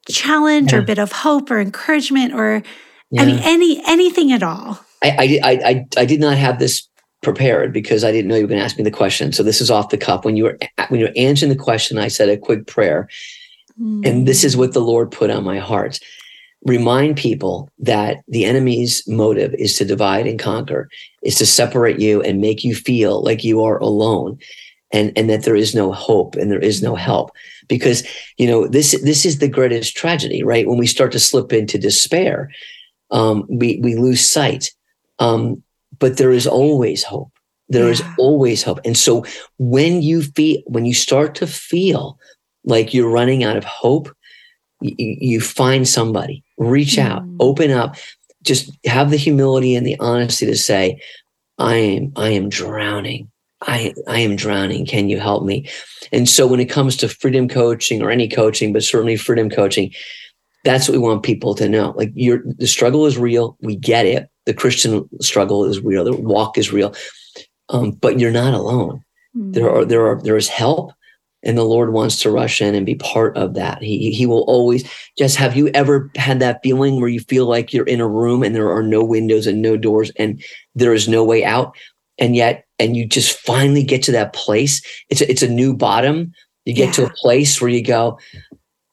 challenge 0.09 0.73
or 0.73 0.83
bit 0.83 0.99
of 0.99 1.13
hope 1.13 1.51
or 1.51 1.61
encouragement, 1.61 2.35
or 2.35 2.63
Yeah. 3.11 3.23
I 3.23 3.27
mean, 3.27 3.41
any 3.43 3.83
anything 3.87 4.33
at 4.33 4.43
all. 4.43 4.81
I, 5.03 5.41
I, 5.43 5.51
I, 5.65 5.87
I 5.97 6.05
did 6.05 6.21
not 6.21 6.37
have 6.37 6.59
this 6.59 6.87
prepared 7.23 7.73
because 7.73 8.03
I 8.05 8.13
didn't 8.13 8.29
know 8.29 8.37
you 8.37 8.43
were 8.43 8.49
going 8.49 8.59
to 8.59 8.65
ask 8.65 8.79
me 8.79 8.85
the 8.85 8.91
question. 8.91 9.33
So 9.33 9.43
this 9.43 9.61
is 9.61 9.71
off 9.71 9.91
the 9.91 9.99
cuff. 9.99 10.25
When 10.25 10.37
you 10.37 10.45
were 10.45 10.59
when 10.89 11.01
you 11.01 11.07
were 11.07 11.13
answering 11.17 11.51
the 11.51 11.57
question, 11.57 11.99
I 11.99 12.09
said 12.09 12.29
a 12.29 12.37
quick 12.37 12.67
prayer, 12.67 13.09
and 14.05 14.27
this 14.27 14.45
is 14.45 14.57
what 14.57 14.73
the 14.73 14.81
Lord 14.81 15.11
put 15.11 15.31
on 15.31 15.45
my 15.45 15.59
heart. 15.59 15.99
Remind 16.67 17.17
people 17.17 17.71
that 17.79 18.19
the 18.29 18.45
enemy's 18.45 19.07
motive 19.09 19.55
is 19.55 19.77
to 19.79 19.85
divide 19.85 20.27
and 20.27 20.39
conquer, 20.39 20.91
is 21.23 21.37
to 21.37 21.47
separate 21.47 21.99
you 21.99 22.21
and 22.23 22.41
make 22.41 22.65
you 22.65 22.75
feel 22.75 23.23
like 23.23 23.45
you 23.45 23.63
are 23.63 23.79
alone, 23.79 24.39
and 24.93 25.13
and 25.17 25.31
that 25.31 25.45
there 25.45 25.57
is 25.57 25.75
no 25.75 25.93
hope 25.93 26.37
and 26.37 26.51
there 26.51 26.59
is 26.59 26.83
no 26.83 26.95
help. 26.95 27.31
Because 27.69 28.07
you 28.37 28.47
know 28.47 28.67
this 28.67 29.01
this 29.03 29.25
is 29.25 29.39
the 29.39 29.49
greatest 29.49 29.97
tragedy, 29.97 30.43
right? 30.43 30.69
When 30.69 30.79
we 30.79 30.87
start 30.87 31.13
to 31.13 31.21
slip 31.21 31.53
into 31.53 31.79
despair, 31.79 32.51
um, 33.11 33.47
we 33.49 33.79
we 33.83 33.95
lose 33.95 34.29
sight. 34.29 34.71
Um, 35.19 35.63
but 36.01 36.17
there 36.17 36.33
is 36.33 36.47
always 36.47 37.05
hope. 37.05 37.31
There 37.69 37.91
is 37.91 38.01
Yeah. 38.01 38.15
always 38.19 38.63
hope. 38.65 38.81
And 38.85 38.97
so 38.97 39.25
when 39.59 40.03
you 40.03 40.23
feel 40.23 40.59
when 40.67 40.85
you 40.87 40.95
start 40.95 41.37
to 41.37 41.47
feel 41.47 42.19
like 42.65 42.93
you're 42.93 43.09
running 43.09 43.45
out 43.45 43.57
of 43.57 43.65
hope, 43.65 44.11
you, 44.81 44.95
you 44.99 45.41
find 45.41 45.87
somebody, 45.89 46.43
reach 46.59 46.99
out, 46.99 47.23
Mm. 47.23 47.37
open 47.39 47.71
up, 47.71 47.97
just 48.43 48.71
have 48.87 49.11
the 49.11 49.17
humility 49.17 49.75
and 49.77 49.87
the 49.87 49.97
honesty 50.01 50.47
to 50.47 50.57
say, 50.57 51.01
I 51.59 51.77
am 51.77 52.13
I 52.17 52.31
am 52.31 52.49
drowning. 52.49 53.31
I 53.63 53.93
I 54.09 54.21
am 54.21 54.37
drowning. 54.37 54.87
Can 54.87 55.09
you 55.09 55.21
help 55.21 55.45
me? 55.45 55.69
And 56.13 56.29
so 56.29 56.47
when 56.47 56.61
it 56.61 56.71
comes 56.71 56.97
to 56.97 57.09
freedom 57.09 57.47
coaching 57.49 58.03
or 58.03 58.11
any 58.11 58.27
coaching, 58.29 58.73
but 58.73 58.83
certainly 58.83 59.17
freedom 59.17 59.49
coaching, 59.51 59.93
that's 60.65 60.89
what 60.89 60.95
we 60.95 60.99
want 61.07 61.23
people 61.23 61.55
to 61.57 61.69
know. 61.69 61.93
Like 61.97 62.11
your 62.15 62.43
the 62.59 62.67
struggle 62.67 63.07
is 63.07 63.17
real. 63.19 63.57
We 63.61 63.77
get 63.77 64.07
it. 64.07 64.29
The 64.51 64.55
Christian 64.55 65.09
struggle 65.21 65.65
is 65.65 65.79
real. 65.81 66.03
The 66.03 66.17
walk 66.17 66.59
is 66.59 66.73
real. 66.73 66.93
Um, 67.69 67.93
but 67.93 68.19
you're 68.19 68.33
not 68.33 68.53
alone. 68.53 69.01
There 69.53 69.71
are 69.71 69.85
there 69.85 70.05
are 70.09 70.21
there 70.21 70.37
is 70.37 70.49
help, 70.49 70.91
and 71.45 71.57
the 71.57 71.63
Lord 71.63 71.93
wants 71.93 72.21
to 72.23 72.33
rush 72.33 72.61
in 72.61 72.75
and 72.75 72.85
be 72.85 72.97
part 72.97 73.37
of 73.37 73.55
that. 73.55 73.81
He 73.81 74.11
he 74.11 74.27
will 74.27 74.43
always. 74.49 74.91
Just 75.17 75.37
have 75.37 75.55
you 75.55 75.69
ever 75.69 76.11
had 76.17 76.41
that 76.41 76.59
feeling 76.65 77.01
where 77.01 77.09
you 77.09 77.21
feel 77.21 77.47
like 77.47 77.73
you're 77.73 77.87
in 77.87 78.01
a 78.01 78.09
room 78.09 78.43
and 78.43 78.57
there 78.57 78.73
are 78.73 78.83
no 78.83 79.05
windows 79.05 79.47
and 79.47 79.63
no 79.63 79.77
doors 79.77 80.11
and 80.17 80.43
there 80.75 80.95
is 80.95 81.07
no 81.07 81.23
way 81.23 81.45
out, 81.45 81.77
and 82.19 82.35
yet 82.35 82.65
and 82.81 82.97
you 82.97 83.07
just 83.07 83.39
finally 83.39 83.85
get 83.85 84.03
to 84.03 84.13
that 84.13 84.33
place. 84.33 84.83
It's 85.11 85.21
a, 85.21 85.31
it's 85.31 85.43
a 85.43 85.49
new 85.49 85.77
bottom. 85.77 86.33
You 86.65 86.75
get 86.75 86.93
to 86.95 87.07
a 87.07 87.15
place 87.23 87.61
where 87.61 87.71
you 87.71 87.85
go, 87.85 88.19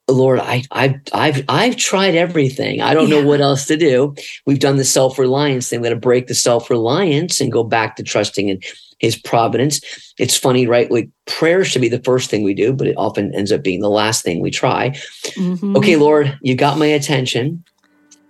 Lord, 0.10 0.40
I, 0.40 0.64
I've, 0.72 0.96
I've, 1.14 1.44
I've 1.50 1.76
tried 1.76 2.16
everything. 2.16 2.82
I 2.82 2.94
don't 2.94 3.10
know 3.10 3.22
what 3.26 3.42
else 3.42 3.66
to 3.66 3.76
do. 3.76 4.16
We've 4.46 4.60
done 4.60 4.78
the 4.78 4.86
self 4.86 5.20
reliance 5.20 5.68
thing. 5.70 5.82
We 5.82 5.90
got 5.90 5.96
to 5.96 6.00
break 6.00 6.28
the 6.28 6.36
self 6.36 6.70
reliance 6.70 7.42
and 7.42 7.52
go 7.52 7.64
back 7.64 7.98
to 7.98 8.04
trusting 8.04 8.48
in 8.48 8.60
His 9.00 9.18
providence. 9.18 9.82
It's 10.18 10.38
funny, 10.38 10.66
right? 10.66 10.90
Like 10.90 11.10
prayer 11.26 11.66
should 11.66 11.82
be 11.82 11.90
the 11.90 12.02
first 12.04 12.30
thing 12.30 12.44
we 12.44 12.54
do, 12.54 12.72
but 12.72 12.88
it 12.88 12.96
often 12.98 13.34
ends 13.36 13.52
up 13.52 13.64
being 13.64 13.82
the 13.82 13.90
last 13.90 14.24
thing 14.24 14.40
we 14.40 14.50
try. 14.50 14.92
Mhm. 15.36 15.76
Okay, 15.76 15.98
Lord, 15.98 16.38
you 16.42 16.56
got 16.56 16.78
my 16.78 16.88
attention. 16.88 17.64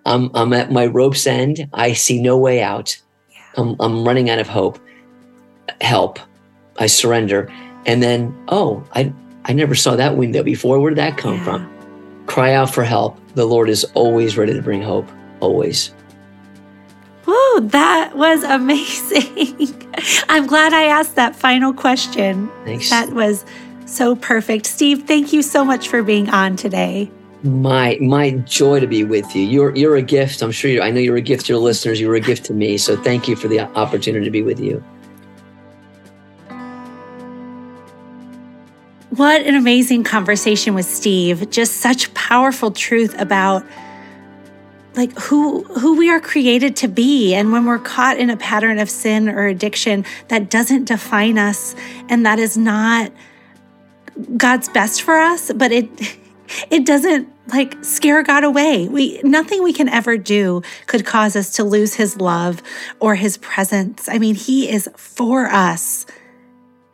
I'm, 0.06 0.32
I'm 0.34 0.54
at 0.54 0.72
my 0.72 0.88
rope's 0.88 1.28
end. 1.28 1.70
I 1.74 1.94
see 1.94 2.20
no 2.22 2.38
way 2.38 2.62
out. 2.64 2.98
I'm, 3.56 3.76
I'm 3.80 4.04
running 4.04 4.30
out 4.30 4.40
of 4.40 4.48
hope. 4.48 4.80
Help. 5.82 6.18
I 6.80 6.88
surrender. 6.88 7.52
And 7.86 8.02
then, 8.02 8.36
oh, 8.48 8.84
I, 8.94 9.14
I 9.48 9.54
never 9.54 9.76
saw 9.76 9.96
that 9.96 10.18
window 10.18 10.44
before. 10.44 10.80
Where 10.80 10.92
did 10.92 10.98
that 10.98 11.18
come 11.18 11.36
Yeah. 11.36 11.44
from? 11.44 11.70
Cry 12.26 12.54
out 12.54 12.74
for 12.74 12.84
help. 12.84 13.18
The 13.36 13.46
Lord 13.46 13.70
is 13.70 13.86
always 13.94 14.38
ready 14.38 14.54
to 14.54 14.62
bring 14.62 14.82
hope. 14.82 15.08
Always. 15.40 15.94
Woo, 17.26 17.60
that 17.62 18.12
was 18.16 18.44
amazing. 18.44 19.86
I'm 20.30 20.48
glad 20.48 20.74
I 20.74 20.84
asked 20.84 21.16
that 21.16 21.36
final 21.36 21.74
question. 21.74 22.50
Thanks. 22.66 22.90
That 22.90 23.10
was 23.12 23.46
so 23.86 24.16
perfect. 24.16 24.66
Steve, 24.66 25.04
thank 25.04 25.32
you 25.34 25.42
so 25.42 25.64
much 25.64 25.88
for 25.88 26.04
being 26.04 26.30
on 26.30 26.56
today. 26.56 27.10
my 27.44 27.98
my 28.02 28.32
joy 28.46 28.80
to 28.80 28.88
be 28.88 29.04
with 29.04 29.36
you. 29.36 29.44
You're 29.44 29.76
you're 29.76 29.96
a 29.96 30.02
gift. 30.02 30.42
I'm 30.42 30.52
sure 30.52 30.70
you 30.72 30.82
I 30.82 30.92
know 30.92 31.00
you're 31.00 31.18
a 31.18 31.22
gift 31.22 31.46
to 31.46 31.54
your 31.54 31.62
listeners. 31.62 32.00
You're 32.02 32.16
a 32.16 32.20
gift 32.20 32.46
to 32.46 32.54
me. 32.54 32.78
So 32.78 32.98
thank 32.98 33.28
you 33.28 33.36
for 33.36 33.48
the 33.48 33.60
opportunity 33.62 34.26
to 34.26 34.32
be 34.32 34.42
with 34.42 34.60
you. 34.60 34.84
What 39.18 39.42
an 39.42 39.56
amazing 39.56 40.04
conversation 40.04 40.76
with 40.76 40.86
Steve. 40.86 41.50
Just 41.50 41.78
such 41.78 42.14
powerful 42.14 42.70
truth 42.70 43.20
about 43.20 43.66
like 44.96 45.12
who 45.18 45.64
who 45.64 45.98
we 45.98 46.12
are 46.12 46.20
created 46.20 46.76
to 46.76 46.88
be 46.88 47.34
and 47.34 47.52
when 47.52 47.66
we're 47.66 47.80
caught 47.80 48.20
in 48.20 48.30
a 48.30 48.38
pattern 48.38 48.78
of 48.78 48.92
sin 48.92 49.28
or 49.28 49.48
addiction 49.48 50.06
that 50.28 50.52
doesn't 50.52 50.86
define 50.86 51.40
us 51.40 51.74
and 52.10 52.28
that 52.28 52.38
is 52.38 52.58
not 52.58 53.12
God's 54.38 54.70
best 54.70 55.02
for 55.02 55.18
us, 55.18 55.52
but 55.52 55.72
it 55.72 55.90
it 56.70 56.86
doesn't 56.86 57.28
like 57.48 57.84
scare 57.84 58.22
God 58.22 58.44
away. 58.44 58.88
We 58.88 59.20
nothing 59.24 59.64
we 59.64 59.74
can 59.74 59.90
ever 59.90 60.20
do 60.20 60.62
could 60.86 61.08
cause 61.08 61.36
us 61.36 61.54
to 61.54 61.64
lose 61.64 61.96
his 61.96 62.18
love 62.18 62.62
or 63.00 63.16
his 63.16 63.38
presence. 63.38 64.08
I 64.08 64.20
mean, 64.20 64.36
he 64.36 64.70
is 64.70 64.88
for 64.96 65.48
us. 65.48 66.06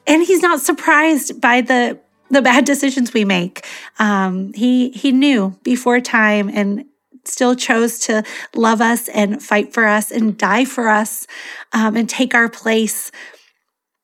And 0.07 0.23
he's 0.23 0.41
not 0.41 0.61
surprised 0.61 1.39
by 1.41 1.61
the 1.61 1.99
the 2.33 2.41
bad 2.41 2.65
decisions 2.65 3.13
we 3.13 3.25
make. 3.25 3.65
Um, 3.99 4.53
he 4.53 4.89
he 4.89 5.11
knew 5.11 5.57
before 5.63 5.99
time 5.99 6.49
and 6.49 6.85
still 7.25 7.55
chose 7.55 7.99
to 7.99 8.23
love 8.53 8.81
us 8.81 9.07
and 9.09 9.41
fight 9.41 9.73
for 9.73 9.85
us 9.85 10.11
and 10.11 10.37
die 10.37 10.65
for 10.65 10.89
us 10.89 11.25
um, 11.71 11.95
and 11.95 12.09
take 12.09 12.35
our 12.35 12.49
place. 12.49 13.11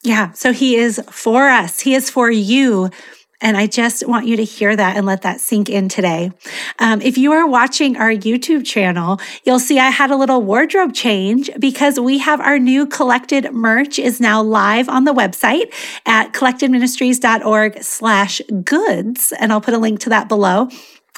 Yeah, 0.04 0.32
so 0.32 0.54
he 0.54 0.76
is 0.78 1.02
for 1.12 1.50
us. 1.50 1.82
He 1.82 1.94
is 1.94 2.10
for 2.10 2.32
you. 2.32 2.90
And 3.42 3.56
I 3.56 3.68
just 3.68 4.06
want 4.08 4.28
you 4.28 4.36
to 4.36 4.44
hear 4.44 4.76
that 4.76 4.98
and 4.98 5.06
let 5.06 5.22
that 5.22 5.40
sink 5.40 5.70
in 5.70 5.88
today. 5.88 6.32
Um, 6.78 7.02
if 7.02 7.18
you 7.18 7.32
are 7.32 7.48
watching 7.48 7.96
our 7.96 8.12
YouTube 8.12 8.66
channel, 8.66 9.20
you'll 9.46 9.60
see 9.60 9.80
I 9.80 9.90
had 9.90 10.12
a 10.12 10.18
little 10.18 10.42
wardrobe 10.42 10.94
change 10.94 11.50
because 11.58 12.00
we 12.00 12.18
have 12.18 12.42
our 12.42 12.60
new 12.60 12.86
collected 12.86 13.54
merch 13.54 13.98
is 13.98 14.20
now 14.20 14.42
live 14.42 14.90
on 14.90 15.06
the 15.06 15.14
website 15.14 15.74
at 16.06 16.34
collectedministries.org 16.34 17.82
slash 17.82 18.42
goods. 18.64 19.32
And 19.40 19.54
I'll 19.54 19.62
put 19.62 19.74
a 19.74 19.80
link 19.80 20.02
to 20.02 20.10
that 20.10 20.28
below. 20.28 20.70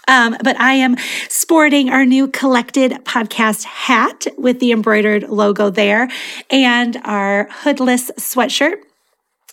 Um, 0.08 0.36
but 0.44 0.60
I 0.60 0.74
am 0.74 0.98
sporting 1.30 1.90
our 1.90 2.06
new 2.06 2.28
collected 2.28 2.92
podcast 3.06 3.64
hat 3.64 4.28
with 4.38 4.60
the 4.60 4.72
embroidered 4.72 5.30
logo 5.30 5.70
there 5.70 6.10
and 6.50 6.98
our 7.04 7.48
hoodless 7.50 8.12
sweatshirt 8.12 8.82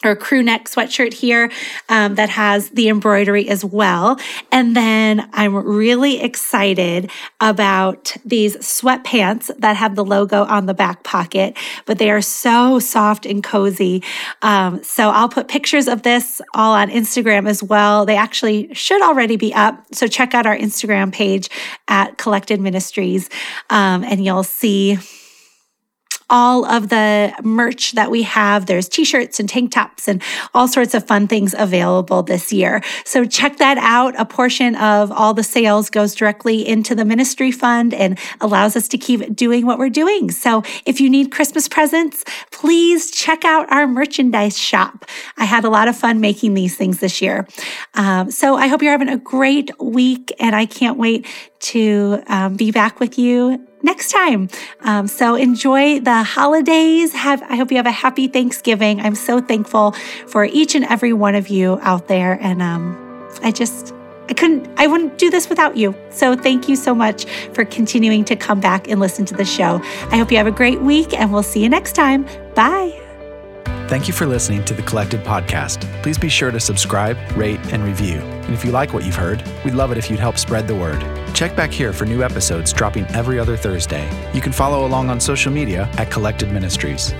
or 0.04 0.14
crew 0.14 0.42
neck 0.42 0.66
sweatshirt 0.66 1.12
here 1.12 1.50
um, 1.88 2.14
that 2.14 2.28
has 2.28 2.70
the 2.70 2.88
embroidery 2.88 3.48
as 3.48 3.64
well. 3.64 4.18
And 4.52 4.76
then 4.76 5.28
I'm 5.32 5.54
really 5.54 6.20
excited 6.20 7.10
about 7.40 8.16
these 8.24 8.56
sweatpants 8.58 9.50
that 9.58 9.76
have 9.76 9.96
the 9.96 10.04
logo 10.04 10.44
on 10.44 10.66
the 10.66 10.74
back 10.74 11.02
pocket, 11.02 11.56
but 11.84 11.98
they 11.98 12.10
are 12.10 12.20
so 12.20 12.78
soft 12.78 13.26
and 13.26 13.42
cozy. 13.42 14.02
Um, 14.42 14.82
so 14.84 15.10
I'll 15.10 15.28
put 15.28 15.48
pictures 15.48 15.88
of 15.88 16.02
this 16.02 16.40
all 16.54 16.74
on 16.74 16.90
Instagram 16.90 17.48
as 17.48 17.62
well. 17.62 18.06
They 18.06 18.16
actually 18.16 18.72
should 18.74 19.02
already 19.02 19.36
be 19.36 19.52
up. 19.52 19.84
So 19.92 20.06
check 20.06 20.34
out 20.34 20.46
our 20.46 20.56
Instagram 20.56 21.12
page 21.12 21.48
at 21.88 22.18
Collected 22.18 22.60
Ministries 22.60 23.28
um, 23.70 24.04
and 24.04 24.24
you'll 24.24 24.44
see 24.44 24.98
all 26.30 26.64
of 26.64 26.88
the 26.88 27.32
merch 27.42 27.92
that 27.92 28.10
we 28.10 28.22
have. 28.22 28.66
There's 28.66 28.88
t-shirts 28.88 29.40
and 29.40 29.48
tank 29.48 29.72
tops 29.72 30.08
and 30.08 30.22
all 30.54 30.68
sorts 30.68 30.94
of 30.94 31.06
fun 31.06 31.26
things 31.26 31.54
available 31.56 32.22
this 32.22 32.52
year. 32.52 32.82
So 33.04 33.24
check 33.24 33.58
that 33.58 33.78
out. 33.78 34.18
A 34.18 34.24
portion 34.24 34.74
of 34.76 35.10
all 35.10 35.34
the 35.34 35.42
sales 35.42 35.90
goes 35.90 36.14
directly 36.14 36.66
into 36.66 36.94
the 36.94 37.04
ministry 37.04 37.50
fund 37.50 37.94
and 37.94 38.18
allows 38.40 38.76
us 38.76 38.88
to 38.88 38.98
keep 38.98 39.34
doing 39.34 39.64
what 39.64 39.78
we're 39.78 39.88
doing. 39.88 40.30
So 40.30 40.62
if 40.84 41.00
you 41.00 41.08
need 41.08 41.32
Christmas 41.32 41.68
presents, 41.68 42.24
please 42.50 43.10
check 43.10 43.44
out 43.44 43.70
our 43.72 43.86
merchandise 43.86 44.58
shop. 44.58 45.06
I 45.36 45.44
had 45.44 45.64
a 45.64 45.70
lot 45.70 45.88
of 45.88 45.96
fun 45.96 46.20
making 46.20 46.54
these 46.54 46.76
things 46.76 47.00
this 47.00 47.22
year. 47.22 47.46
Um, 47.94 48.30
so 48.30 48.56
I 48.56 48.66
hope 48.66 48.82
you're 48.82 48.92
having 48.92 49.08
a 49.08 49.18
great 49.18 49.70
week 49.80 50.32
and 50.38 50.54
I 50.54 50.66
can't 50.66 50.98
wait 50.98 51.26
to 51.60 52.22
um, 52.26 52.56
be 52.56 52.70
back 52.70 53.00
with 53.00 53.18
you 53.18 53.67
next 53.82 54.10
time. 54.10 54.48
Um, 54.80 55.06
so 55.06 55.34
enjoy 55.34 56.00
the 56.00 56.22
holidays. 56.22 57.12
Have 57.12 57.42
I 57.42 57.56
hope 57.56 57.70
you 57.70 57.76
have 57.76 57.86
a 57.86 57.90
happy 57.90 58.28
Thanksgiving. 58.28 59.00
I'm 59.00 59.14
so 59.14 59.40
thankful 59.40 59.92
for 60.26 60.44
each 60.44 60.74
and 60.74 60.84
every 60.84 61.12
one 61.12 61.34
of 61.34 61.48
you 61.48 61.78
out 61.82 62.08
there, 62.08 62.38
and 62.40 62.62
um, 62.62 63.28
I 63.42 63.50
just. 63.50 63.94
I 64.30 64.34
couldn't, 64.34 64.68
I 64.76 64.86
wouldn't 64.86 65.16
do 65.16 65.30
this 65.30 65.48
without 65.48 65.78
you. 65.78 65.94
So 66.10 66.36
thank 66.36 66.68
you 66.68 66.76
so 66.76 66.94
much 66.94 67.24
for 67.54 67.64
continuing 67.64 68.26
to 68.26 68.36
come 68.36 68.60
back 68.60 68.86
and 68.86 69.00
listen 69.00 69.24
to 69.24 69.34
the 69.34 69.46
show. 69.46 69.80
I 70.10 70.18
hope 70.18 70.30
you 70.30 70.36
have 70.36 70.46
a 70.46 70.50
great 70.50 70.82
week 70.82 71.18
and 71.18 71.32
we'll 71.32 71.42
see 71.42 71.62
you 71.62 71.70
next 71.70 71.94
time. 71.94 72.26
Bye. 72.54 73.07
Thank 73.88 74.06
you 74.06 74.12
for 74.12 74.26
listening 74.26 74.66
to 74.66 74.74
the 74.74 74.82
Collected 74.82 75.24
Podcast. 75.24 75.80
Please 76.02 76.18
be 76.18 76.28
sure 76.28 76.50
to 76.50 76.60
subscribe, 76.60 77.16
rate, 77.34 77.58
and 77.72 77.82
review. 77.82 78.18
And 78.18 78.52
if 78.52 78.62
you 78.62 78.70
like 78.70 78.92
what 78.92 79.02
you've 79.02 79.14
heard, 79.14 79.42
we'd 79.64 79.72
love 79.72 79.92
it 79.92 79.96
if 79.96 80.10
you'd 80.10 80.20
help 80.20 80.36
spread 80.36 80.68
the 80.68 80.74
word. 80.74 81.02
Check 81.32 81.56
back 81.56 81.70
here 81.70 81.94
for 81.94 82.04
new 82.04 82.22
episodes 82.22 82.70
dropping 82.70 83.06
every 83.06 83.38
other 83.38 83.56
Thursday. 83.56 84.06
You 84.34 84.42
can 84.42 84.52
follow 84.52 84.86
along 84.86 85.08
on 85.08 85.18
social 85.18 85.50
media 85.50 85.88
at 85.96 86.10
Collected 86.10 86.52
Ministries. 86.52 87.14